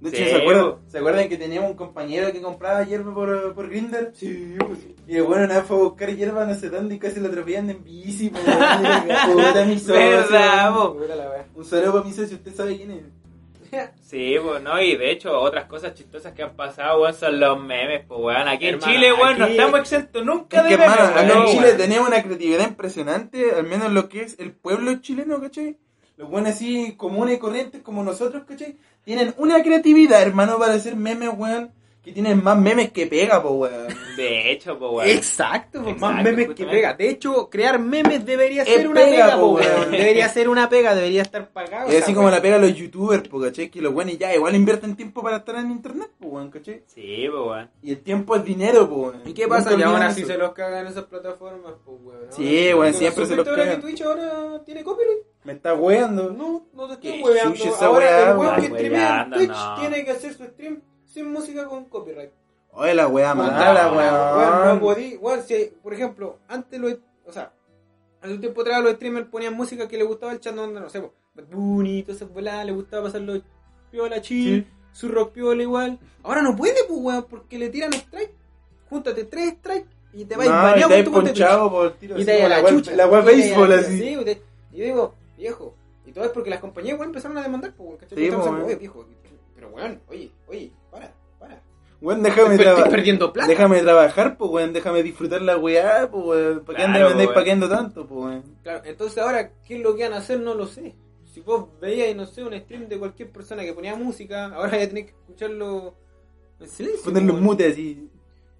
De 0.00 0.08
hecho, 0.08 0.16
Sí, 0.24 0.30
¿se, 0.30 0.36
acuerdan, 0.36 0.64
po. 0.64 0.78
¿se 0.86 0.98
acuerdan 0.98 1.28
que 1.28 1.36
teníamos 1.36 1.70
un 1.72 1.76
compañero 1.76 2.32
que 2.32 2.40
compraba 2.40 2.82
hierba 2.84 3.12
por, 3.12 3.52
por 3.54 3.68
Grindr? 3.68 4.12
Sí, 4.14 4.56
pues. 4.58 4.78
Y 5.06 5.16
el 5.16 5.24
bueno, 5.24 5.46
vez 5.46 5.62
fue 5.64 5.76
a 5.76 5.80
buscar 5.80 6.08
hierba 6.16 6.46
no 6.46 6.54
sé 6.54 6.70
dónde 6.70 6.94
y 6.94 6.98
casi 6.98 7.20
lo 7.20 7.28
atropellan 7.28 7.68
en 7.68 7.84
bici, 7.84 8.30
po, 8.30 8.38
weón. 8.38 9.34
Puta, 9.34 9.64
mi 9.66 9.78
socio. 9.78 9.94
Verdad, 9.94 10.72
po. 10.74 10.96
La. 11.06 11.44
Un 11.54 11.64
saludo 11.66 11.92
para 11.92 12.04
mi 12.06 12.12
socio, 12.14 12.38
usted 12.38 12.54
sabe 12.54 12.78
quién 12.78 12.90
es. 12.92 13.02
Sí, 14.00 14.36
pues 14.42 14.62
no, 14.62 14.80
y 14.80 14.96
de 14.96 15.10
hecho, 15.10 15.38
otras 15.38 15.66
cosas 15.66 15.94
chistosas 15.94 16.32
que 16.32 16.42
han 16.42 16.56
pasado, 16.56 17.02
weón, 17.02 17.14
son 17.14 17.38
los 17.38 17.60
memes, 17.62 18.04
pues 18.06 18.20
weón. 18.20 18.48
Aquí 18.48 18.68
en 18.68 18.78
Chile, 18.78 19.12
weón, 19.12 19.38
no 19.38 19.46
estamos 19.46 19.80
exentos 19.80 20.24
nunca 20.24 20.62
de 20.62 20.70
que, 20.70 20.76
memes, 20.76 20.98
acá 20.98 21.22
en. 21.22 21.46
Chile 21.46 21.66
weón. 21.66 21.76
tenemos 21.76 22.08
una 22.08 22.22
creatividad 22.22 22.68
impresionante, 22.68 23.52
al 23.52 23.64
menos 23.64 23.92
lo 23.92 24.08
que 24.08 24.22
es 24.22 24.38
el 24.38 24.52
pueblo 24.52 24.94
chileno, 25.00 25.40
¿cachai? 25.40 25.76
Los 26.16 26.28
buenos 26.28 26.52
así 26.52 26.94
comunes 26.96 27.36
y 27.36 27.38
corrientes 27.38 27.82
como 27.82 28.02
nosotros, 28.02 28.44
¿cachai? 28.46 28.76
Tienen 29.04 29.34
una 29.38 29.62
creatividad, 29.62 30.20
hermano, 30.20 30.58
para 30.58 30.74
hacer 30.74 30.96
memes, 30.96 31.30
weón, 31.36 31.72
que 32.10 32.14
tienen 32.14 32.42
más 32.42 32.58
memes 32.58 32.90
que 32.92 33.06
pega, 33.06 33.42
po, 33.42 33.50
weón. 33.50 33.88
De 34.16 34.52
hecho, 34.52 34.78
pues 34.78 34.92
weón. 34.92 35.08
Exacto, 35.08 35.80
más 35.80 35.90
Exacto, 35.92 36.22
memes 36.22 36.48
que 36.54 36.66
pega. 36.66 36.94
De 36.94 37.08
hecho, 37.08 37.48
crear 37.48 37.78
memes 37.78 38.24
debería 38.26 38.62
Es 38.62 38.68
ser 38.68 38.88
una 38.88 39.00
pega, 39.00 39.10
pega, 39.26 39.34
po, 39.36 39.40
po, 39.40 39.52
weón. 39.54 39.78
weón. 39.78 39.90
Debería 39.92 40.28
ser 40.28 40.48
una 40.48 40.68
pega, 40.68 40.94
debería 40.94 41.22
estar 41.22 41.48
pagado. 41.50 41.88
Es 41.90 42.02
así 42.02 42.14
como 42.14 42.30
la 42.30 42.42
pega 42.42 42.56
a 42.56 42.58
los 42.58 42.74
youtubers, 42.74 43.28
po, 43.28 43.40
¿cachai? 43.40 43.70
Que 43.70 43.80
los 43.80 43.92
buenos 43.92 44.18
ya 44.18 44.34
igual 44.34 44.54
invierten 44.54 44.96
tiempo 44.96 45.22
para 45.22 45.38
estar 45.38 45.56
en 45.56 45.70
internet, 45.70 46.10
po, 46.18 46.28
weón, 46.28 46.50
¿cachai? 46.50 46.82
Sí, 46.86 47.26
pues 47.30 47.42
weón. 47.46 47.70
Y 47.82 47.90
el 47.92 48.00
tiempo 48.02 48.36
es 48.36 48.44
dinero, 48.44 48.88
po, 48.88 48.96
weón. 48.96 49.22
¿Y 49.24 49.32
qué 49.32 49.48
pasa? 49.48 49.74
Y 49.76 49.82
aún 49.82 50.02
así 50.02 50.24
se 50.24 50.36
los 50.36 50.52
cagan 50.52 50.86
esas 50.86 51.04
plataformas, 51.04 51.74
pues, 51.84 51.96
weón. 52.02 52.20
Sí, 52.30 52.72
weón, 52.74 52.92
¿tú 52.92 52.98
siempre 52.98 53.26
se 53.26 53.36
los 53.36 53.46
supiste 53.46 53.50
ahora 53.50 53.64
cagan. 53.64 53.76
que 53.80 53.86
Twitch 53.86 54.02
ahora 54.02 54.62
tiene 54.64 54.84
copyright? 54.84 55.18
Me 55.44 55.52
está 55.54 55.72
weando. 55.74 56.30
No, 56.30 56.66
no 56.74 56.86
te 56.86 57.08
estoy 57.08 57.22
esa 57.54 57.86
Ahora 57.86 58.06
weá, 58.06 58.30
el 58.30 58.36
weón 58.36 58.54
que 58.56 58.66
streamea 58.66 59.22
en 59.22 59.30
Twitch 59.30 59.56
tiene 59.78 60.04
que 60.04 60.10
hacer 60.10 60.34
su 60.34 60.44
stream 60.44 60.82
sin 61.12 61.30
música 61.30 61.66
con 61.66 61.84
copyright. 61.86 62.30
Oye, 62.72 62.94
la 62.94 63.08
Puta, 63.08 63.34
mala, 63.34 63.92
weón, 63.92 64.74
no 64.74 64.80
podí, 64.80 65.16
weón, 65.16 65.42
si, 65.42 65.72
por 65.82 65.92
ejemplo, 65.92 66.38
antes 66.48 66.78
lo, 66.80 66.88
o 67.26 67.32
sea, 67.32 67.52
hace 68.22 68.32
un 68.32 68.40
tiempo 68.40 68.60
atrás 68.62 68.82
los 68.82 68.92
streamers 68.92 69.26
ponían 69.26 69.54
música 69.54 69.88
que 69.88 69.98
le 69.98 70.04
gustaba 70.04 70.32
el 70.32 70.40
chat 70.40 70.54
no 70.54 70.88
sé, 70.88 71.00
pues, 71.00 71.12
Bad 71.34 71.46
Bunny, 71.50 72.02
todas 72.02 72.22
esas 72.22 72.32
voladas, 72.32 72.66
le 72.66 72.72
gustaba 72.72 73.04
pasarlo 73.04 73.40
piola, 73.90 74.20
chill, 74.20 74.66
su 74.92 75.08
rock 75.08 75.32
piola 75.32 75.62
igual. 75.62 75.98
Ahora 76.22 76.42
no 76.42 76.54
puede, 76.54 76.76
pues, 76.86 77.00
weón, 77.00 77.26
porque 77.28 77.58
le 77.58 77.70
tiran 77.70 77.92
strike. 77.92 78.34
Júntate 78.88 79.24
tres 79.24 79.54
strikes 79.54 79.88
y 80.12 80.24
te 80.24 80.36
vas 80.36 80.48
No, 80.48 80.52
baneado 80.52 80.90
con 80.92 81.04
tu 81.04 81.12
ponchado 81.12 81.70
por 81.70 81.92
tiro. 81.94 82.18
Y 82.18 82.24
te 82.24 82.48
la 82.48 82.64
chucha. 82.64 82.94
La 82.96 83.06
béisbol, 83.06 83.72
así. 83.72 83.98
Sí, 83.98 84.14
yo 84.14 84.84
digo, 84.84 85.14
viejo, 85.36 85.74
y 86.06 86.12
todo 86.12 86.24
es 86.24 86.30
porque 86.30 86.50
las 86.50 86.60
compañías, 86.60 86.96
weón, 86.98 87.10
empezaron 87.10 87.38
a 87.38 87.42
demandar, 87.42 87.72
pues, 87.72 87.86
weón, 87.86 87.98
¿cachai? 87.98 88.16
Sí, 88.18 88.24
Estamos 88.24 88.46
weón. 88.46 88.62
oye, 88.62 88.76
viejo, 88.76 89.06
pero 89.54 89.68
weón, 89.70 90.00
oye, 90.08 90.30
oye. 90.46 90.72
Weón, 92.00 92.22
déjame 92.22 92.56
trabajar. 92.56 92.90
perdiendo 92.90 93.32
plata. 93.32 93.48
Déjame 93.48 93.80
trabajar, 93.82 94.36
pues, 94.38 94.50
weón. 94.50 94.72
Déjame 94.72 95.02
disfrutar 95.02 95.42
la 95.42 95.56
weá, 95.58 96.08
pues, 96.10 96.24
weón. 96.24 96.60
¿Para 96.64 96.78
qué 96.78 96.84
Claro, 96.84 96.94
andas 96.98 97.12
andáis 97.12 97.30
paqueando 97.30 97.68
tanto, 97.68 98.06
pues, 98.06 98.20
weón? 98.24 98.42
Claro, 98.62 98.82
entonces 98.84 99.18
ahora, 99.18 99.52
¿qué 99.66 99.76
es 99.76 99.82
lo 99.82 99.94
que 99.94 100.04
van 100.04 100.14
a 100.14 100.18
hacer? 100.18 100.40
No 100.40 100.54
lo 100.54 100.66
sé. 100.66 100.94
Si 101.32 101.40
vos 101.40 101.66
veías, 101.80 102.16
no 102.16 102.26
sé, 102.26 102.42
un 102.42 102.58
stream 102.58 102.88
de 102.88 102.98
cualquier 102.98 103.30
persona 103.30 103.62
que 103.64 103.72
ponía 103.72 103.94
música, 103.96 104.46
ahora 104.46 104.78
ya 104.78 104.88
tenés 104.88 105.04
que 105.04 105.10
escucharlo 105.10 105.94
en 106.58 106.68
silencio. 106.68 107.04
Ponerlo 107.04 107.34
en 107.36 107.42
mute 107.44 107.66
así. 107.68 108.08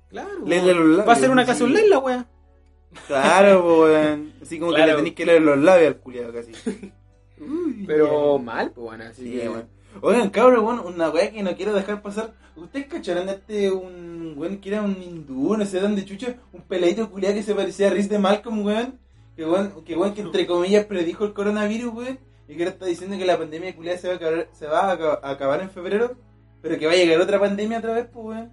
Claro. 0.09 0.45
Leerle 0.45 0.75
los 0.75 0.87
labios, 0.87 1.09
Va 1.09 1.13
a 1.13 1.17
ser 1.17 1.31
una 1.31 1.45
clase 1.45 1.65
online 1.65 1.89
la 1.89 1.99
wea. 1.99 2.27
Claro, 3.07 3.83
weón. 3.83 4.33
Así 4.43 4.59
como 4.59 4.73
que 4.75 4.85
le 4.87 4.95
tenéis 4.95 5.15
que 5.15 5.27
leer 5.27 5.43
los 5.43 5.59
labios 5.59 5.89
al 5.95 6.01
culiado 6.01 6.33
casi. 6.33 6.53
Uy, 7.41 7.85
Pero 7.87 8.39
mal, 8.39 8.71
pues 8.73 8.85
bueno, 8.85 9.05
así 9.05 9.23
Sí, 9.23 9.31
que. 9.33 9.51
Oigan, 10.01 10.31
cabrón, 10.31 10.65
bueno, 10.65 10.85
una 10.85 11.11
weá 11.11 11.31
que 11.31 11.43
no 11.43 11.55
quiero 11.57 11.75
dejar 11.75 12.01
pasar. 12.01 12.33
¿Ustedes 12.57 12.87
cacharon 12.87 13.29
este 13.29 13.71
un 13.71 14.35
weón 14.37 14.59
que 14.59 14.71
era 14.71 14.83
un 14.83 15.03
hindú, 15.03 15.57
no 15.57 15.67
sé 15.67 15.81
dónde 15.81 16.05
chucha? 16.05 16.37
Un 16.53 16.63
peladito 16.63 17.11
culiado 17.11 17.35
que 17.35 17.43
se 17.43 17.55
parecía 17.55 17.89
a 17.89 17.91
Riz 17.91 18.09
de 18.09 18.19
Malcolm, 18.19 18.65
weón. 18.65 18.99
Que 19.37 19.45
weón, 19.45 19.85
que 19.85 19.97
weón 19.97 20.15
que 20.15 20.23
entre 20.23 20.47
comillas 20.47 20.87
predijo 20.87 21.25
el 21.25 21.33
coronavirus, 21.33 21.95
weón. 21.95 22.19
Y 22.49 22.57
que 22.57 22.63
ahora 22.63 22.73
está 22.73 22.87
diciendo 22.87 23.19
que 23.19 23.25
la 23.25 23.39
pandemia 23.39 23.75
culiada 23.77 23.99
se 23.99 24.09
va 24.09 24.15
a 24.15 24.17
acabar, 24.17 24.49
se 24.53 24.67
va 24.67 24.91
a 24.91 25.31
acabar 25.31 25.61
en 25.61 25.71
febrero. 25.71 26.17
Pero 26.63 26.79
que 26.79 26.87
va 26.87 26.93
a 26.93 26.97
llegar 26.97 27.21
otra 27.21 27.41
pandemia 27.41 27.79
otra 27.79 27.95
vez, 27.95 28.07
pues, 28.13 28.27
weón. 28.27 28.51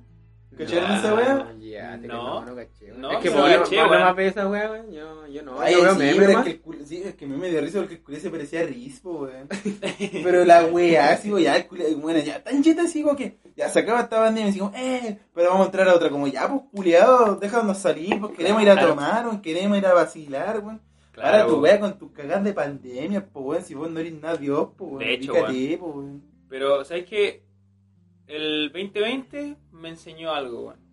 ¿Cacharon 0.58 0.92
esa 0.92 1.14
weá? 1.14 1.54
Ya, 1.60 1.98
te 2.02 2.08
No. 2.08 2.42
no, 2.42 2.46
no 2.46 2.56
caché. 2.56 2.86
weón. 2.88 3.02
No, 3.02 3.12
es 3.12 3.18
que 3.20 3.30
no 3.30 3.36
por 3.38 3.50
lo 3.50 3.90
weón. 3.90 4.02
más 4.04 4.16
ve 4.16 4.28
esa 4.28 4.48
wea, 4.50 4.72
weón. 4.72 4.92
Yo, 4.92 5.28
yo 5.28 5.44
no. 5.44 5.60
Ay, 5.60 5.74
yo 5.74 5.82
veo 5.84 5.94
sí, 5.94 5.98
memes 6.00 6.16
pero 6.18 6.32
es 6.32 6.38
que 6.46 6.50
el 6.52 6.62
culo, 6.62 6.80
sí, 6.86 7.02
es 7.06 7.16
que 7.16 7.26
a 7.26 7.28
mí 7.28 7.38
me 7.38 7.50
dio 7.50 7.62
risa 7.62 7.80
porque 7.80 7.94
el 7.96 8.02
culo 8.02 8.20
se 8.20 8.30
parecía 8.30 8.62
a 8.62 8.64
Riz, 8.64 9.00
po, 9.00 9.12
weón. 9.22 9.48
Pero 10.24 10.46
la 10.46 10.66
weá, 10.66 11.10
así, 11.12 11.30
weón, 11.32 11.44
ya 11.44 11.56
el 11.58 11.68
culo, 11.68 11.84
bueno, 11.98 12.20
ya 12.20 12.44
tan 12.44 12.64
cheta 12.64 12.84
así, 12.84 13.04
como 13.04 13.16
que 13.16 13.38
ya 13.56 13.70
se 13.70 13.80
acaba 13.80 14.02
esta 14.02 14.18
pandemia, 14.18 14.50
así 14.50 14.60
como, 14.60 14.72
eh, 14.76 15.20
pero 15.34 15.50
vamos 15.50 15.64
a 15.64 15.66
entrar 15.68 15.88
a 15.90 15.94
otra, 15.96 16.10
como 16.10 16.28
ya, 16.28 16.48
pues, 16.50 16.62
culiado, 16.74 17.36
déjanos 17.36 17.78
salir, 17.78 18.20
pues 18.20 18.34
queremos 18.36 18.62
ir 18.62 18.70
a 18.70 18.74
Claro. 18.74 18.90
tomar, 18.90 19.26
weón, 19.26 19.42
queremos 19.42 19.78
ir 19.78 19.86
a 19.86 19.94
vacilar, 19.94 20.60
weón. 20.60 20.82
Claro, 21.12 21.46
tu 21.46 21.52
weón. 21.54 21.62
weá 21.64 21.80
con 21.80 21.98
tus 21.98 22.12
cagas 22.12 22.44
de 22.44 22.54
pandemia, 22.54 23.26
pues, 23.26 23.46
weón, 23.46 23.64
si 23.64 23.74
vos 23.74 23.90
no 23.90 24.00
eres 24.00 24.14
nada 24.14 24.38
Dios, 24.38 24.70
pues, 24.78 24.90
weón. 24.92 25.00
De 25.00 25.14
hecho, 25.14 25.34
Fíjate, 25.34 25.78
pues, 25.80 25.96
weón. 25.96 26.24
Pero, 26.50 26.86
¿sabes 26.86 27.06
qué? 27.06 27.44
El 28.28 28.72
2020 28.74 29.56
me 29.72 29.90
enseñó 29.90 30.32
algo, 30.32 30.68
weón. 30.68 30.87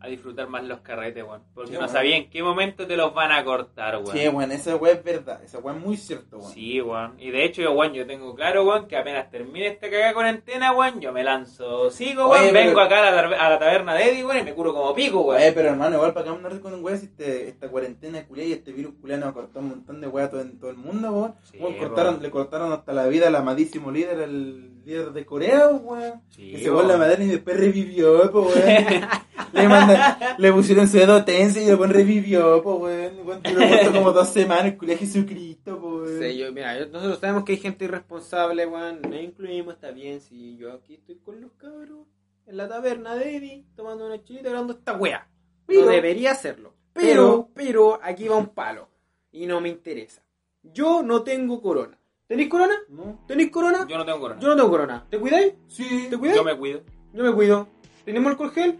A 0.00 0.06
disfrutar 0.06 0.48
más 0.48 0.62
los 0.62 0.78
carretes, 0.80 1.24
weón. 1.24 1.42
Porque 1.54 1.70
Sí, 1.70 1.74
no 1.74 1.80
weón. 1.80 1.90
sabía 1.92 2.16
en 2.16 2.30
qué 2.30 2.40
momento 2.40 2.86
te 2.86 2.96
los 2.96 3.12
van 3.12 3.32
a 3.32 3.44
cortar, 3.44 3.96
weón. 3.96 4.16
Sí, 4.16 4.28
weón, 4.28 4.52
esa 4.52 4.76
weá 4.76 4.92
es 4.92 5.02
verdad, 5.02 5.42
esa 5.42 5.58
weá 5.58 5.74
es 5.74 5.80
muy 5.80 5.96
cierto, 5.96 6.38
weón. 6.38 6.52
Sí, 6.52 6.80
weón. 6.80 7.14
Y 7.18 7.30
de 7.32 7.44
hecho, 7.44 7.62
yo, 7.62 7.72
weón, 7.72 7.92
yo 7.94 8.06
tengo 8.06 8.32
claro, 8.36 8.64
weón, 8.64 8.86
que 8.86 8.96
apenas 8.96 9.28
termine 9.30 9.66
esta 9.66 9.90
cagada 9.90 10.14
cuarentena, 10.14 10.70
weón, 10.72 11.00
yo 11.00 11.12
me 11.12 11.24
lanzo. 11.24 11.90
Sigo, 11.90 12.28
weón, 12.30 12.44
pero- 12.52 12.66
vengo 12.66 12.80
acá 12.80 12.98
a 13.00 13.10
la, 13.10 13.16
tar- 13.22 13.34
a 13.34 13.50
la 13.50 13.58
taberna 13.58 13.94
de 13.94 14.10
Eddie, 14.10 14.24
weón, 14.24 14.38
y 14.38 14.42
me 14.44 14.54
curo 14.54 14.72
como 14.72 14.94
pico, 14.94 15.20
weón. 15.22 15.40
Oye, 15.42 15.50
pero 15.52 15.70
hermano, 15.70 15.96
igual 15.96 16.12
para 16.14 16.30
acá 16.30 16.60
con 16.62 16.74
un 16.74 16.84
weá, 16.84 16.96
si 16.96 17.06
este- 17.06 17.48
esta 17.48 17.68
cuarentena 17.68 18.24
culia 18.24 18.44
y 18.44 18.52
este 18.52 18.70
virus 18.72 18.94
culia 19.00 19.16
nos 19.16 19.32
cortó 19.32 19.58
un 19.58 19.70
montón 19.70 20.00
de 20.00 20.06
weá 20.06 20.30
todo, 20.30 20.42
en 20.42 20.60
todo 20.60 20.70
el 20.70 20.76
mundo, 20.76 21.10
weón. 21.10 21.34
Sí, 21.50 21.58
Weón, 21.58 21.74
cortaron, 21.76 22.12
weón. 22.14 22.22
le 22.22 22.30
cortaron 22.30 22.72
hasta 22.72 22.92
la 22.92 23.06
vida 23.08 23.26
al 23.26 23.34
amadísimo 23.34 23.90
líder, 23.90 24.20
el 24.20 24.84
líder 24.84 25.10
de 25.10 25.26
Corea, 25.26 25.66
weón. 25.68 26.22
Sí, 26.30 26.52
que 26.52 26.58
se 26.60 26.68
a 26.68 26.72
la 26.72 26.76
weón. 26.86 26.98
madera 27.00 27.24
y 27.24 27.26
después 27.26 27.56
revivió, 27.58 28.12
weón. 28.30 28.48
le, 29.52 29.68
le 30.38 30.52
pusieron 30.52 30.88
su 30.88 30.96
dedo 30.98 31.24
tenso 31.24 31.60
y 31.60 31.64
después 31.64 31.90
revivió, 31.90 32.62
po, 32.62 32.76
weón. 32.76 33.24
Muerto 33.24 33.92
como 33.92 34.12
dos 34.12 34.28
semanas, 34.28 34.66
el 34.66 34.76
culia 34.78 34.96
Jesucristo, 34.96 35.78
po, 35.80 35.96
weón. 35.98 36.20
Sí, 36.20 36.38
yo, 36.38 36.52
mira, 36.52 36.86
nosotros 36.86 37.18
sabemos 37.20 37.44
que 37.44 37.52
hay 37.52 37.58
gente 37.58 37.84
irresponsable, 37.84 38.66
weón. 38.66 39.00
No 39.02 39.16
incluimos, 39.20 39.74
está 39.74 39.90
bien. 39.90 40.20
Si 40.20 40.56
yo 40.56 40.72
aquí 40.72 40.94
estoy 40.94 41.16
con 41.16 41.40
los 41.40 41.52
cabros 41.52 42.06
en 42.46 42.56
la 42.56 42.68
taberna 42.68 43.14
de 43.14 43.36
Eddie, 43.36 43.64
tomando 43.76 44.06
una 44.06 44.22
chilita, 44.22 44.48
grabando 44.48 44.72
esta 44.74 44.96
wea. 44.96 45.28
Pero- 45.66 45.82
no 45.82 45.90
debería 45.90 46.32
hacerlo. 46.32 46.74
Pero, 46.92 47.50
pero, 47.54 48.00
aquí 48.02 48.26
va 48.26 48.36
un 48.36 48.48
palo. 48.48 48.88
Y 49.30 49.46
no 49.46 49.60
me 49.60 49.68
interesa. 49.68 50.22
Yo 50.62 51.02
no 51.02 51.22
tengo 51.22 51.60
corona. 51.62 51.96
¿Tenéis 52.26 52.48
corona? 52.48 52.74
¿No? 52.88 53.24
¿Tenéis 53.26 53.50
corona? 53.50 53.86
Yo 53.88 53.96
no 53.96 54.04
tengo 54.04 54.20
corona. 54.20 54.40
Yo 54.40 54.48
no 54.48 54.56
tengo 54.56 54.68
corona. 54.68 55.06
¿Te 55.08 55.18
cuidáis? 55.18 55.54
Sí, 55.68 56.08
¿Te 56.10 56.18
cuidáis? 56.18 56.38
Yo 56.38 56.44
me 56.44 56.56
cuido. 56.56 56.82
Yo 57.12 57.22
me 57.22 57.32
cuido. 57.32 57.68
¿Tenemos 58.04 58.30
alcohol 58.30 58.50
gel? 58.50 58.78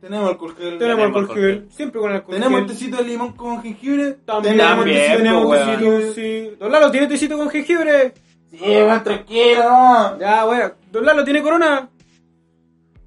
Tenemos 0.00 0.30
alcohol 0.30 0.54
gel. 0.56 0.78
Tenemos 0.78 1.04
alcohol 1.06 1.28
gel. 1.28 1.36
gel. 1.36 1.68
Siempre 1.70 2.00
con 2.00 2.12
alcohol 2.12 2.34
Tenemos 2.34 2.58
gel. 2.60 2.68
tecito 2.68 2.96
de 2.96 3.02
limón 3.04 3.32
con 3.32 3.62
jengibre. 3.62 4.12
También, 4.24 4.56
Tenemos 4.56 4.76
También, 4.78 5.16
tenemos 5.16 5.44
weón. 5.46 5.66
tecito, 5.78 6.12
sí. 6.14 6.56
Don 6.58 6.72
Lalo, 6.72 6.90
¿tiene 6.90 7.06
tecito 7.06 7.36
con 7.36 7.50
jengibre? 7.50 8.14
Sí, 8.50 8.58
weón, 8.62 9.04
tranquilo. 9.04 10.18
Ya, 10.18 10.44
bueno. 10.44 10.72
Don 10.90 11.04
Lalo, 11.06 11.24
¿tiene 11.24 11.42
corona? 11.42 11.88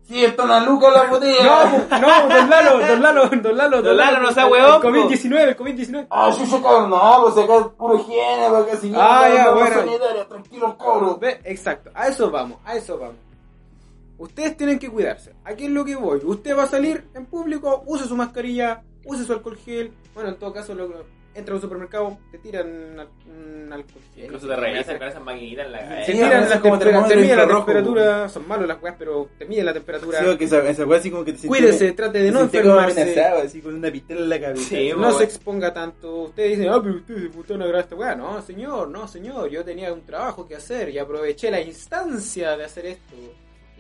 Sí, 0.06 0.24
esto 0.24 0.44
una 0.44 0.60
luca 0.66 0.92
la 0.92 1.04
botella. 1.04 1.88
No, 1.90 2.00
no, 2.00 2.36
don 2.36 2.50
Lalo, 2.50 2.80
don 2.86 3.02
Lalo, 3.02 3.30
don 3.30 3.58
Lalo, 3.58 3.82
Don 3.82 3.98
Lalo, 3.98 4.20
no 4.20 4.32
sea 4.34 4.48
po. 4.50 4.56
COVID-19, 4.56 5.38
el 5.40 5.58
COVID-19. 5.58 6.08
Ah, 6.10 6.30
sí, 6.38 6.46
se 6.46 6.62
cabrón. 6.62 6.90
No, 6.90 7.20
pues 7.24 7.38
acá 7.46 7.56
es 7.58 7.66
puro 7.78 7.96
higiene, 7.96 8.48
porque 8.50 8.76
si 8.78 8.90
no, 8.90 9.00
Ah, 9.02 9.30
ya, 9.34 9.46
no, 9.46 9.54
bueno. 9.56 9.76
sanitaria, 9.76 10.28
tranquilo, 10.28 10.78
cabro. 10.78 11.18
Ve, 11.18 11.40
Exacto, 11.46 11.90
a 11.96 12.10
eso 12.10 12.30
vamos, 12.30 12.60
a 12.66 12.76
eso 12.76 12.98
vamos. 13.00 13.16
Ustedes 14.18 14.56
tienen 14.58 14.80
que 14.80 14.90
cuidarse. 14.90 15.34
Aquí 15.44 15.66
es 15.66 15.72
lo 15.72 15.84
que 15.84 15.96
voy. 15.96 16.20
Usted 16.24 16.56
va 16.56 16.64
a 16.64 16.68
salir 16.68 17.04
en 17.14 17.26
público, 17.26 17.84
use 17.88 18.06
su 18.06 18.16
mascarilla, 18.16 18.82
use 19.06 19.24
su 19.26 19.34
alcohol 19.34 19.58
gel. 19.58 19.92
Bueno, 20.14 20.30
en 20.30 20.36
todo 20.38 20.54
caso, 20.54 20.74
lo, 20.76 21.04
entra 21.36 21.54
a 21.54 21.56
un 21.56 21.62
supermercado, 21.62 22.20
te 22.32 22.38
tiran 22.38 23.00
al- 23.00 23.10
un 23.28 23.74
alcohol 23.74 24.02
gel. 24.14 24.26
Incluso 24.26 24.48
te 24.48 24.56
revisan 24.56 24.98
con 25.00 25.08
esas 25.08 25.22
maquinitas 25.24 25.66
en 25.66 25.72
la 25.72 25.78
Te 25.80 25.84
cabeza. 25.86 26.06
Sí, 26.06 26.12
tiran 26.14 26.28
a 26.32 26.34
la 26.36 26.42
veces 26.42 26.60
como 26.60 26.74
temperatura, 26.78 27.08
te 27.08 27.16
termómetro 27.16 27.22
miden 27.22 27.38
la 27.38 27.56
temperatura. 27.66 28.30
Son 28.30 28.48
malos 28.48 28.68
las 28.68 28.84
weas, 28.84 28.96
pero 29.00 29.30
te 29.40 29.46
miden 29.46 29.66
la 29.66 29.74
temperatura. 29.74 30.20
Sí, 30.20 30.38
que 30.38 30.46
esa, 30.46 30.70
esa 30.70 30.86
weá 30.86 31.00
así 31.00 31.10
como 31.12 31.26
que 31.26 31.34
te 31.34 31.48
Cuídese, 31.48 31.92
trate 31.94 32.20
de 32.20 32.26
te 32.26 32.32
no 32.32 32.42
enfermarse. 32.42 33.02
amenazado, 33.02 33.42
así 33.42 33.62
con 33.62 33.74
una 33.74 33.92
pistola 33.92 34.20
en 34.22 34.30
la 34.30 34.40
cabeza. 34.40 34.70
Sí, 34.70 34.92
No 34.96 35.12
se 35.12 35.24
exponga 35.24 35.74
tanto. 35.74 36.16
Ustedes 36.26 36.52
dicen, 36.58 36.72
ah, 36.72 36.80
pero 36.82 36.98
usted 36.98 37.32
se 37.48 37.54
a 37.56 37.58
grabar 37.58 37.80
esta 37.82 37.96
weá. 37.96 38.16
No, 38.16 38.40
señor, 38.44 38.90
no, 38.90 39.08
señor. 39.08 39.50
Yo 39.50 39.66
tenía 39.66 39.92
un 39.92 40.06
trabajo 40.06 40.48
que 40.48 40.56
hacer 40.56 40.90
y 40.90 41.00
aproveché 41.00 41.50
la 41.50 41.60
instancia 41.62 42.56
de 42.56 42.64
hacer 42.64 42.86
esto. 42.86 43.16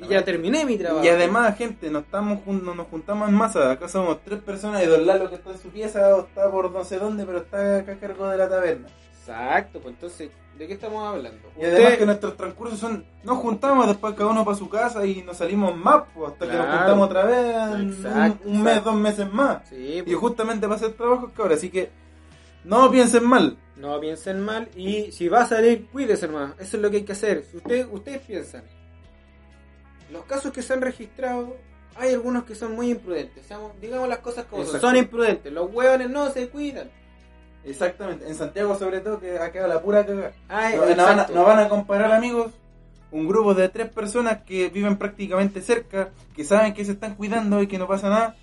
Y 0.02 0.08
ya 0.08 0.24
terminé 0.26 0.66
mi 0.66 0.78
trabajo. 0.78 1.06
Y 1.06 1.08
además, 1.10 1.58
gente, 1.58 1.89
nos, 1.89 2.04
estamos 2.04 2.39
no 2.48 2.74
nos 2.76 2.88
juntamos 2.88 3.30
en 3.30 3.36
masa. 3.36 3.72
Acá 3.72 3.88
somos 3.88 4.22
tres 4.24 4.41
personas 4.41 4.84
y 4.84 4.88
Don 4.88 5.06
Lalo 5.06 5.30
que 5.30 5.36
está 5.36 5.52
en 5.52 5.58
su 5.60 5.70
pieza 5.70 6.16
o 6.16 6.22
está 6.22 6.50
por 6.52 6.72
no 6.72 6.84
sé 6.84 6.98
dónde, 7.00 7.26
pero 7.26 7.39
está 7.39 7.78
acá 7.78 7.94
a 7.94 7.98
cargo 7.98 8.28
de 8.28 8.38
la 8.38 8.50
taberna. 8.50 8.88
Exacto, 9.20 9.80
pues 9.80 9.94
entonces, 9.96 10.32
¿de 10.58 10.68
qué 10.68 10.74
estamos 10.74 11.08
hablando? 11.08 11.39
Y 11.58 11.64
además 11.64 11.82
Usted- 11.84 11.98
que 12.00 12.06
nuestros 12.06 12.36
transcursos 12.36 12.78
son, 12.80 13.06
nos 13.24 13.38
juntamos 13.38 13.88
después 13.88 14.14
cada 14.16 14.32
uno 14.32 14.44
para 14.44 14.58
su 14.58 14.68
casa 14.68 15.06
y 15.06 15.22
nos 15.22 15.38
salimos 15.38 15.74
más, 15.78 16.04
pues, 16.14 16.34
hasta 16.34 16.46
que 16.50 16.58
nos 16.58 16.66
juntamos 16.68 17.06
otra 17.06 17.24
vez 17.24 17.96
Exacto, 17.96 18.48
un, 18.50 18.58
un 18.58 18.64
mes, 18.64 18.84
dos 18.84 18.96
meses 18.96 19.32
más. 19.32 19.70
Sí, 19.70 20.00
Y 20.00 20.02
pues, 20.02 20.18
justamente 20.18 20.68
para 20.68 20.76
hacer 20.76 20.91
trabajos 20.94 21.32
cabros, 21.32 21.58
así 21.58 21.70
que 21.70 21.89
no 22.66 22.91
piensen 22.91 23.24
mal. 23.26 23.58
no 23.78 23.98
piensen 24.02 24.41
mal 24.41 24.68
y 24.76 25.12
si 25.14 25.30
va 25.30 25.44
a 25.44 25.46
salir, 25.46 25.88
cuídese 25.91 26.26
hermano. 26.26 26.56
Eso 26.60 26.76
es 26.78 26.84
lo 26.84 26.89
que 26.91 26.98
hay 26.98 27.04
que 27.04 27.12
hacer. 27.14 27.46
Si 27.50 27.56
usted, 27.58 27.88
ustedes 27.91 28.20
piensan, 28.22 28.64
los 30.14 30.26
casos 30.26 30.53
que 30.53 30.61
se 30.61 30.72
han 30.74 30.82
registrado, 30.82 31.57
hay 31.95 32.14
algunos 32.14 32.43
que 32.45 32.55
son 32.55 32.74
muy 32.76 32.89
imprudentes. 32.91 33.45
Seamos- 33.45 33.74
digamos 33.82 34.07
las 34.07 34.20
cosas 34.20 34.45
como 34.45 34.64
son. 34.66 34.80
Son 34.82 34.95
imprudentes. 34.95 35.51
Los 35.51 35.70
hueones 35.74 36.09
no 36.09 36.30
se 36.32 36.49
cuidan. 36.49 36.89
Exactamente, 37.66 38.28
en 38.28 38.36
Santiago 38.36 38.78
sobre 38.78 38.99
todo 38.99 39.20
que 39.20 39.39
ha 39.39 39.51
quedado 39.51 39.70
la 39.74 39.82
pura 39.82 40.05
cagada. 40.05 40.34
No, 40.76 40.86
no 40.95 41.03
van, 41.03 41.20
a, 41.20 41.28
no 41.28 41.43
van 41.45 41.59
a 41.59 41.70
comparar 41.70 42.11
amigos, 42.11 42.51
un 43.11 43.28
grupo 43.28 43.53
de 43.53 43.70
tres 43.70 43.89
personas 43.89 44.41
que 44.43 44.68
viven 44.70 44.97
prácticamente 44.97 45.61
cerca, 45.61 46.09
que 46.36 46.43
saben 46.43 46.74
que 46.74 46.84
se 46.84 46.91
están 46.93 47.16
cuidando 47.16 47.61
y 47.61 47.68
que 47.68 47.78
no 47.78 47.88
pasa 47.88 48.09
nada, 48.09 48.36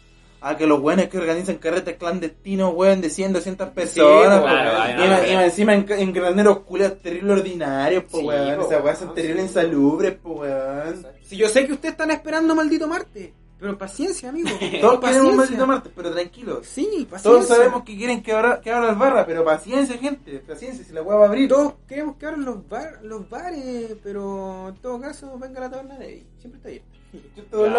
a 0.42 0.56
que 0.56 0.66
los 0.66 0.80
buenos 0.80 1.06
que 1.08 1.18
organizan 1.18 1.56
carretes 1.56 1.96
clandestinos, 1.96 2.72
weón, 2.74 3.00
de 3.00 3.10
100, 3.10 3.32
200 3.34 3.68
personas, 3.70 4.40
pues, 4.40 4.40
po, 4.40 4.46
claro, 4.46 4.70
y, 4.70 4.80
ay, 4.80 4.94
no, 4.94 5.00
ma- 5.06 5.16
no, 5.20 5.26
y 5.26 5.30
no. 5.30 5.34
más 5.36 5.44
encima 5.44 5.74
en, 5.74 5.86
en 5.90 6.12
graneros 6.12 6.58
culiados 6.60 7.00
terribles 7.02 7.38
ordinarios, 7.40 8.04
po, 8.04 8.18
Sí, 8.20 8.24
weón, 8.26 8.60
esas 8.60 8.84
weas 8.84 8.98
son 8.98 9.14
terribles 9.14 9.42
sí. 9.42 9.48
insalubres, 9.48 10.12
po, 10.16 10.30
weón. 10.40 11.06
Si 11.22 11.36
yo 11.36 11.48
sé 11.48 11.66
que 11.66 11.74
ustedes 11.74 11.92
están 11.92 12.10
esperando 12.10 12.54
maldito 12.54 12.88
Marte, 12.88 13.34
pero 13.58 13.76
paciencia, 13.76 14.30
amigo. 14.30 14.48
Todos 14.80 15.00
Paciencia. 15.00 15.00
queremos 15.02 15.30
un 15.32 15.36
maldito 15.36 15.66
martes, 15.66 15.92
pero 15.94 16.10
tranquilos. 16.12 16.66
Sí, 16.66 17.06
paciencia. 17.10 17.22
Todos 17.30 17.46
sabemos 17.46 17.82
que 17.84 17.94
quieren 17.94 18.22
que 18.22 18.32
abra, 18.32 18.58
que 18.62 18.70
abra 18.72 18.86
las 18.86 18.98
barras, 18.98 19.24
pero 19.26 19.44
paciencia, 19.44 19.98
gente, 19.98 20.38
paciencia, 20.38 20.82
si 20.82 20.94
la 20.94 21.02
wea 21.02 21.18
va 21.18 21.24
a 21.26 21.28
abrir. 21.28 21.46
Todos 21.50 21.74
queremos 21.86 22.16
que 22.16 22.24
abran 22.24 22.46
los, 22.46 22.66
bar, 22.66 23.00
los 23.02 23.28
bares, 23.28 23.96
pero 24.02 24.68
en 24.70 24.76
todo 24.76 24.98
caso, 24.98 25.38
venga 25.38 25.60
la 25.60 25.70
taberna 25.70 25.98
de 25.98 26.06
ahí. 26.06 26.26
Siempre 26.38 26.56
está 26.56 26.68
abierta. 26.70 26.88
Yo 27.36 27.42
todo 27.50 27.66
el 27.66 27.72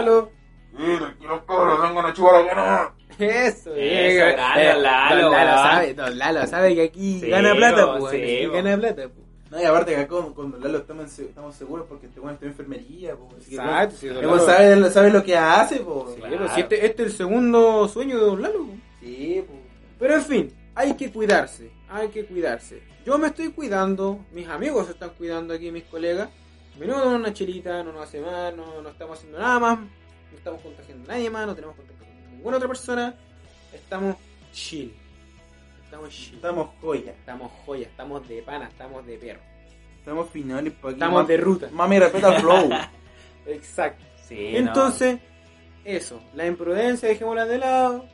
Tranquilos 0.75 1.41
cabros, 1.47 1.81
vengan 1.81 2.05
a 2.05 2.13
chupar 2.13 2.35
acá 2.43 2.55
nada. 2.55 2.93
Eso, 3.19 3.73
Eso, 3.75 4.25
grande, 4.35 4.69
eh, 4.69 4.75
Lalo, 4.79 5.21
don 5.23 5.31
Lalo 5.31 5.51
sabe, 5.61 5.93
don 5.93 6.17
Lalo 6.17 6.47
sabe 6.47 6.75
que 6.75 6.81
aquí 6.83 7.19
Sí, 7.19 7.29
gana 7.29 7.53
plata, 7.53 7.97
pues. 7.99 8.11
sí, 8.13 8.47
gana 8.47 8.77
plata, 8.77 9.03
pues. 9.09 9.21
No, 9.51 9.61
y 9.61 9.65
aparte 9.65 9.91
que 9.91 9.97
acá 9.97 10.07
con, 10.07 10.33
con 10.33 10.51
Don 10.51 10.61
Lalo 10.63 10.77
estamos, 10.77 11.19
estamos 11.19 11.55
seguros 11.55 11.85
porque 11.89 12.05
este 12.07 12.21
weón 12.21 12.35
está 12.35 12.45
en 12.45 12.51
enfermería, 12.51 13.15
po. 13.17 13.27
Así 13.37 13.49
que 13.49 13.55
Exacto, 13.57 13.95
sí, 13.97 14.07
Lalo- 14.09 14.39
sabe, 14.45 14.89
sabe 14.91 15.09
lo 15.11 15.23
que 15.23 15.35
hace, 15.37 15.81
po. 15.81 16.09
Sí, 16.15 16.21
Claro. 16.21 16.37
pues, 16.39 16.51
si 16.53 16.61
este, 16.61 16.85
este 16.85 17.03
es 17.03 17.11
el 17.11 17.17
segundo 17.17 17.87
sueño 17.89 18.17
de 18.17 18.25
Don 18.25 18.41
Lalo. 18.41 18.65
Sí, 19.01 19.43
po. 19.45 19.53
Pero 19.99 20.15
en 20.15 20.21
fin, 20.23 20.53
hay 20.73 20.93
que 20.95 21.11
cuidarse, 21.11 21.69
hay 21.89 22.07
que 22.07 22.25
cuidarse. 22.25 22.81
Yo 23.05 23.17
me 23.17 23.27
estoy 23.27 23.49
cuidando, 23.51 24.19
mis 24.31 24.47
amigos 24.47 24.85
se 24.85 24.93
están 24.93 25.09
cuidando 25.17 25.53
aquí, 25.53 25.69
mis 25.69 25.83
colegas. 25.83 26.29
Tomar 26.79 27.07
una 27.07 27.33
chelita, 27.33 27.83
no 27.83 27.91
nos 27.91 28.03
hace 28.03 28.21
mal, 28.21 28.55
no, 28.55 28.81
no 28.81 28.89
estamos 28.89 29.17
haciendo 29.17 29.37
nada 29.37 29.59
más, 29.59 29.79
no 29.79 29.85
estamos 30.41 30.61
contagiando 30.61 31.11
a 31.11 31.13
nadie 31.13 31.29
más, 31.29 31.45
no 31.45 31.53
tenemos 31.53 31.75
contacto 31.75 32.03
con 32.03 32.31
ninguna 32.31 32.57
otra 32.57 32.67
persona. 32.67 33.15
Estamos 33.71 34.15
chill. 34.51 34.91
Estamos 35.83 36.09
chill. 36.09 36.35
Estamos 36.35 36.69
joya. 36.81 37.11
Estamos 37.11 37.51
joya, 37.63 37.87
estamos 37.87 38.27
de 38.27 38.41
pana, 38.41 38.67
estamos 38.67 39.05
de 39.05 39.17
perro. 39.17 39.39
Estamos 39.99 40.29
finales 40.31 40.73
pa' 40.73 40.89
aquí. 40.89 40.95
Estamos 40.95 41.27
de 41.27 41.37
ruta. 41.37 41.69
Mami, 41.71 41.99
respeta 41.99 42.35
el 42.35 42.41
flow. 42.41 42.69
Exacto. 43.45 44.03
Sí, 44.27 44.55
Entonces, 44.57 45.19
eso, 45.85 46.19
la 46.33 46.47
imprudencia 46.47 47.09
dejémosla 47.09 47.45
de 47.45 47.57
lado. 47.59 48.05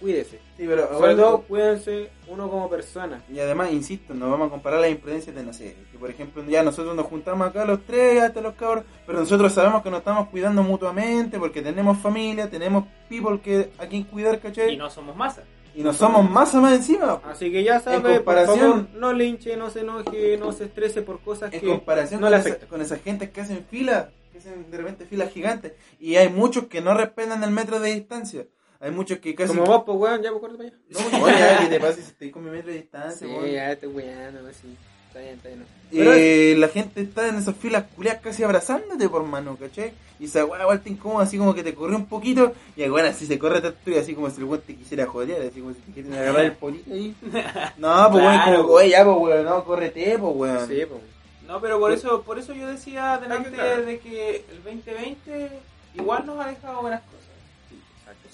Cuídese. 0.00 0.38
Sí, 0.56 0.64
pero 0.66 0.88
Sobre 0.98 1.14
todo, 1.16 1.42
cuídense 1.42 2.10
uno 2.28 2.50
como 2.50 2.68
persona. 2.68 3.22
Y 3.32 3.38
además, 3.38 3.72
insisto, 3.72 4.12
no 4.14 4.30
vamos 4.30 4.48
a 4.48 4.50
comparar 4.50 4.80
las 4.80 4.90
imprudencias 4.90 5.34
de, 5.34 5.42
no 5.42 5.52
sé, 5.52 5.76
que 5.90 5.98
por 5.98 6.10
ejemplo, 6.10 6.44
ya 6.46 6.62
nosotros 6.62 6.94
nos 6.94 7.06
juntamos 7.06 7.46
acá 7.48 7.64
los 7.64 7.84
tres, 7.86 8.22
hasta 8.22 8.40
los 8.40 8.54
cabros, 8.54 8.84
pero 9.06 9.20
nosotros 9.20 9.52
sabemos 9.52 9.82
que 9.82 9.90
nos 9.90 10.00
estamos 10.00 10.28
cuidando 10.28 10.62
mutuamente 10.62 11.38
porque 11.38 11.62
tenemos 11.62 11.98
familia, 11.98 12.50
tenemos 12.50 12.84
people 13.08 13.40
que 13.40 13.70
a 13.78 13.86
quien 13.86 14.04
cuidar. 14.04 14.40
¿cachai? 14.40 14.74
Y 14.74 14.76
no 14.76 14.90
somos 14.90 15.16
masa. 15.16 15.42
Y 15.76 15.82
no 15.82 15.92
somos 15.92 16.28
más 16.30 16.54
más 16.54 16.72
encima. 16.74 17.20
Así 17.24 17.50
que 17.50 17.64
ya 17.64 17.80
sabe, 17.80 17.96
En 17.96 18.02
por 18.02 18.14
comparación- 18.16 18.58
favor, 18.58 18.86
no 18.94 19.12
linche, 19.12 19.56
no 19.56 19.70
se 19.70 19.80
enoje, 19.80 20.36
no 20.38 20.52
se 20.52 20.64
estrese 20.66 21.02
por 21.02 21.20
cosas 21.20 21.52
En 21.52 21.60
que 21.60 21.66
comparación 21.66 22.20
no 22.20 22.26
con, 22.26 22.30
le 22.32 22.36
esa, 22.38 22.48
afectan. 22.48 22.68
con 22.68 22.80
esa 22.80 22.96
gente 22.98 23.30
que 23.30 23.40
hacen 23.40 23.64
fila, 23.68 24.10
que 24.30 24.38
hacen 24.38 24.70
de 24.70 24.76
repente 24.76 25.04
filas 25.06 25.32
gigantes. 25.32 25.72
Y 25.98 26.14
hay 26.14 26.28
muchos 26.28 26.66
que 26.66 26.80
no 26.80 26.94
respetan 26.94 27.42
el 27.42 27.50
metro 27.50 27.80
de 27.80 27.92
distancia. 27.92 28.46
Hay 28.84 28.90
muchos 28.90 29.18
que 29.18 29.34
casi... 29.34 29.54
Como 29.54 29.64
vos, 29.64 29.82
pues 29.86 29.96
weón, 29.98 30.22
ya 30.22 30.30
me 30.30 30.36
acuerdo 30.36 30.58
para 30.58 30.68
allá. 30.68 30.78
No, 30.90 31.28
ya, 31.30 31.58
¿qué 31.60 31.66
te 31.68 31.80
pasa 31.80 31.94
si 31.94 32.00
estoy 32.02 32.30
con 32.30 32.44
mi 32.44 32.50
metro 32.50 32.70
de 32.70 32.76
distancia? 32.76 33.26
Sí, 33.26 33.32
weón? 33.32 33.50
ya 33.50 33.72
estoy 33.72 33.88
weando, 33.88 34.40
pues 34.42 34.56
sí. 34.58 34.76
Está 35.08 35.20
bien, 35.20 35.34
está 35.36 35.48
bien. 35.48 35.64
Eh, 35.92 36.54
la 36.58 36.68
gente 36.68 37.00
está 37.00 37.28
en 37.28 37.36
esas 37.36 37.56
filas 37.56 37.84
culiadas 37.96 38.20
casi 38.20 38.42
abrazándote 38.42 39.08
por 39.08 39.22
mano, 39.22 39.56
¿cachai? 39.56 39.94
Y 40.20 40.26
esa 40.26 40.44
weá 40.44 40.60
igual 40.60 40.80
te 40.82 40.90
incomoda, 40.90 41.24
así 41.24 41.38
como 41.38 41.54
que 41.54 41.62
te 41.62 41.74
corre 41.74 41.96
un 41.96 42.04
poquito, 42.06 42.52
y 42.76 42.82
igual 42.82 43.06
así 43.06 43.24
se 43.26 43.38
corre 43.38 43.62
tanto 43.62 43.90
y 43.90 43.94
así 43.96 44.14
como 44.14 44.28
si 44.28 44.38
el 44.42 44.44
weón 44.44 44.60
te 44.66 44.74
quisiera 44.76 45.06
joder, 45.06 45.48
así 45.48 45.60
como 45.60 45.72
si 45.72 45.80
te 45.80 45.92
quieren 45.92 46.12
agarrar 46.12 46.44
el 46.44 46.52
polito 46.52 46.92
ahí. 46.92 47.14
No, 47.78 48.08
pues 48.12 48.22
weón, 48.22 48.36
Claro. 48.42 48.62
como, 48.62 48.74
oye, 48.74 48.90
ya, 48.90 49.02
pues 49.04 49.16
weón, 49.18 49.44
no, 49.46 49.64
córrete, 49.64 50.18
pues 50.18 50.36
weón. 50.36 50.68
Sí, 50.68 50.82
pues. 50.86 51.00
No, 51.46 51.58
pero 51.60 51.80
por 51.80 51.90
eso, 51.92 52.20
por 52.22 52.38
eso 52.38 52.52
yo 52.52 52.68
decía 52.68 53.16
delante 53.18 53.50
de 53.50 53.98
que 53.98 54.44
el 54.50 54.62
2020 54.62 55.50
igual 55.94 56.26
nos 56.26 56.38
ha 56.44 56.48
dejado 56.48 56.82
buenas 56.82 57.00
cosas. 57.02 57.23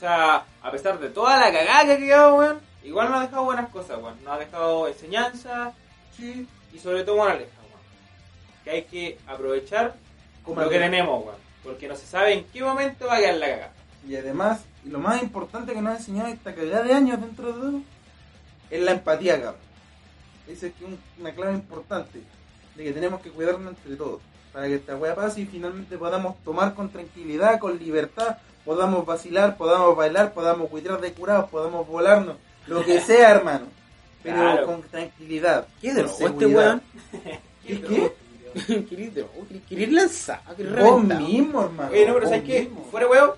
O 0.00 0.02
sea, 0.02 0.46
a 0.62 0.70
pesar 0.70 0.98
de 0.98 1.10
toda 1.10 1.38
la 1.38 1.52
cagada 1.52 1.84
que 1.84 1.92
ha 1.92 1.98
quedado, 1.98 2.36
weón, 2.36 2.58
igual 2.82 3.10
nos 3.10 3.18
ha 3.18 3.22
dejado 3.24 3.44
buenas 3.44 3.68
cosas, 3.68 3.98
weón. 3.98 4.14
Nos 4.24 4.32
ha 4.32 4.38
dejado 4.38 4.88
enseñanza 4.88 5.74
Sí. 6.16 6.48
y 6.72 6.78
sobre 6.78 7.04
todo 7.04 7.16
moraleja, 7.18 7.50
weón. 7.68 8.64
Que 8.64 8.70
hay 8.70 8.82
que 8.84 9.18
aprovechar 9.26 9.94
Como 10.42 10.62
lo 10.62 10.70
que 10.70 10.78
tenemos, 10.78 11.22
weón. 11.22 11.36
Porque 11.62 11.86
no 11.86 11.96
se 11.96 12.06
sabe 12.06 12.32
en 12.32 12.44
qué 12.44 12.62
momento 12.62 13.08
va 13.08 13.16
a 13.16 13.18
quedar 13.18 13.34
la 13.34 13.46
cagada. 13.46 13.72
Y 14.08 14.16
además, 14.16 14.62
y 14.86 14.88
lo 14.88 15.00
más 15.00 15.22
importante 15.22 15.74
que 15.74 15.82
nos 15.82 15.92
ha 15.92 15.96
enseñado 15.98 16.28
esta 16.28 16.54
cagada 16.54 16.82
de 16.82 16.94
años 16.94 17.20
dentro 17.20 17.48
de 17.48 17.60
todo, 17.60 17.80
es 18.70 18.80
la 18.80 18.92
empatía, 18.92 19.34
cabrón. 19.34 19.60
Esa 20.48 20.68
es 20.68 20.72
una 21.18 21.34
clave 21.34 21.52
importante, 21.52 22.22
de 22.74 22.84
que 22.84 22.92
tenemos 22.92 23.20
que 23.20 23.30
cuidarnos 23.30 23.74
entre 23.76 23.96
todos, 23.96 24.22
para 24.50 24.66
que 24.66 24.76
esta 24.76 24.96
weá 24.96 25.14
pase 25.14 25.42
y 25.42 25.46
finalmente 25.46 25.98
podamos 25.98 26.42
tomar 26.42 26.72
con 26.74 26.88
tranquilidad, 26.88 27.58
con 27.58 27.78
libertad, 27.78 28.38
podamos 28.64 29.04
vacilar, 29.06 29.56
podamos 29.56 29.96
bailar, 29.96 30.32
podamos 30.32 30.68
cuidar 30.70 31.00
de 31.00 31.12
curados, 31.12 31.48
podamos 31.50 31.86
volarnos, 31.86 32.36
lo 32.66 32.84
que 32.84 33.00
sea, 33.00 33.30
hermano. 33.36 33.66
Pero 34.22 34.36
Claro. 34.36 34.66
con 34.66 34.82
tranquilidad. 34.82 35.66
¿Qué 35.80 35.94
droga 35.94 36.12
este 36.26 36.46
weón? 36.46 36.82
¿Qué 37.66 37.80
qué? 37.80 38.12
¿Querés 38.88 39.14
droga? 39.14 39.30
¿Querés 39.68 39.92
lanzar? 39.92 40.42
¿Querés 40.56 40.84
Vos 40.84 41.02
mismo, 41.04 41.62
hermano. 41.64 41.90
Oye, 41.90 42.06
no, 42.06 42.14
pero 42.14 42.26
¿sabes 42.26 42.42
qué? 42.44 42.70
Fuera 42.90 43.06
weón. 43.06 43.30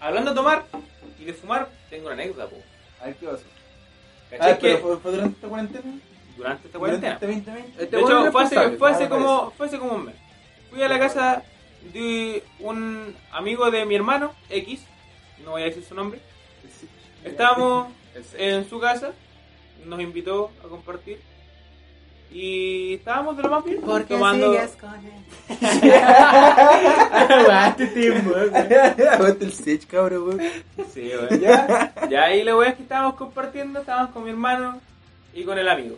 Hablando 0.00 0.30
de 0.30 0.36
tomar 0.36 0.64
y 1.20 1.24
de 1.24 1.32
fumar, 1.32 1.68
tengo 1.90 2.06
una 2.06 2.14
anécdota, 2.14 2.48
po. 2.48 2.56
A 3.00 3.06
ver 3.06 3.16
qué 3.16 3.26
pasa. 3.26 3.42
¿Cachai 4.30 4.52
Ah, 4.52 4.58
que 4.58 4.76
fue, 4.78 4.96
durante 5.12 5.34
esta 5.36 5.48
cuarentena. 5.48 5.84
durante 6.36 6.66
esta 6.66 6.78
Durante 6.78 6.78
cuarentena? 6.78 7.14
este 7.14 7.26
2020. 7.26 7.82
Este 7.84 7.96
De 7.96 8.02
hecho, 8.02 8.26
es 8.26 8.32
fue 8.32 8.42
hace, 8.42 8.70
fue, 8.76 8.90
hace 8.90 9.04
Ah, 9.04 9.08
como, 9.08 9.50
fue 9.52 9.66
hace 9.66 9.78
como 9.78 9.92
un 9.92 10.04
mes. 10.06 10.14
Fui 10.70 10.82
a 10.82 10.88
la 10.88 10.98
casa 10.98 11.42
de 11.92 12.42
un 12.60 13.14
amigo 13.32 13.70
de 13.70 13.84
mi 13.84 13.94
hermano, 13.94 14.32
X, 14.50 14.80
no 15.44 15.52
voy 15.52 15.62
a 15.62 15.66
decir 15.66 15.84
su 15.84 15.94
nombre. 15.94 16.20
Estábamos 17.24 17.88
en 18.38 18.68
su 18.68 18.80
casa, 18.80 19.12
nos 19.84 20.00
invitó 20.00 20.50
a 20.64 20.68
compartir. 20.68 21.20
Y 22.30 22.94
estábamos 22.94 23.36
de 23.36 23.44
lo 23.44 23.50
más 23.50 23.64
bien. 23.64 23.80
tomando. 24.08 24.52
Aguante, 27.12 27.86
Tim, 27.86 28.26
weón. 28.26 28.54
Aguanta 28.54 29.44
el 29.44 29.52
sech, 29.52 29.86
cabrón. 29.86 30.40
Sí. 30.92 31.10
Ya, 31.40 31.94
ya 32.10 32.24
ahí 32.24 32.42
la 32.42 32.56
weá 32.56 32.70
es 32.70 32.76
que 32.76 32.82
estábamos 32.82 33.14
compartiendo, 33.14 33.80
estábamos 33.80 34.10
con 34.10 34.24
mi 34.24 34.30
hermano 34.30 34.80
y 35.32 35.44
con 35.44 35.56
el 35.56 35.68
amigo. 35.68 35.96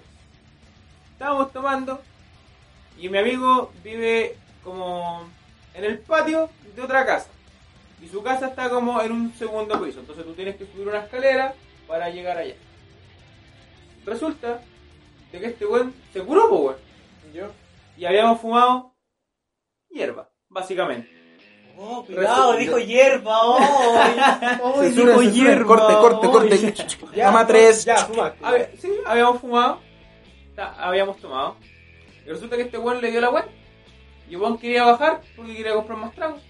Estábamos 1.13 1.51
tomando 1.53 2.01
y 2.99 3.09
mi 3.09 3.19
amigo 3.19 3.73
vive 3.83 4.37
como 4.63 5.27
en 5.79 5.85
el 5.85 5.99
patio 6.01 6.51
de 6.75 6.83
otra 6.83 7.07
casa. 7.07 7.29
Y 8.03 8.09
su 8.09 8.23
casa 8.23 8.49
está 8.49 8.69
como 8.69 9.01
en 9.01 9.13
un 9.13 9.35
segundo 9.35 9.81
piso. 9.83 10.01
Entonces 10.01 10.25
tú 10.25 10.35
tienes 10.35 10.57
que 10.57 10.67
subir 10.67 10.89
una 10.89 11.01
escalera 11.01 11.55
para 11.87 12.11
llegar 12.11 12.37
allá. 12.37 12.55
Resulta 14.05 14.61
de 15.33 15.41
que 15.41 15.47
este 15.47 15.67
weón 15.67 15.95
se 16.13 16.21
curó, 16.23 16.49
pues 16.49 16.61
weón. 16.61 16.77
Yo. 17.33 17.47
Y 17.97 18.05
habíamos 18.07 18.41
fumado 18.41 18.95
hierba, 19.91 20.29
básicamente. 20.49 21.17
Oh, 21.77 22.05
cuidado, 22.05 22.57
dijo 22.57 22.79
hierba, 22.79 23.41
oh. 23.45 23.57
oh 24.63 24.81
Censura, 24.81 25.13
dijo 25.13 25.23
censura. 25.23 25.31
hierba. 25.31 25.67
Corte, 25.67 25.95
corte, 25.95 26.27
oh. 26.27 26.33
corte. 26.33 26.75
Ya, 27.15 27.27
Toma 27.27 27.47
tres. 27.47 27.85
Ya, 27.85 27.97
fumaste. 27.99 28.45
A 28.45 28.51
ver, 28.51 28.75
sí, 28.79 28.91
habíamos 29.07 29.41
fumado, 29.41 29.81
habíamos 30.57 31.19
tomado. 31.19 31.57
Y 32.27 32.31
resulta 32.31 32.57
que 32.57 32.63
este 32.63 32.79
weón 32.79 33.01
le 33.01 33.11
dio 33.11 33.21
la 33.21 33.31
weá. 33.31 33.47
Y 34.29 34.35
el 34.35 34.41
weón 34.41 34.59
quería 34.59 34.85
bajar 34.85 35.21
porque 35.37 35.57
quería 35.57 35.75
comprar 35.75 35.99
más 35.99 36.13
tragos. 36.15 36.41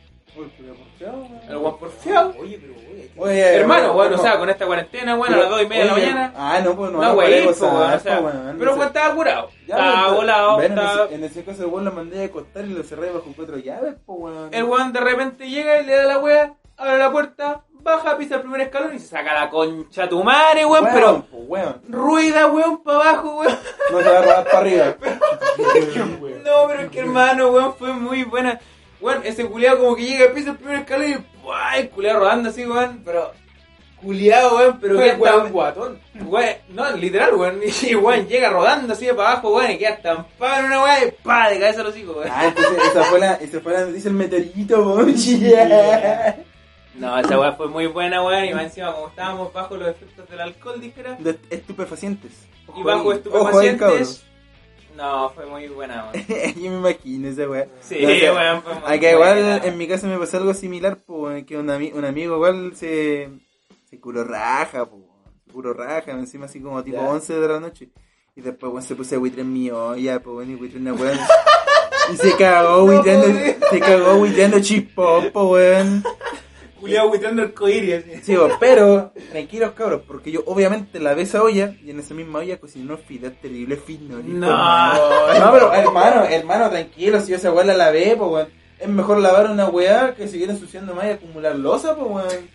El 1.49 1.57
weón 1.57 1.79
porfiado. 1.79 2.35
Oye, 2.39 2.59
pero 2.61 2.75
oye, 2.75 3.11
¿qué- 3.15 3.21
Oye, 3.21 3.41
Hermano, 3.57 3.93
bueno, 3.95 4.17
o 4.17 4.19
sea, 4.19 4.39
con 4.39 4.49
esta 4.51 4.67
cuarentena, 4.67 5.17
bueno, 5.17 5.37
a 5.37 5.39
las 5.41 5.51
dos 5.51 5.63
y 5.63 5.67
media 5.67 5.83
de 5.85 5.89
la 5.89 5.95
mañana. 5.97 6.33
Ah, 6.37 6.61
no, 6.63 6.77
pues 6.77 6.93
no. 6.93 7.01
No, 7.03 7.17
para 7.17 7.29
pues, 7.29 7.63
o 7.63 7.99
sea, 7.99 8.01
pues, 8.01 8.35
weón, 8.35 8.57
pero 8.59 8.77
sé. 8.77 8.83
estaba 8.85 9.15
curado. 9.15 9.51
Ya, 9.67 9.75
Estaba 9.77 10.13
volado. 10.13 10.57
ven, 10.59 10.73
en, 10.73 10.79
estaba- 10.79 11.05
ese, 11.07 11.15
en 11.15 11.25
ese 11.25 11.45
caso, 11.45 11.63
el 11.65 11.69
weón 11.71 11.85
lo 11.87 11.93
mandé 11.93 12.23
a 12.23 12.27
acostar 12.27 12.65
y 12.65 12.69
lo 12.69 12.83
cerré 12.85 13.11
bajo 13.11 13.33
cuatro 13.35 13.57
llaves, 13.59 13.95
pues, 14.07 14.19
weón. 14.21 14.55
El 14.55 14.65
weón 14.65 14.93
de 14.93 15.01
repente 15.01 15.49
llega 15.49 15.81
y 15.81 15.87
le 15.87 15.95
da 15.97 16.05
la 16.05 16.19
wea, 16.19 16.55
abre 16.77 16.99
la 16.99 17.11
puerta, 17.11 17.65
baja, 17.97 18.17
pisa 18.19 18.37
el 18.37 18.41
primer 18.43 18.61
escalón 18.63 18.95
y 18.95 18.99
se 18.99 19.09
saca 19.09 19.35
la 19.35 19.51
concha 19.51 20.05
a 20.05 20.09
tu 20.09 20.23
madre, 20.23 20.65
weón, 20.65 20.85
Weón, 20.85 20.95
pero 20.95 21.27
pues, 21.31 21.43
weón. 21.47 21.81
ruida, 21.89 22.47
weón, 22.47 22.83
para 22.83 22.99
abajo, 22.99 23.41
weón. 23.41 23.59
No 23.91 23.99
se 24.01 24.09
va 24.09 24.19
a 24.19 24.23
rodar 24.23 24.45
para 24.45 24.59
arriba. 24.59 24.97
No, 26.45 26.67
pero 26.69 26.83
es 26.83 26.91
que 26.91 27.01
hermano, 27.01 27.49
weón, 27.51 27.75
fue 27.75 27.93
muy 27.93 28.25
buena. 28.25 28.59
Weón, 29.01 29.21
ese 29.25 29.47
culiado 29.47 29.79
como 29.79 29.97
que 29.97 30.05
llega, 30.05 30.33
pisa 30.33 30.51
el 30.51 30.57
primer 30.57 30.81
escalón 30.81 31.11
y 31.11 31.43
¡buah! 31.43 31.77
el 31.79 31.91
culiado 31.91 32.21
rodando 32.21 32.49
así, 32.51 32.65
weón, 32.67 33.03
pero. 33.05 33.33
Culiado, 34.01 34.57
weón, 34.57 34.79
pero 34.81 34.97
que 34.97 35.15
Fue 35.17 35.17
weón 35.17 35.53
guatón. 35.53 36.01
Weón, 36.21 36.55
no, 36.69 36.91
literal, 36.93 37.35
weón. 37.35 37.61
Y 37.83 37.95
weón 37.97 38.27
llega 38.29 38.51
rodando 38.51 38.93
así 38.93 39.07
de 39.07 39.15
para 39.15 39.33
abajo, 39.33 39.55
weón, 39.57 39.73
y 39.73 39.79
queda 39.79 39.91
estampado 39.91 40.61
en 40.61 40.67
una 40.67 40.83
weá 40.83 41.05
y 41.05 41.11
pa, 41.23 41.51
de 41.51 41.59
cabeza 41.59 41.81
a 41.81 41.85
los 41.85 41.97
hijos, 41.97 42.17
weón. 42.17 42.29
Ah, 42.33 42.47
entonces 42.47 42.79
esa 42.91 43.03
fue 43.05 43.19
la, 43.19 43.35
esa 43.35 43.61
fue 43.61 43.73
la 43.73 43.81
noticia 43.81 44.05
del 44.11 44.15
meteorito, 44.19 44.83
weón. 44.95 45.15
Yeah. 45.17 46.37
No, 46.99 47.19
esa 47.19 47.39
weá 47.39 47.53
fue 47.53 47.69
muy 47.69 47.87
buena, 47.87 48.23
weón, 48.25 48.45
y 48.45 48.55
más 48.55 48.65
encima 48.65 48.93
como 48.93 49.09
estábamos 49.09 49.53
bajo 49.53 49.77
los 49.77 49.89
efectos 49.89 50.29
del 50.29 50.41
alcohol, 50.41 50.81
dijera, 50.81 51.15
De 51.21 51.39
estupefacientes. 51.51 52.33
y 52.77 52.83
bajo 52.83 53.01
Ojo 53.03 53.13
estupefacientes. 53.13 54.25
No, 54.97 55.31
fue 55.31 55.47
muy 55.47 55.69
buena, 55.69 56.11
weón. 56.13 56.27
Yo 56.57 56.71
me 56.73 56.79
imagino 56.79 57.29
esa 57.29 57.49
weá. 57.49 57.67
Sí, 57.81 57.99
No, 58.03 58.09
o 58.09 58.15
sea, 58.17 58.33
weón, 58.35 58.63
fue 58.63 58.75
muy 58.75 58.83
Acá 58.97 59.11
igual 59.13 59.35
buena. 59.35 59.57
en 59.59 59.79
mi 59.79 59.87
casa 59.87 60.07
me 60.09 60.19
pasó 60.19 60.39
algo 60.39 60.55
similar, 60.55 60.97
pues, 61.07 61.45
que 61.45 61.57
un, 61.57 61.69
ami- 61.69 61.93
un 61.95 62.05
amigo 62.05 62.35
igual 62.35 62.73
se, 62.75 63.29
se 63.89 64.01
curó 64.01 64.25
raja, 64.25 64.87
pues, 64.87 65.03
se 65.47 65.53
curó 65.53 65.73
raja, 65.73 66.11
encima 66.13 66.47
así 66.47 66.61
como 66.61 66.83
tipo 66.83 66.97
Ya. 66.97 67.09
11 67.09 67.33
de 67.39 67.49
la 67.49 67.61
noche. 67.61 67.91
Y 68.35 68.41
después, 68.41 68.73
weón, 68.73 68.83
se 68.83 68.97
puso 68.97 69.15
a 69.15 69.19
buitre 69.19 69.43
en 69.43 69.53
mi 69.53 69.71
olla, 69.71 70.21
pues, 70.21 70.35
bueno, 70.35 70.51
y 70.53 70.55
buitre 70.57 70.79
una 70.81 70.93
weón. 70.95 71.19
Y 72.11 72.17
se 72.17 72.35
cagó 72.39 72.87
buitreando, 72.87 73.27
se 73.71 73.81
cagó 73.81 74.17
buitreando 74.17 74.61
chispón, 74.61 75.29
pues, 75.31 75.47
weón. 75.47 76.03
Así. 77.97 78.23
Sí, 78.23 78.37
pero, 78.61 79.13
tranquilos 79.31 79.73
cabros, 79.73 80.03
porque 80.07 80.31
yo 80.31 80.43
obviamente 80.47 81.01
lavé 81.01 81.23
esa 81.23 81.43
olla 81.43 81.75
y 81.85 81.91
en 81.91 82.01
esa 82.01 82.15
misma 82.15 82.41
olla 82.41 82.59
cociné 82.59 82.85
unos 82.85 83.01
fideos 83.01 83.35
terribles 83.41 83.81
finos. 83.85 84.21
hijo, 84.21 84.37
No. 84.39 85.39
No, 85.39 85.53
pero 85.53 85.73
hermano, 85.75 86.25
hermano, 86.25 86.71
tranquilo, 86.71 87.21
si 87.21 87.31
yo 87.31 87.37
esa 87.37 87.53
weá 87.53 87.65
la 87.65 87.75
lavé, 87.75 88.15
pues 88.17 88.31
weón. 88.31 88.49
Es 88.79 88.89
mejor 88.89 89.19
lavar 89.19 89.51
una 89.51 89.67
weá 89.69 90.15
que 90.15 90.29
seguir 90.29 90.49
ensuciando 90.51 90.95
más 90.95 91.07
y 91.07 91.11
acumular 91.11 91.57
losa, 91.57 91.97
pues 91.97 92.09
weón. 92.09 92.49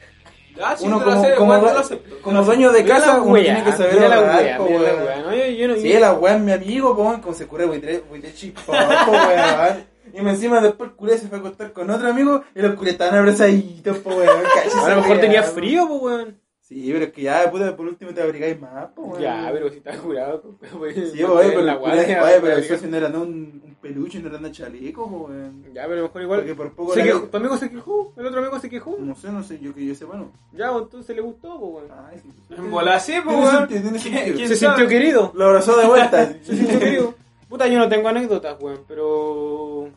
Ah, 0.61 0.75
sí, 0.77 0.85
Uno 0.85 1.03
como, 1.03 1.11
acepto, 1.19 1.39
como, 1.39 2.21
como 2.21 2.43
dueño 2.43 2.71
de 2.71 2.85
casa, 2.85 3.19
uno 3.21 3.33
wea, 3.33 3.43
tiene 3.43 3.63
que 3.63 3.71
saber 3.71 4.07
la 4.07 4.21
wea, 4.21 4.57
po. 4.57 4.69
No, 4.69 5.35
yo, 5.35 5.45
yo 5.47 5.67
no, 5.67 5.75
Sí, 5.77 5.93
la 5.93 6.13
weá 6.13 6.35
es 6.35 6.41
mi 6.41 6.51
amigo, 6.51 6.95
po, 6.95 7.19
como 7.21 7.33
se 7.33 7.47
cura 7.47 7.65
buitre, 7.65 8.03
buitre 8.07 8.33
chispón, 8.33 8.75
po, 9.05 9.11
weón. 9.11 9.92
Y 10.13 10.21
me 10.21 10.29
encima 10.31 10.61
después 10.61 10.91
el 10.91 10.95
culé 10.95 11.17
se 11.17 11.27
fue 11.27 11.37
a 11.39 11.41
acostar 11.41 11.73
con 11.73 11.89
otro 11.89 12.07
amigo 12.07 12.43
y 12.55 12.61
los 12.61 12.75
culés 12.75 12.93
estaban 12.93 13.15
abrazaditos, 13.19 13.97
po, 13.97 14.11
weón. 14.11 14.29
A 14.85 14.89
lo 14.89 14.95
mejor 15.01 15.19
tenía 15.19 15.43
frío, 15.43 15.87
pues, 15.87 16.01
weón. 16.01 16.43
Sí, 16.61 16.89
pero 16.93 17.05
es 17.05 17.11
que 17.11 17.23
ya, 17.23 17.51
puta, 17.51 17.75
por 17.75 17.85
último 17.87 18.13
te 18.13 18.21
abrigáis 18.21 18.59
más, 18.59 18.87
po, 18.95 19.01
weón. 19.03 19.21
Ya, 19.21 19.49
pero 19.51 19.69
si 19.69 19.77
está 19.77 19.97
curado, 19.97 20.55
pues. 20.77 20.95
Sí, 21.11 21.23
oye, 21.23 21.49
pero, 21.49 21.61
la 21.61 21.75
guardia. 21.75 22.05
pero 22.41 22.55
pues, 22.55 22.67
socio 22.67 22.87
no 22.89 22.97
era 22.97 23.09
no, 23.09 23.21
un, 23.21 23.61
un 23.65 23.75
peluche, 23.81 24.19
no 24.19 24.29
era 24.29 24.37
un 24.37 24.51
chaleco, 24.51 25.09
po, 25.09 25.17
weón. 25.29 25.63
Ya, 25.73 25.83
pero 25.87 25.93
a 25.93 25.95
lo 25.95 26.01
mejor 26.03 26.11
Porque 26.27 26.51
igual. 26.51 26.55
por 26.55 26.71
poco 26.75 26.93
Se 26.93 26.99
la- 26.99 27.05
quejó, 27.05 27.19
tu 27.23 27.37
amigo 27.37 27.57
se 27.57 27.69
quejó, 27.69 28.13
el 28.15 28.25
otro 28.25 28.39
amigo 28.39 28.59
se 28.59 28.69
quejó. 28.69 28.95
No 28.99 29.15
sé, 29.15 29.29
no 29.31 29.43
sé, 29.43 29.59
yo 29.59 29.73
que 29.75 29.85
yo 29.85 29.93
sepa, 29.95 30.15
no. 30.15 30.31
Ya, 30.53 30.71
pues, 30.71 30.83
entonces 30.83 31.15
le 31.15 31.21
gustó, 31.21 31.59
pues, 31.59 31.73
weón. 31.89 32.05
Ay, 32.09 32.19
sí. 32.21 32.29
En 32.55 32.71
bola 32.71 32.99
sí, 32.99 33.13
pues, 33.23 33.35
Tiene 33.35 33.41
weón. 33.43 33.57
sentido, 33.57 33.81
tiene 33.81 33.99
sentido. 33.99 34.35
¿Quién 34.35 34.47
Se 34.47 34.55
sintió 34.55 34.87
querido. 34.87 35.31
Lo 35.35 35.45
abrazó 35.45 35.75
de 35.77 35.85
vuelta. 35.87 36.33
Se 36.43 36.55
sintió 36.55 36.79
querido. 36.79 37.13
Puta, 37.49 37.67
yo 37.67 37.77
no 37.77 37.87
tengo 37.89 38.07
anécdotas, 38.07 38.55
weón, 38.61 38.79
pero. 38.87 39.89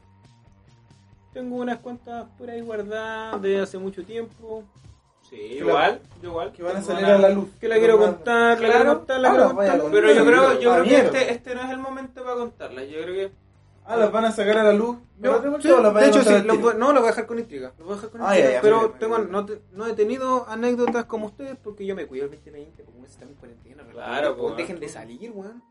Tengo 1.36 1.56
unas 1.56 1.78
cuantas 1.80 2.26
por 2.38 2.48
ahí 2.48 2.62
guardadas 2.62 3.42
de 3.42 3.60
hace 3.60 3.76
mucho 3.76 4.02
tiempo. 4.02 4.64
Sí, 5.28 5.36
igual, 5.36 6.00
yo 6.22 6.30
igual. 6.30 6.50
que 6.50 6.62
van 6.62 6.78
a 6.78 6.82
salir 6.82 7.04
a 7.04 7.18
la 7.18 7.28
luz. 7.28 7.50
Que 7.60 7.68
la 7.68 7.76
quiero 7.76 7.98
contar, 7.98 8.52
la 8.58 8.66
Claro. 8.68 8.72
quiero 8.74 8.96
contar, 8.96 9.20
la 9.20 9.28
Ah, 9.28 9.32
quiero 9.32 9.54
contar. 9.54 9.80
Pero 9.90 10.12
yo 10.14 10.24
creo, 10.24 10.60
yo 10.60 10.72
creo 10.72 10.84
que 10.84 10.96
este, 10.96 11.32
este 11.34 11.54
no 11.54 11.60
es 11.60 11.68
el 11.70 11.78
momento 11.78 12.22
para 12.24 12.36
contarla. 12.36 12.84
Yo 12.84 13.02
creo 13.02 13.14
que. 13.14 13.32
Ah, 13.84 13.96
las 13.98 14.10
van 14.10 14.24
a 14.24 14.32
sacar 14.32 14.56
a 14.56 14.64
la 14.64 14.72
luz. 14.72 14.96
Yo, 15.20 15.42
¿Pero 15.42 15.60
sí, 15.60 15.70
o 15.70 15.82
las 15.82 15.92
van 15.92 16.04
de 16.04 16.08
hecho, 16.08 16.22
sí, 16.22 16.30
lo 16.42 16.54
no 16.72 16.92
lo 16.94 17.00
voy 17.00 17.08
a 17.08 17.10
dejar 17.10 17.26
con 17.26 17.38
intriga. 17.38 17.72
Lo 17.78 17.84
voy 17.84 17.92
a 17.92 17.96
dejar 17.96 18.10
con 18.10 18.22
Ah, 18.22 18.24
intriga. 18.30 18.48
ya, 18.48 18.54
ya, 18.54 18.60
pero 18.62 18.94
tengo, 18.98 19.18
no, 19.18 19.44
te- 19.44 19.60
no 19.72 19.86
he 19.86 19.92
tenido 19.92 20.48
anécdotas 20.48 21.04
como 21.04 21.26
ustedes 21.26 21.58
porque 21.62 21.84
yo 21.84 21.94
me 21.94 22.06
cuido 22.06 22.24
el 22.24 22.30
2020, 22.30 22.82
porque 22.82 22.92
como 22.92 23.04
estamos 23.04 23.32
en 23.34 23.38
cuarentena. 23.40 23.84
Claro, 23.92 24.36
pues, 24.36 24.42
pues, 24.46 24.56
dejen 24.56 24.80
de 24.80 24.88
salir, 24.88 25.30
weón. 25.32 25.62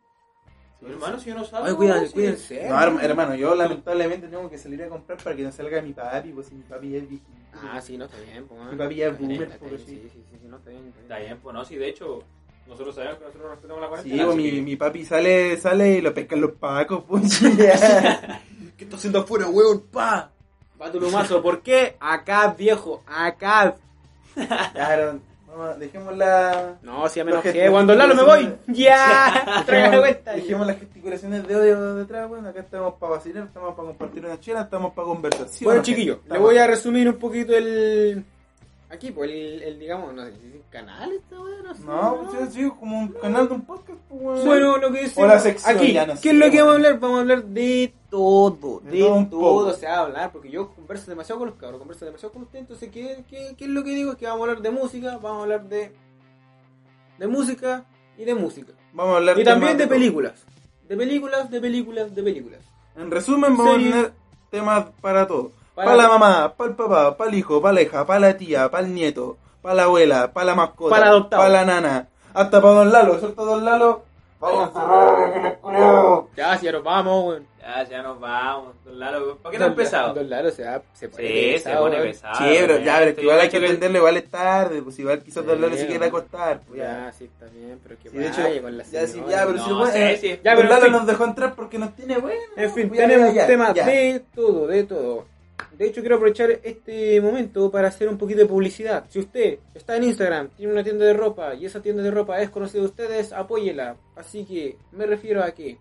Hermano, 0.81 1.19
si 1.19 1.29
yo 1.29 1.35
no 1.35 1.45
sabía. 1.45 1.69
Ay, 1.69 1.75
cuídense, 1.75 2.07
sí. 2.07 2.13
cuídense. 2.13 2.69
No, 2.69 2.75
herma- 2.79 3.03
hermano, 3.03 3.35
yo 3.35 3.55
lamentablemente 3.55 4.27
tengo 4.27 4.49
que 4.49 4.57
salir 4.57 4.83
a 4.83 4.89
comprar 4.89 5.17
para 5.23 5.35
que 5.35 5.43
no 5.43 5.51
salga 5.51 5.81
mi 5.81 5.93
papi, 5.93 6.29
pues 6.31 6.47
si 6.47 6.55
mi 6.55 6.63
papi 6.63 6.89
ya 6.91 6.97
es 6.97 7.09
viejito. 7.09 7.31
Ah, 7.53 7.79
sí, 7.81 7.97
no 7.97 8.05
está 8.05 8.17
bien, 8.19 8.45
pues. 8.47 8.59
Mi 8.71 8.77
papi 8.77 8.95
ya 8.95 9.07
es 9.07 9.17
boomer, 9.19 9.41
está 9.43 9.57
porque 9.57 9.75
bien, 9.77 9.87
sí. 9.87 9.95
sí, 10.03 10.09
sí, 10.13 10.23
sí, 10.29 10.37
sí, 10.41 10.47
no 10.47 10.57
está 10.57 10.69
bien. 10.69 10.93
está 11.01 11.17
bien. 11.19 11.39
Pues 11.41 11.53
no, 11.53 11.63
sí, 11.65 11.75
de 11.77 11.87
hecho, 11.89 12.19
nosotros 12.67 12.93
sabemos 12.95 13.17
que 13.19 13.25
nosotros 13.25 13.49
respetamos 13.51 13.81
la 13.81 13.87
Sí, 13.87 13.89
cuarentena. 13.91 14.23
pues, 14.25 14.35
así 14.35 14.43
mi, 14.43 14.51
que- 14.51 14.61
mi 14.61 14.75
papi 14.75 15.05
sale, 15.05 15.57
sale 15.57 15.89
y 15.97 16.01
lo 16.01 16.13
pescan 16.13 16.41
los 16.41 16.51
pacos, 16.51 17.03
pues. 17.07 17.39
¿Qué 18.77 18.83
está 18.83 18.97
haciendo 18.97 19.19
afuera, 19.19 19.47
weón? 19.47 19.81
Pa. 19.91 20.31
Va 20.81 20.91
tu 20.91 20.99
lumazo, 20.99 21.41
¿por 21.41 21.61
qué? 21.61 21.95
Acá, 22.01 22.53
viejo, 22.57 23.01
acá. 23.07 23.77
Claro, 24.73 25.19
dejemos 25.79 26.15
la. 26.17 26.75
No, 26.81 27.07
si 27.09 27.17
ya 27.19 27.23
me 27.25 27.31
enojé. 27.31 27.69
Cuando 27.69 27.95
Lalo 27.95 28.15
me 28.15 28.23
voy. 28.23 28.53
Ya. 28.67 29.63
Traga 29.65 29.89
la 29.89 29.97
Dejemos, 29.97 29.99
vuelta. 29.99 30.31
dejemos 30.33 30.67
las 30.67 30.79
gesticulaciones 30.79 31.47
de 31.47 31.55
odio 31.55 31.95
detrás, 31.95 32.27
bueno, 32.29 32.49
acá 32.49 32.59
estamos 32.61 32.93
para 32.95 33.13
vacilar, 33.13 33.45
estamos 33.45 33.75
para 33.75 33.87
compartir 33.87 34.25
una 34.25 34.39
chela, 34.39 34.61
estamos 34.61 34.93
para 34.93 35.07
conversar. 35.07 35.47
¿sí 35.47 35.63
o 35.65 35.67
Bueno, 35.67 35.79
no, 35.79 35.85
chiquillos, 35.85 36.17
le 36.29 36.37
voy 36.37 36.57
a 36.57 36.67
resumir 36.67 37.07
un 37.07 37.15
poquito 37.17 37.55
el. 37.55 38.23
Aquí, 38.89 39.11
pues, 39.11 39.31
el, 39.31 39.63
el, 39.63 39.79
digamos, 39.79 40.13
no 40.13 40.23
sé 40.25 40.33
si 40.39 40.47
es 40.57 40.63
canal 40.69 41.11
esta 41.11 41.39
weá, 41.41 41.61
no 41.63 41.73
sé. 41.73 41.83
No, 41.83 42.29
pues 42.31 42.53
sí, 42.53 42.61
sí, 42.63 42.71
como 42.79 42.99
un 42.99 43.07
canal 43.09 43.47
de 43.47 43.53
un 43.55 43.61
podcast, 43.65 43.99
pues, 44.07 44.21
weón. 44.21 44.45
Bueno, 44.45 44.77
lo 44.77 44.91
que 44.91 45.01
es. 45.01 45.17
O 45.17 45.25
la 45.25 45.39
sección, 45.39 45.75
Aquí, 45.75 45.91
ya 45.93 46.05
no 46.05 46.15
sé, 46.15 46.21
¿qué 46.21 46.29
es 46.29 46.35
lo 46.35 46.51
que 46.51 46.57
vamos 46.59 46.73
a 46.73 46.75
hablar? 46.75 46.99
Vamos 46.99 47.17
a 47.17 47.21
hablar 47.21 47.43
de 47.45 47.93
todo. 48.11 48.79
De 48.83 48.91
De, 48.91 48.99
todo 48.99 49.15
un 49.15 49.29
todo, 49.29 49.39
poco. 49.41 49.73
se 49.73 49.87
va 49.87 49.93
a 49.95 49.99
hablar, 50.01 50.31
porque 50.31 50.51
yo 50.51 50.69
converso 50.75 51.09
demasiado 51.09 51.39
con 51.39 51.49
los 51.49 51.57
cabros, 51.57 51.79
converso 51.79 52.05
demasiado 52.05 52.31
con 52.31 52.43
ustedes. 52.43 52.61
Entonces, 52.61 52.89
¿qué, 52.91 53.23
qué, 53.27 53.55
qué 53.57 53.63
es 53.65 53.69
lo 53.71 53.83
que 53.83 53.89
digo? 53.89 54.11
Es 54.11 54.17
que 54.17 54.27
vamos 54.27 54.41
a 54.41 54.51
hablar 54.51 54.61
de 54.61 54.69
música, 54.71 55.17
vamos 55.17 55.39
a 55.39 55.41
hablar 55.43 55.67
de. 55.67 55.91
de 57.17 57.27
música 57.27 57.85
y 58.17 58.23
de 58.23 58.35
música. 58.35 58.73
Vamos 58.93 59.15
a 59.15 59.17
hablar 59.17 59.39
Y 59.39 59.43
también 59.43 59.77
de 59.77 59.87
películas. 59.87 60.45
De 60.87 60.95
películas, 60.95 61.49
de 61.49 61.59
películas, 61.59 62.13
de 62.15 62.21
películas. 62.23 62.61
En 62.95 63.09
resumen, 63.09 63.57
vamos 63.57 63.73
Series. 63.73 63.89
a 63.89 63.95
tener 63.97 64.13
temas 64.51 64.85
para 65.01 65.27
todo. 65.27 65.51
Para- 65.75 65.85
Para, 65.91 65.97
la 66.03 66.07
mamá, 66.07 66.53
para 66.55 66.69
el 66.69 66.75
papá, 66.75 67.17
para 67.17 67.29
el 67.29 67.35
hijo, 67.37 67.61
para 67.61 67.73
la 67.73 67.81
hija, 67.81 68.05
para 68.05 68.19
la 68.19 68.37
tía, 68.37 68.69
para 68.71 68.85
el 68.85 68.93
nieto, 68.93 69.37
para 69.61 69.75
la 69.75 69.83
abuela, 69.83 70.31
para 70.31 70.45
la 70.47 70.55
mascota, 70.55 70.95
Para 70.95 71.29
para 71.29 71.49
la 71.49 71.65
nana, 71.65 72.07
hasta 72.33 72.61
para 72.61 72.73
Don 72.75 72.91
Lalo, 72.93 73.19
suelta 73.19 73.41
Don 73.43 73.65
Lalo. 73.65 74.03
Vaya 74.39 74.65
a 74.65 74.67
cerrar 74.71 75.45
el 75.45 75.53
culiao. 75.59 76.29
Ya, 76.35 76.57
si 76.57 76.65
ya 76.65 76.71
nos 76.73 76.83
vamos, 76.83 77.25
weón. 77.25 77.47
Ya, 77.61 77.83
Ya, 77.83 77.89
ya 77.89 78.01
nos 78.03 78.19
vamos. 78.19 78.73
Don 78.85 78.99
Lalo, 78.99 79.37
¿por 79.37 79.51
qué 79.51 79.57
no 79.57 79.65
ha 79.65 79.69
Don-? 79.69 80.13
Don 80.15 80.29
Lalo 80.29 80.51
se, 80.51 80.63
va, 80.65 80.81
se 80.93 81.09
pone 81.09 81.23
Sí, 81.27 81.33
se 81.33 81.51
pesado, 81.53 81.83
pone 81.85 81.97
pesado. 82.01 82.35
Sí, 82.35 82.55
pero 82.59 82.77
ya, 82.79 82.97
pero 82.99 83.09
es 83.09 83.15
que 83.15 83.21
igual 83.21 83.39
hay 83.39 83.49
que 83.49 83.57
entenderlo, 83.57 83.97
igual 83.97 84.17
es 84.17 84.29
tarde, 84.29 84.81
pues 84.81 84.99
igual 84.99 85.23
quizás 85.23 85.43
Sí, 85.43 85.49
Don 85.49 85.61
Lalo 85.61 85.75
se 85.77 85.87
quiere 85.87 86.05
acostar. 86.05 86.59
Pues, 86.67 86.79
ya. 86.79 86.85
Ya, 87.05 87.11
sí, 87.13 87.23
está 87.25 87.45
bien, 87.47 87.79
pero 87.81 87.95
que 88.01 88.09
Sí, 88.09 88.17
de 88.17 88.29
vaya 88.29 88.49
hecho, 88.49 88.61
con 88.61 88.77
la 88.77 88.83
ya, 88.83 89.07
sí, 89.07 89.23
ya, 89.27 89.45
pero 89.45 89.57
No 89.57 89.65
si 89.65 89.71
weón- 89.71 89.91
sé, 89.91 90.13
eh, 90.13 90.17
sí. 90.17 90.27
Ya, 90.43 90.51
Don 90.53 90.61
pero 90.61 90.61
en 90.61 90.69
Lalo 90.69 90.83
fin. 90.83 90.91
nos 90.91 91.05
dejó 91.07 91.23
entrar 91.25 91.55
porque 91.55 91.79
nos 91.79 91.95
tiene 91.95 92.17
bueno. 92.17 92.39
En 92.55 92.71
fin, 92.71 92.87
pues, 92.89 92.99
ya, 92.99 93.07
tenemos 93.07 93.47
temas 93.47 93.73
de 93.73 94.23
todo, 94.35 94.67
de 94.67 94.83
todo. 94.83 95.25
De 95.77 95.87
hecho, 95.87 96.01
quiero 96.01 96.15
aprovechar 96.15 96.59
este 96.63 97.19
momento 97.19 97.69
para 97.69 97.89
hacer 97.89 98.07
un 98.07 98.17
poquito 98.17 98.39
de 98.39 98.45
publicidad. 98.45 99.05
Si 99.09 99.19
usted 99.19 99.59
está 99.73 99.97
en 99.97 100.03
Instagram, 100.03 100.49
tiene 100.49 100.71
una 100.71 100.83
tienda 100.83 101.05
de 101.05 101.13
ropa 101.13 101.53
y 101.53 101.65
esa 101.65 101.81
tienda 101.81 102.01
de 102.01 102.11
ropa 102.11 102.41
es 102.41 102.49
conocida 102.49 102.81
de 102.81 102.87
ustedes, 102.87 103.33
apóyela. 103.33 103.97
Así 104.15 104.45
que 104.45 104.77
me 104.91 105.05
refiero 105.05 105.43
a 105.43 105.51
que 105.51 105.77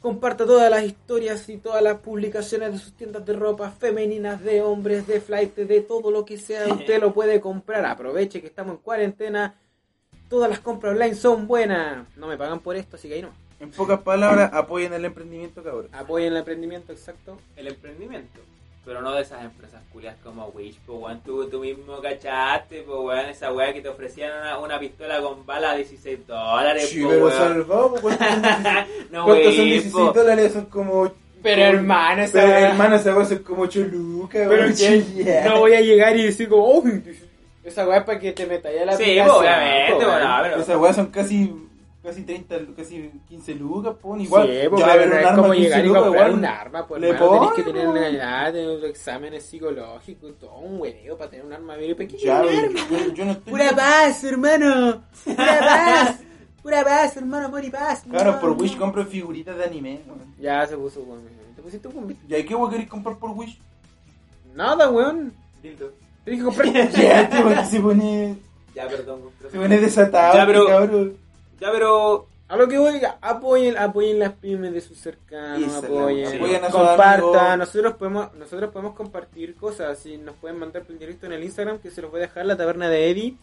comparta 0.00 0.44
todas 0.44 0.70
las 0.70 0.84
historias 0.84 1.48
y 1.48 1.58
todas 1.58 1.82
las 1.82 1.98
publicaciones 1.98 2.72
de 2.72 2.78
sus 2.78 2.92
tiendas 2.92 3.24
de 3.24 3.32
ropa 3.32 3.70
femeninas, 3.70 4.42
de 4.42 4.60
hombres, 4.60 5.06
de 5.06 5.20
flight, 5.20 5.54
de 5.56 5.80
todo 5.80 6.10
lo 6.10 6.24
que 6.24 6.38
sea. 6.38 6.66
Usted 6.66 7.00
lo 7.00 7.14
puede 7.14 7.40
comprar. 7.40 7.86
Aproveche 7.86 8.40
que 8.40 8.48
estamos 8.48 8.74
en 8.74 8.82
cuarentena. 8.82 9.54
Todas 10.28 10.50
las 10.50 10.60
compras 10.60 10.94
online 10.94 11.14
son 11.14 11.46
buenas. 11.46 12.06
No 12.16 12.26
me 12.26 12.36
pagan 12.36 12.60
por 12.60 12.76
esto, 12.76 12.96
así 12.96 13.08
que 13.08 13.14
ahí 13.14 13.22
no. 13.22 13.30
En 13.62 13.70
pocas 13.70 14.00
palabras, 14.00 14.50
apoyen 14.52 14.92
el 14.92 15.04
emprendimiento, 15.04 15.62
cabrón. 15.62 15.88
Apoyen 15.92 16.32
el 16.32 16.38
emprendimiento, 16.38 16.92
exacto. 16.92 17.38
el 17.56 17.68
emprendimiento. 17.68 18.40
Pero 18.84 19.00
no 19.00 19.12
de 19.12 19.22
esas 19.22 19.44
empresas 19.44 19.80
culias 19.92 20.16
como 20.24 20.48
Wish, 20.48 20.76
pues 20.84 20.98
weón, 21.00 21.20
tú, 21.24 21.48
tú 21.48 21.60
mismo 21.60 22.00
cachaste, 22.00 22.82
pues 22.82 22.98
weón, 22.98 23.26
esa 23.30 23.52
weá 23.52 23.72
que 23.72 23.80
te 23.80 23.88
ofrecían 23.88 24.32
una, 24.40 24.58
una 24.58 24.80
pistola 24.80 25.20
con 25.22 25.46
bala 25.46 25.70
a 25.70 25.76
16 25.76 26.26
dólares, 26.26 26.88
Sí, 26.88 27.00
pues 27.00 27.14
pero 27.14 27.26
weón. 27.26 27.38
salvamos. 27.38 28.00
¿Cuántos 28.00 28.24
son 28.26 29.04
16 29.06 29.10
No, 29.12 29.24
cuántos 29.24 29.54
son 29.54 29.64
Wish, 29.64 29.82
16 29.82 29.92
po. 29.92 30.12
dólares? 30.12 30.52
Son 30.52 30.64
como. 30.66 31.12
Pero, 31.44 31.62
como- 31.66 31.78
hermano, 31.78 32.22
esa 32.22 32.32
Pero 32.40 32.52
hermano, 32.52 32.96
esa 32.96 33.14
weá 33.16 33.24
son 33.24 33.38
como 33.38 33.62
8 33.62 33.80
lucas, 33.92 34.46
Pero 34.48 34.62
weón. 34.64 35.44
no 35.44 35.58
voy 35.60 35.74
a 35.74 35.80
llegar 35.80 36.16
y 36.16 36.24
decir 36.24 36.48
como, 36.48 36.64
oh, 36.64 36.82
esa 37.62 37.86
weá 37.86 37.98
es 37.98 38.04
para 38.04 38.18
que 38.18 38.32
te 38.32 38.46
metas 38.46 38.72
ya 38.74 38.84
la 38.84 38.96
Sí, 38.96 39.16
obviamente, 39.20 39.92
po, 39.92 39.98
bueno, 40.10 40.26
weón. 40.26 40.42
pero... 40.42 40.56
Esa 40.60 40.78
weá 40.78 40.92
son 40.92 41.06
casi. 41.06 41.54
Casi 42.02 42.22
30, 42.24 42.56
casi 42.76 43.10
15 43.28 43.54
lucas, 43.54 43.94
pon 44.02 44.20
igual. 44.20 44.48
Sí, 44.48 44.68
pues, 44.68 44.80
ya, 44.84 44.92
pero 44.94 45.16
es 45.18 45.26
como 45.28 45.52
15 45.52 45.60
llegar 45.60 45.84
y 45.84 45.86
lucas, 45.86 46.02
comprar 46.02 46.26
igual. 46.26 46.38
un 46.40 46.44
arma, 46.44 46.86
pues 46.88 47.02
hermano, 47.02 47.30
tenés 47.38 47.52
que 47.52 47.62
tener 47.62 47.86
una 47.88 48.08
edad, 48.08 48.52
tener 48.52 48.68
unos 48.70 48.84
exámenes 48.84 49.44
psicológicos, 49.46 50.36
todo 50.40 50.54
un 50.58 50.80
hueveo 50.80 51.16
para 51.16 51.30
tener 51.30 51.46
un 51.46 51.52
arma 51.52 51.76
bien 51.76 51.96
pequeña. 51.96 52.22
Ya, 52.24 52.38
arma. 52.40 52.80
yo, 52.90 53.12
yo 53.14 53.24
no 53.24 53.30
estoy. 53.32 53.52
Pura 53.52 53.70
paz, 53.76 54.24
hermano. 54.24 55.02
Pura 55.24 55.36
paz. 55.60 56.20
Pura 56.60 56.84
paz, 56.84 57.16
hermano, 57.16 57.46
amor 57.46 57.64
y 57.64 57.70
paz. 57.70 58.02
Claro, 58.10 58.32
No, 58.32 58.40
por 58.40 58.50
no. 58.50 58.56
Wish 58.56 58.76
compro 58.76 59.04
figuritas 59.06 59.56
de 59.56 59.64
anime, 59.64 60.00
weón. 60.06 60.34
Ya 60.40 60.66
se 60.66 60.76
puso, 60.76 61.02
weón. 61.02 61.22
Te 61.54 61.62
pusiste 61.62 61.86
un 61.86 61.94
bombito. 61.94 62.20
¿Y 62.28 62.34
ahí 62.34 62.44
qué 62.44 62.56
weón 62.56 62.70
querés 62.70 62.88
comprar 62.88 63.16
por 63.16 63.30
Wish? 63.30 63.60
Nada, 64.54 64.90
weón. 64.90 65.32
Dildo. 65.62 65.92
Tienes 66.24 66.40
que 66.42 66.44
comprar. 66.46 66.90
Ya, 66.92 67.28
tío, 67.30 67.48
que 67.48 67.64
se 67.64 67.80
pone. 67.80 68.36
Ya, 68.74 68.88
perdón. 68.88 69.20
Se 69.50 69.56
pone 69.58 69.78
desatado, 69.78 70.34
Ya, 70.34 70.46
pero- 70.46 70.66
cabrón. 70.66 71.21
Ya, 71.62 71.72
pero... 71.72 72.26
A 72.48 72.56
lo 72.56 72.68
que 72.68 72.76
voy, 72.76 73.00
apoyen, 73.22 73.78
apoyen 73.78 74.18
las 74.18 74.32
pymes 74.34 74.74
de 74.74 74.82
sus 74.82 74.98
cercanos, 74.98 75.72
apoyen, 75.74 76.62
a 76.62 76.68
compartan, 76.68 77.58
nosotros 77.58 77.94
podemos, 77.94 78.34
nosotros 78.34 78.70
podemos 78.70 78.94
compartir 78.94 79.54
cosas, 79.54 79.98
si 79.98 80.18
nos 80.18 80.34
pueden 80.36 80.58
mandar 80.58 80.82
por 80.82 80.98
directo 80.98 81.24
en 81.24 81.32
el 81.32 81.42
Instagram, 81.44 81.78
que 81.78 81.90
se 81.90 82.02
los 82.02 82.10
voy 82.10 82.18
a 82.20 82.24
dejar 82.24 82.44
la 82.44 82.54
taberna 82.54 82.90
de 82.90 83.08
Eddie. 83.10 83.36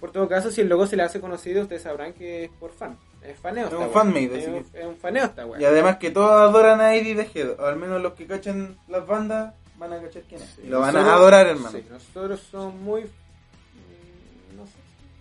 Por 0.00 0.10
todo 0.10 0.26
caso, 0.26 0.50
si 0.50 0.62
el 0.62 0.68
logo 0.68 0.88
se 0.88 0.96
le 0.96 1.04
hace 1.04 1.20
conocido, 1.20 1.62
ustedes 1.62 1.82
sabrán 1.82 2.12
que 2.12 2.46
es 2.46 2.50
por 2.58 2.72
fan, 2.72 2.98
es 3.22 3.38
faneo. 3.38 3.68
Es 3.68 3.72
un 3.72 3.90
fanmade, 3.90 4.38
es, 4.42 4.48
un, 4.48 4.64
que- 4.64 4.80
es 4.80 4.86
un 4.86 4.96
faneo 4.96 5.26
esta 5.26 5.46
wea. 5.46 5.60
Y 5.60 5.64
además 5.64 5.98
que 5.98 6.10
todos 6.10 6.32
adoran 6.32 6.80
a 6.80 6.92
Eddie 6.96 7.14
de 7.14 7.28
Head, 7.32 7.60
o 7.60 7.66
al 7.66 7.76
menos 7.76 8.02
los 8.02 8.14
que 8.14 8.26
cachan 8.26 8.76
las 8.88 9.06
bandas 9.06 9.54
van 9.78 9.92
a 9.92 10.00
cachar 10.00 10.22
quién 10.28 10.42
es. 10.42 10.48
Sí, 10.56 10.62
Y 10.64 10.68
lo 10.70 10.80
van 10.80 10.96
a 10.96 11.14
adorar, 11.14 11.46
hermano. 11.46 11.70
sí, 11.78 11.86
nosotros 11.88 12.40
somos 12.50 12.74
muy... 12.74 13.06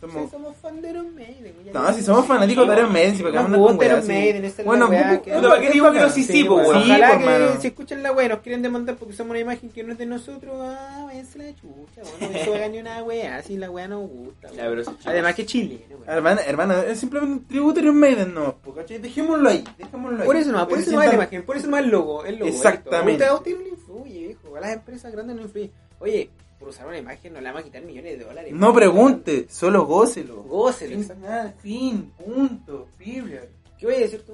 Somos- 0.08 0.24
Sí, 0.26 0.32
somos 0.32 0.56
fan 0.58 0.82
de 0.82 0.89
Iron 0.89 1.16
Maiden. 1.16 1.54
ya 1.66 1.72
No, 1.74 1.93
si 1.93 2.01
somos 2.04 2.26
fanáticos 2.26 2.68
de 2.68 2.74
Iron 2.76 2.91
Maiden, 2.93 3.16
si 3.18 3.24
para 3.24 3.32
que 3.45 3.51
con 3.54 3.86
Iron. 3.86 4.08
Maiden, 4.08 4.54
Bueno, 4.66 4.86
la 4.86 4.91
weá 4.91 5.10
puta, 5.10 5.22
que- 5.24 5.32
puta, 5.36 5.49
¿para 5.49 5.62
qué 5.62 5.70
digo 5.72 5.91
que 5.91 5.99
no 5.99 6.10
sí, 6.10 6.24
sí? 6.24 6.47
Ojalá 6.47 7.08
que 7.08 7.14
hermano. 7.24 7.62
si 7.62 7.68
escuchan 7.68 8.04
la 8.04 8.12
weá, 8.12 8.28
nos 8.30 8.39
quieren 8.39 8.62
demandar 8.62 8.95
porque 8.97 9.14
somos 9.14 9.32
una 9.32 9.39
imagen 9.39 9.70
que 9.70 9.84
no 9.84 9.93
es 9.93 9.97
de 9.97 10.06
nosotros, 10.06 10.54
ah, 10.60 11.04
váyanse 11.06 11.38
la 11.38 11.56
chucha, 11.56 12.01
weón. 12.20 12.34
No 12.34 12.39
se 12.39 12.56
hagan 12.56 12.72
ni 12.74 12.80
una 12.80 13.04
weá, 13.04 13.41
si 13.43 13.58
la 13.58 13.72
weá 13.72 13.88
nos 13.88 14.08
gusta, 14.10 14.47
eso 14.49 14.95
Además 15.06 15.36
que 15.36 15.45
chileno, 15.45 15.82
weón. 15.89 16.04
Hermano, 16.10 16.41
hermano, 16.45 16.74
es 16.82 16.99
simplemente 16.99 17.34
un 17.34 17.45
tributo 17.47 17.80
a 17.80 17.84
Iron 17.84 17.95
Maiden, 17.99 18.34
no. 18.34 18.56
Dejémoslo 18.88 19.49
ahí, 19.49 19.64
dejémoslo 19.78 20.20
ahí. 20.22 20.26
Por 20.26 20.36
eso 20.36 20.51
no, 20.51 20.68
por 20.68 20.80
eso 20.80 20.91
no 20.91 21.01
es 21.01 21.08
la 21.10 21.16
imagen, 21.16 21.43
por 21.43 21.58
eso 21.58 21.68
no 21.68 21.78
es 21.78 21.84
el 21.84 21.89
logo, 21.89 22.26
el 22.26 22.38
logo. 22.39 22.49
Exactamente. 22.51 23.26
A 23.26 23.36
usted 23.36 23.56
no 23.56 23.62
le 23.62 23.70
influye, 23.70 24.28
viejo. 24.28 24.56
A 24.56 24.60
las 24.60 24.74
empresas 24.74 25.12
grandes 25.12 25.36
no 25.36 25.41
influye. 25.43 25.72
Oye, 25.99 26.30
por 26.64 26.70
usar 26.70 26.88
una 26.88 26.97
imagen 26.97 27.34
no 27.34 27.41
le 27.41 27.47
vamos 27.47 27.61
a 27.61 27.66
quitar 27.66 27.82
millones 27.82 28.18
de 28.18 28.24
dólares. 28.24 28.53
No 28.53 28.74
pregunte, 28.74 29.47
solo 29.49 29.86
gócelo. 29.86 30.43
Gócelo, 30.43 30.91
Fin, 30.91 31.01
exacto. 31.01 31.28
nada, 31.28 31.53
fin, 31.59 32.14
punto, 32.18 32.88
Biblia. 32.97 33.43
¿Qué 33.78 33.86
voy 33.86 33.95
a 33.95 33.99
decir 33.99 34.26
tú? 34.26 34.34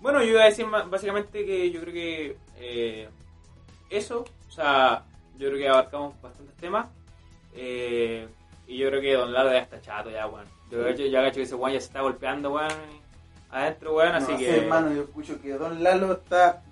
Bueno, 0.00 0.22
yo 0.22 0.30
iba 0.30 0.42
a 0.42 0.46
decir 0.46 0.64
básicamente 0.88 1.44
que 1.44 1.72
yo 1.72 1.80
creo 1.80 1.92
que 1.92 2.36
eh, 2.60 3.08
eso, 3.90 4.24
o 4.48 4.52
sea, 4.52 5.02
yo 5.36 5.48
creo 5.48 5.58
que 5.58 5.68
abarcamos 5.68 6.14
bastantes 6.22 6.54
temas. 6.56 6.86
eh, 7.56 8.28
y 8.68 8.78
yo 8.78 8.88
creo 8.88 9.00
que 9.00 9.12
Don 9.14 9.32
Lalo 9.32 9.50
ya 9.50 9.58
está 9.58 9.80
chato 9.80 10.10
ya, 10.10 10.26
weón. 10.28 10.46
Yo 10.70 10.82
creo 10.82 10.94
que 10.96 11.10
ya 11.10 11.20
cacho 11.20 11.36
que 11.36 11.42
ese 11.42 11.54
weón 11.56 11.72
ya 11.72 11.80
se 11.80 11.86
está 11.88 12.00
golpeando, 12.00 12.52
weón, 12.52 12.70
adentro, 13.50 13.96
weón, 13.96 14.14
así 14.14 14.30
no 14.32 14.38
que... 14.38 14.56
hermano, 14.56 14.94
yo 14.94 15.02
escucho 15.02 15.42
que 15.42 15.52
Don 15.54 15.82
Lalo 15.82 16.12
está. 16.12 16.62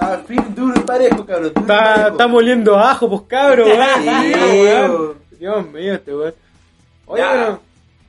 Está 0.00 0.18
firme, 0.20 0.46
duro 0.54 0.74
y 0.76 0.80
parejo, 0.84 1.26
cabrón. 1.26 1.52
duro 1.54 1.60
y 1.60 1.60
Está, 1.62 1.78
parejo. 1.94 2.08
está 2.10 2.26
moliendo 2.28 2.78
ajo, 2.78 3.08
pues 3.08 3.22
cabro, 3.22 3.64
weón. 3.66 5.14
Dios 5.38 5.66
mío, 5.72 5.94
este 5.94 6.14
weón. 6.14 6.34
Oye, 7.06 7.20
Ya. 7.22 7.32
pero 7.32 7.60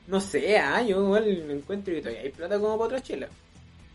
no 0.06 0.20
sé, 0.20 0.58
ah, 0.58 0.82
yo 0.82 1.02
igual 1.02 1.24
me 1.46 1.54
encuentro 1.54 1.92
que 1.92 2.00
todavía 2.00 2.22
hay 2.22 2.30
plata 2.30 2.58
como 2.60 2.74
para 2.78 2.86
otra 2.86 3.00
chela. 3.02 3.26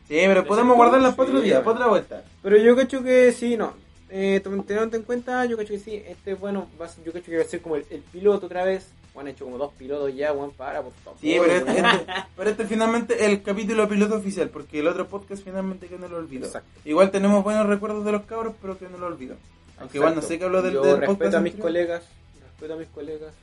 Sí, 0.07 0.15
pero 0.27 0.45
podemos 0.45 0.75
guardarlas 0.75 1.15
para 1.15 1.29
otro 1.29 1.41
día, 1.41 1.59
para 1.63 1.71
otra 1.71 1.87
vuelta. 1.87 2.23
Pero 2.43 2.57
yo 2.57 2.75
cacho 2.75 3.01
que 3.01 3.31
sí, 3.31 3.55
no. 3.55 3.73
Eh, 4.09 4.39
teniendo 4.43 4.97
en 4.97 5.03
cuenta, 5.03 5.45
yo 5.45 5.57
cacho 5.57 5.69
que 5.73 5.79
sí, 5.79 6.01
este, 6.07 6.35
bueno, 6.35 6.67
va 6.79 6.85
a 6.85 6.89
ser- 6.89 7.03
yo 7.03 7.11
cacho 7.11 7.25
que 7.25 7.37
va 7.37 7.43
a 7.43 7.47
ser 7.47 7.61
como 7.61 7.75
el, 7.75 7.85
el 7.89 8.01
piloto 8.01 8.45
otra 8.45 8.63
vez. 8.63 8.87
Bueno, 9.13 9.29
han 9.29 9.35
hecho 9.35 9.45
como 9.45 9.57
dos 9.57 9.73
pilotos 9.73 10.13
ya, 10.13 10.33
weón, 10.33 10.51
para, 10.51 10.81
por 10.81 10.91
favor. 11.03 11.19
Sí, 11.21 11.37
pero 11.39 11.53
este, 11.53 11.71
este- 11.79 12.05
pero 12.35 12.49
este 12.49 12.65
finalmente 12.65 13.15
es 13.15 13.21
el 13.21 13.41
capítulo 13.41 13.87
piloto 13.87 14.15
oficial, 14.15 14.49
porque 14.49 14.79
el 14.79 14.87
otro 14.87 15.07
podcast 15.07 15.43
finalmente 15.43 15.87
que 15.87 15.97
no 15.97 16.07
lo 16.07 16.17
olvidó. 16.17 16.45
Exacto. 16.45 16.69
Igual 16.85 17.11
tenemos 17.11 17.43
buenos 17.43 17.65
recuerdos 17.65 18.03
de 18.05 18.11
los 18.11 18.23
cabros, 18.23 18.53
pero 18.61 18.77
que 18.77 18.87
no 18.89 18.97
lo 18.97 19.07
olvidó. 19.07 19.35
Aunque 19.79 19.97
igual 19.97 20.15
no 20.15 20.21
sé 20.21 20.37
qué 20.37 20.45
habló 20.45 20.61
del, 20.61 20.73
Yo 20.73 20.81
del 20.83 20.97
respeto 20.97 21.13
podcast 21.13 21.35
a 21.35 21.39
mis 21.41 21.53
anterior. 21.53 21.63
colegas, 21.67 22.03
respeto 22.41 22.73
a 22.73 22.77
mis 22.77 22.87
colegas 22.89 23.33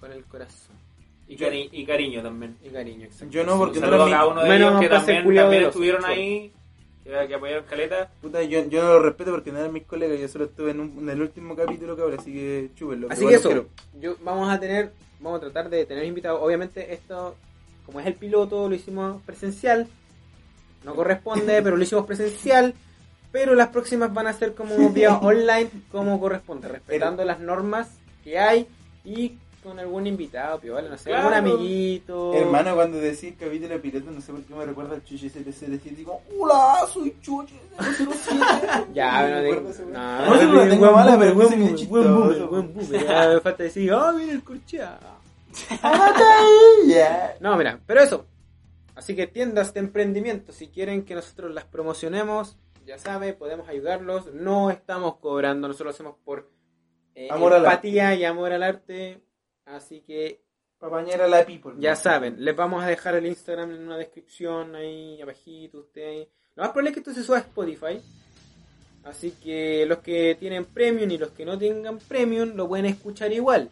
con 0.00 0.12
el 0.12 0.24
corazón 0.24 0.76
Y, 1.28 1.36
cari- 1.36 1.68
y 1.72 1.84
cariño 1.86 2.22
también. 2.22 2.56
y 2.62 2.68
cariño, 2.70 3.04
exacto. 3.04 3.26
Yo 3.32 3.44
no, 3.44 3.56
porque 3.58 3.80
no 3.80 3.86
era 3.88 4.04
mi... 4.06 4.30
uno 4.30 4.42
de 4.42 4.48
Menos 4.48 4.70
ellos 4.70 4.80
que 4.80 4.88
también, 4.88 5.34
también 5.36 5.62
estuvieron 5.64 6.04
ahí, 6.04 6.52
que, 7.04 7.28
que 7.28 7.34
apoyaron 7.34 7.64
Caleta. 7.64 8.10
Puta, 8.20 8.42
yo, 8.42 8.64
yo 8.68 8.82
no 8.82 8.92
lo 8.94 9.02
respeto 9.02 9.30
porque 9.30 9.52
no 9.52 9.58
eran 9.58 9.72
mis 9.72 9.84
colegas, 9.84 10.18
yo 10.20 10.28
solo 10.28 10.44
estuve 10.46 10.70
en, 10.70 10.80
un- 10.80 10.98
en 11.00 11.08
el 11.10 11.20
último 11.22 11.54
capítulo, 11.56 11.96
cabrón, 11.96 12.18
así 12.18 12.32
que 12.32 12.70
chúbenlo. 12.76 13.08
Así 13.10 13.26
que 13.26 13.34
eso, 13.34 13.48
quiero. 13.48 13.68
yo, 14.00 14.16
vamos 14.22 14.50
a 14.52 14.58
tener, 14.60 14.92
vamos 15.20 15.38
a 15.38 15.40
tratar 15.40 15.68
de 15.70 15.84
tener 15.86 16.04
invitados. 16.04 16.40
Obviamente 16.42 16.92
esto, 16.92 17.34
como 17.86 18.00
es 18.00 18.06
el 18.06 18.14
piloto, 18.14 18.68
lo 18.68 18.74
hicimos 18.74 19.20
presencial. 19.22 19.88
No 20.84 20.94
corresponde, 20.94 21.62
pero 21.62 21.76
lo 21.76 21.82
hicimos 21.82 22.06
presencial. 22.06 22.74
Pero 23.30 23.54
las 23.54 23.68
próximas 23.68 24.12
van 24.12 24.26
a 24.26 24.32
ser 24.34 24.54
como 24.54 24.90
vía 24.92 25.16
online, 25.18 25.70
como 25.90 26.20
corresponde, 26.20 26.68
respetando 26.68 27.24
las 27.24 27.40
normas 27.40 27.88
que 28.22 28.38
hay 28.38 28.66
y 29.04 29.38
con 29.62 29.78
algún 29.78 30.06
invitado, 30.06 30.58
piola, 30.60 30.88
no 30.88 30.98
sé, 30.98 31.10
Claro. 31.10 31.28
algún 31.34 31.52
amiguito. 31.52 32.34
Hermano, 32.34 32.74
cuando 32.74 32.98
decís 32.98 33.34
capítulo 33.38 33.80
piloto, 33.80 34.10
no 34.10 34.20
sé 34.20 34.32
por 34.32 34.42
qué 34.42 34.54
me 34.54 34.64
recuerda 34.66 34.94
al 34.96 35.04
Chuchi 35.04 35.28
007, 35.30 35.90
digo, 35.96 36.20
hola, 36.38 36.86
soy 36.92 37.16
Chuchi 37.20 37.54
007. 37.78 38.88
Ya, 38.92 39.22
Me 39.22 39.30
no, 39.30 39.36
de, 39.40 39.50
weón. 39.50 39.64
no, 39.92 40.26
No, 40.26 40.44
no 40.44 40.52
la 40.64 40.68
tengo 40.68 40.80
buen 40.80 40.92
mala, 40.94 41.18
pero 41.18 41.34
buen 41.34 41.48
que 41.76 41.84
buen 41.86 42.48
buen 42.48 42.74
boomer. 42.74 43.06
Ya 43.06 43.28
me 43.28 43.40
falta 43.40 43.62
decir, 43.62 43.92
ah, 43.92 44.12
mira 44.16 44.32
el 44.32 44.42
corcheado. 44.44 45.22
Ya. 46.86 47.36
No, 47.40 47.56
mira, 47.56 47.80
pero 47.86 48.00
eso. 48.02 48.26
Así 48.94 49.14
que 49.16 49.26
tiendas 49.26 49.72
de 49.74 49.80
emprendimiento, 49.80 50.52
si 50.52 50.68
quieren 50.68 51.04
que 51.04 51.14
nosotros 51.14 51.52
las 51.54 51.64
promocionemos, 51.64 52.56
ya 52.86 52.98
sabe, 52.98 53.32
podemos 53.32 53.68
ayudarlos. 53.68 54.32
No 54.34 54.70
estamos 54.70 55.16
cobrando, 55.16 55.68
nosotros 55.68 55.86
lo 55.86 55.90
hacemos 55.90 56.14
por 56.24 56.50
eh, 57.14 57.28
Amor 57.30 57.52
al 57.54 57.64
empatía 57.64 58.14
y 58.14 58.24
amor 58.24 58.52
al 58.52 58.62
arte. 58.62 59.20
Así 59.66 60.00
que 60.00 60.42
Papañera 60.78 61.28
la 61.28 61.46
people. 61.46 61.74
ya 61.78 61.94
saben, 61.94 62.44
les 62.44 62.56
vamos 62.56 62.82
a 62.82 62.88
dejar 62.88 63.14
el 63.14 63.26
Instagram 63.26 63.70
en 63.70 63.82
una 63.86 63.96
descripción 63.96 64.74
ahí 64.74 65.20
abajito, 65.22 65.78
usted 65.78 66.08
ahí. 66.08 66.28
Lo 66.56 66.64
más 66.64 66.72
probable 66.72 66.90
es 66.90 66.94
que 66.94 67.00
esto 67.00 67.14
se 67.14 67.22
suba 67.22 67.38
a 67.38 67.40
Spotify. 67.40 68.00
Así 69.04 69.32
que 69.42 69.84
los 69.86 69.98
que 69.98 70.36
tienen 70.38 70.64
premium 70.64 71.10
y 71.10 71.18
los 71.18 71.30
que 71.30 71.44
no 71.44 71.58
tengan 71.58 71.98
premium 71.98 72.54
lo 72.54 72.68
pueden 72.68 72.86
escuchar 72.86 73.32
igual. 73.32 73.70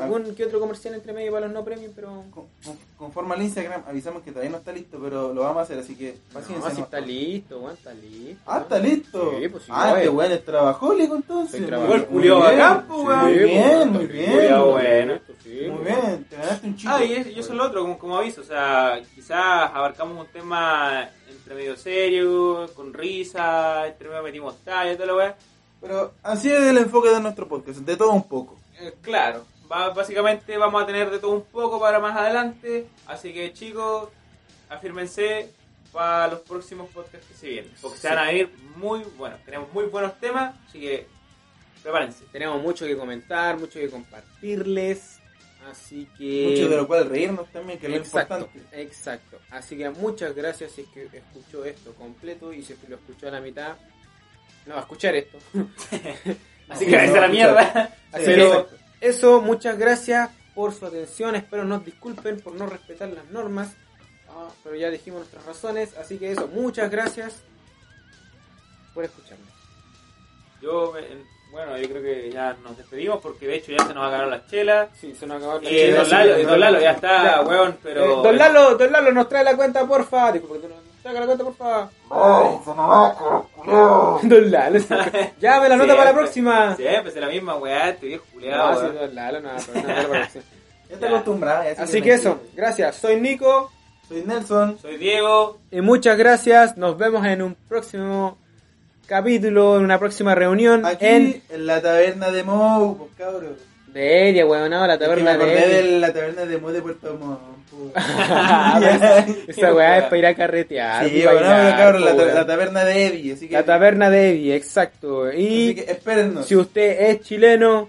Algún 0.00 0.34
que 0.34 0.44
otro 0.44 0.60
comercial 0.60 0.94
entre 0.94 1.12
medio 1.12 1.32
para 1.32 1.46
los 1.46 1.54
no 1.54 1.64
premium, 1.64 1.92
pero... 1.94 2.08
Con- 2.30 2.46
con- 2.64 2.94
Conforme 2.96 3.34
al 3.34 3.42
Instagram, 3.42 3.82
avisamos 3.86 4.22
que 4.22 4.30
todavía 4.30 4.50
no 4.50 4.58
está 4.58 4.72
listo, 4.72 4.98
pero 5.02 5.34
lo 5.34 5.42
vamos 5.42 5.58
a 5.58 5.62
hacer, 5.62 5.78
así 5.78 5.94
que 5.94 6.16
No, 6.32 6.40
paciencia. 6.40 6.70
si 6.70 6.76
no. 6.78 6.84
está 6.84 7.00
listo, 7.00 7.58
weón, 7.58 7.74
está 7.74 7.92
listo. 7.92 8.42
Ah, 8.46 8.58
está 8.62 8.78
listo. 8.78 9.30
Sí, 9.38 9.48
pues 9.48 9.62
sí, 9.64 9.70
ah, 9.74 9.94
este 9.96 10.08
weón 10.08 10.32
es 10.32 10.44
trabajólico 10.44 11.16
entonces. 11.16 11.60
Bien. 11.68 12.40
bacán, 12.40 12.86
pues, 12.86 13.00
weón. 13.04 13.20
Muy 13.24 13.34
bien, 13.38 13.92
pues, 13.92 13.92
muy 13.92 14.06
bien. 14.06 14.60
bueno. 14.70 15.12
Muy 15.14 15.20
pues. 15.84 15.84
bien, 15.84 16.24
te 16.30 16.36
ganaste 16.36 16.66
un 16.66 16.76
chico. 16.76 16.92
Ah, 16.94 17.04
y, 17.04 17.12
es- 17.12 17.26
y 17.26 17.38
eso 17.40 17.50
es 17.52 17.56
lo 17.58 17.64
otro, 17.64 17.80
como, 17.82 17.98
como 17.98 18.16
aviso, 18.18 18.40
o 18.40 18.44
sea, 18.44 19.00
quizás 19.14 19.70
abarcamos 19.74 20.18
un 20.18 20.26
tema 20.32 21.08
entre 21.28 21.54
medio 21.56 21.76
serio, 21.76 22.70
con 22.74 22.94
risa, 22.94 23.86
entre 23.86 24.08
medio 24.08 24.22
metimos 24.22 24.56
talla 24.64 24.92
y 24.92 24.96
toda 24.96 25.06
la 25.08 25.14
weá. 25.16 25.36
Pero 25.80 26.12
así 26.22 26.50
es 26.50 26.60
el 26.60 26.78
enfoque 26.78 27.10
de 27.10 27.20
nuestro 27.20 27.46
podcast, 27.46 27.80
de 27.80 27.96
todo 27.96 28.12
un 28.12 28.22
poco. 28.26 28.56
Eh, 28.80 28.94
claro, 29.02 29.44
va- 29.74 29.90
básicamente 29.90 30.56
vamos 30.56 30.82
a 30.82 30.86
tener 30.86 31.10
de 31.10 31.18
todo 31.18 31.32
un 31.32 31.44
poco 31.44 31.80
para 31.80 31.98
más 31.98 32.16
adelante, 32.16 32.86
así 33.06 33.32
que 33.32 33.52
chicos, 33.52 34.08
afírmense 34.68 35.50
para 35.92 36.28
los 36.28 36.40
próximos 36.40 36.90
podcasts 36.90 37.26
que 37.28 37.34
se 37.34 37.48
vienen, 37.48 37.72
porque 37.80 37.98
se 37.98 38.08
van 38.08 38.18
a 38.18 38.26
venir 38.26 38.50
muy 38.76 39.00
buenos, 39.16 39.40
tenemos 39.44 39.72
muy 39.72 39.84
buenos 39.86 40.18
temas, 40.20 40.54
así 40.68 40.80
que 40.80 41.06
prepárense. 41.82 42.24
Tenemos 42.32 42.60
mucho 42.62 42.86
que 42.86 42.96
comentar, 42.96 43.58
mucho 43.58 43.78
que 43.78 43.88
compartirles, 43.90 45.18
así 45.70 46.08
que... 46.18 46.48
Mucho 46.50 46.68
de 46.68 46.76
lo 46.78 46.86
cual 46.86 47.08
reírnos 47.08 47.46
también, 47.52 47.78
que 47.78 47.86
es 47.86 47.92
lo 47.92 47.98
importante. 47.98 48.60
exacto. 48.72 49.38
Así 49.50 49.76
que 49.76 49.88
muchas 49.90 50.34
gracias 50.34 50.72
si 50.72 50.80
es 50.80 50.88
que 50.88 51.08
escuchó 51.12 51.64
esto 51.64 51.92
completo 51.94 52.52
y 52.52 52.62
si 52.62 52.72
es 52.72 52.78
que 52.78 52.88
lo 52.88 52.96
escuchó 52.96 53.28
a 53.28 53.32
la 53.32 53.40
mitad, 53.40 53.74
no 54.66 54.72
va 54.74 54.80
a 54.80 54.82
escuchar 54.82 55.14
esto. 55.14 55.38
Así 56.68 56.86
No, 56.86 56.90
que 56.90 57.06
no, 57.06 57.14
a 57.14 57.20
la 57.20 57.28
mierda. 57.28 57.94
Así 58.10 58.24
Sí, 58.24 58.34
que 58.34 58.42
exacto. 58.46 58.76
Eso, 59.08 59.40
muchas 59.40 59.78
gracias 59.78 60.30
por 60.54 60.72
su 60.72 60.86
atención. 60.86 61.34
Espero 61.34 61.64
nos 61.64 61.84
disculpen 61.84 62.40
por 62.40 62.54
no 62.54 62.66
respetar 62.66 63.08
las 63.08 63.26
normas. 63.30 63.72
Ah, 64.28 64.48
pero 64.62 64.76
ya 64.76 64.90
dijimos 64.90 65.20
nuestras 65.20 65.44
razones. 65.46 65.96
Así 65.96 66.18
que 66.18 66.32
eso, 66.32 66.48
muchas 66.48 66.90
gracias 66.90 67.42
por 68.94 69.04
escucharnos. 69.04 69.48
Yo, 70.60 70.96
eh, 70.96 71.22
bueno, 71.52 71.76
yo 71.78 71.88
creo 71.88 72.02
que 72.02 72.30
ya 72.32 72.56
nos 72.62 72.76
despedimos 72.76 73.20
porque 73.20 73.46
de 73.46 73.56
hecho 73.56 73.72
ya 73.72 73.86
se 73.86 73.94
nos 73.94 74.04
acabaron 74.06 74.30
las 74.30 74.46
chelas. 74.46 74.88
Sí, 74.98 75.14
se 75.14 75.26
nos 75.26 75.36
acabó 75.38 75.60
la 75.60 75.70
Y 75.70 75.74
chela, 75.76 75.96
don 75.98 76.04
sí, 76.06 76.10
Lalo, 76.12 76.36
don 76.38 76.46
don 76.46 76.60
Lalo 76.60 76.78
ya 76.78 76.84
Ya. 76.84 76.92
está, 76.92 77.40
weón, 77.42 77.78
pero... 77.82 78.04
Eh, 78.04 78.22
don 78.22 78.38
Lalo, 78.38 78.74
don 78.76 78.92
Lalo, 78.92 79.12
nos 79.12 79.28
trae 79.28 79.44
la 79.44 79.56
cuenta, 79.56 79.86
porfa. 79.86 80.32
Disculpe, 80.32 80.66
nos 80.68 80.83
trae 81.12 81.20
la 81.20 81.26
cuenta, 81.26 81.44
porfa. 81.44 81.90
Don 84.22 84.50
Lalo, 84.50 84.78
ya 85.40 85.60
me 85.60 85.68
la 85.68 85.76
nota 85.76 85.96
para 85.96 86.10
la 86.10 86.16
próxima. 86.16 86.76
Siempre 86.76 87.10
es 87.12 87.16
la 87.16 87.28
misma 87.28 87.56
weá, 87.56 87.90
este 87.90 88.06
viejo 88.06 88.24
No, 88.26 88.32
culiado. 88.40 88.80
sí, 88.80 88.86
don 88.96 89.14
Lalo, 89.14 89.40
no, 89.40 89.50
pero 89.66 89.74
no, 89.74 89.80
no, 89.80 89.86
para 89.86 90.02
la 90.02 90.08
próxima. 90.08 90.44
Ya 90.90 90.96
te 90.98 91.06
acostumbrada. 91.06 91.72
ya, 91.74 91.82
Así 91.82 92.02
que 92.02 92.12
eso, 92.14 92.40
gracias. 92.54 92.96
Soy 92.96 93.20
Nico 93.20 93.70
Soy 94.08 94.22
Nelson. 94.22 94.78
Soy 94.80 94.96
Diego. 94.98 95.58
y 95.70 95.80
muchas 95.80 96.16
gracias. 96.18 96.76
Nos 96.76 96.96
vemos 96.98 97.24
en 97.26 97.42
un 97.42 97.54
próximo 97.54 98.38
capítulo, 99.06 99.76
en 99.76 99.84
una 99.84 99.98
próxima 99.98 100.34
reunión 100.34 100.84
Aquí 100.86 101.04
en 101.06 101.42
en, 101.48 101.66
la 101.66 101.80
taberna 101.82 102.30
de 102.30 102.44
Mou, 102.44 102.96
pues 102.96 103.10
ella, 103.94 104.44
weón, 104.46 104.70
no, 104.70 104.86
la 104.86 104.98
taberna 104.98 105.36
me 105.36 105.44
de 105.46 105.78
Eddie. 105.80 105.98
la 106.00 106.12
taberna 106.12 106.44
de 106.46 106.58
Mou 106.58 106.70
de 106.72 106.82
Puerto 106.82 107.14
Montt. 107.16 107.40
Ah, 107.96 109.24
Esa 109.48 109.74
weá 109.74 109.98
es 109.98 110.04
para 110.04 110.18
ir 110.18 110.26
a 110.26 110.34
carretear. 110.34 111.08
Sí, 111.08 111.22
bueno, 111.24 111.40
cabrón, 111.40 112.04
la, 112.04 112.16
ta- 112.16 112.24
la 112.34 112.46
taberna 112.46 112.84
de 112.84 113.06
Eddie. 113.06 113.32
Así 113.34 113.48
que, 113.48 113.54
La 113.54 113.64
taberna 113.64 114.10
de 114.10 114.30
Eddie, 114.30 114.54
exacto. 114.56 115.24
así 115.24 115.36
Y 115.70 115.74
que 115.74 115.90
espérennos. 115.90 116.46
si 116.46 116.54
usted 116.56 117.10
es 117.10 117.20
chileno, 117.22 117.88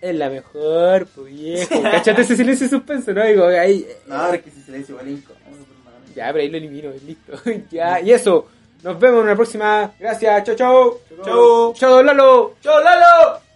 es 0.00 0.14
la 0.14 0.30
mejor, 0.30 1.06
pues 1.14 1.26
viejo. 1.34 1.82
Cachate 1.90 2.22
ese 2.22 2.36
silencio 2.36 2.66
y 2.66 2.70
suspenso, 2.70 3.12
¿no? 3.12 3.24
Digo, 3.24 3.46
ahí. 3.46 3.86
No, 4.06 4.32
es 4.32 4.42
que 4.42 4.50
si 4.50 4.60
se 4.62 4.72
le 4.72 4.78
dice 4.78 4.92
igual 4.92 5.08
incómodo, 5.08 5.42
hermano. 5.50 6.06
Ya, 6.14 6.26
pero 6.32 6.38
ahí 6.42 6.48
lo 6.50 6.56
elimino, 6.56 6.90
listo. 7.06 7.32
ya, 7.70 8.00
y 8.00 8.12
eso. 8.12 8.48
Nos 8.82 8.98
vemos 8.98 9.18
en 9.18 9.24
una 9.24 9.34
próxima. 9.34 9.90
Gracias, 9.98 10.44
chau, 10.44 10.54
chau. 10.54 11.00
Chau. 11.24 11.74
Chau, 11.74 11.90
don 11.96 12.06
Lalo. 12.06 12.54
Chau, 12.62 12.80
Lalo. 12.82 13.47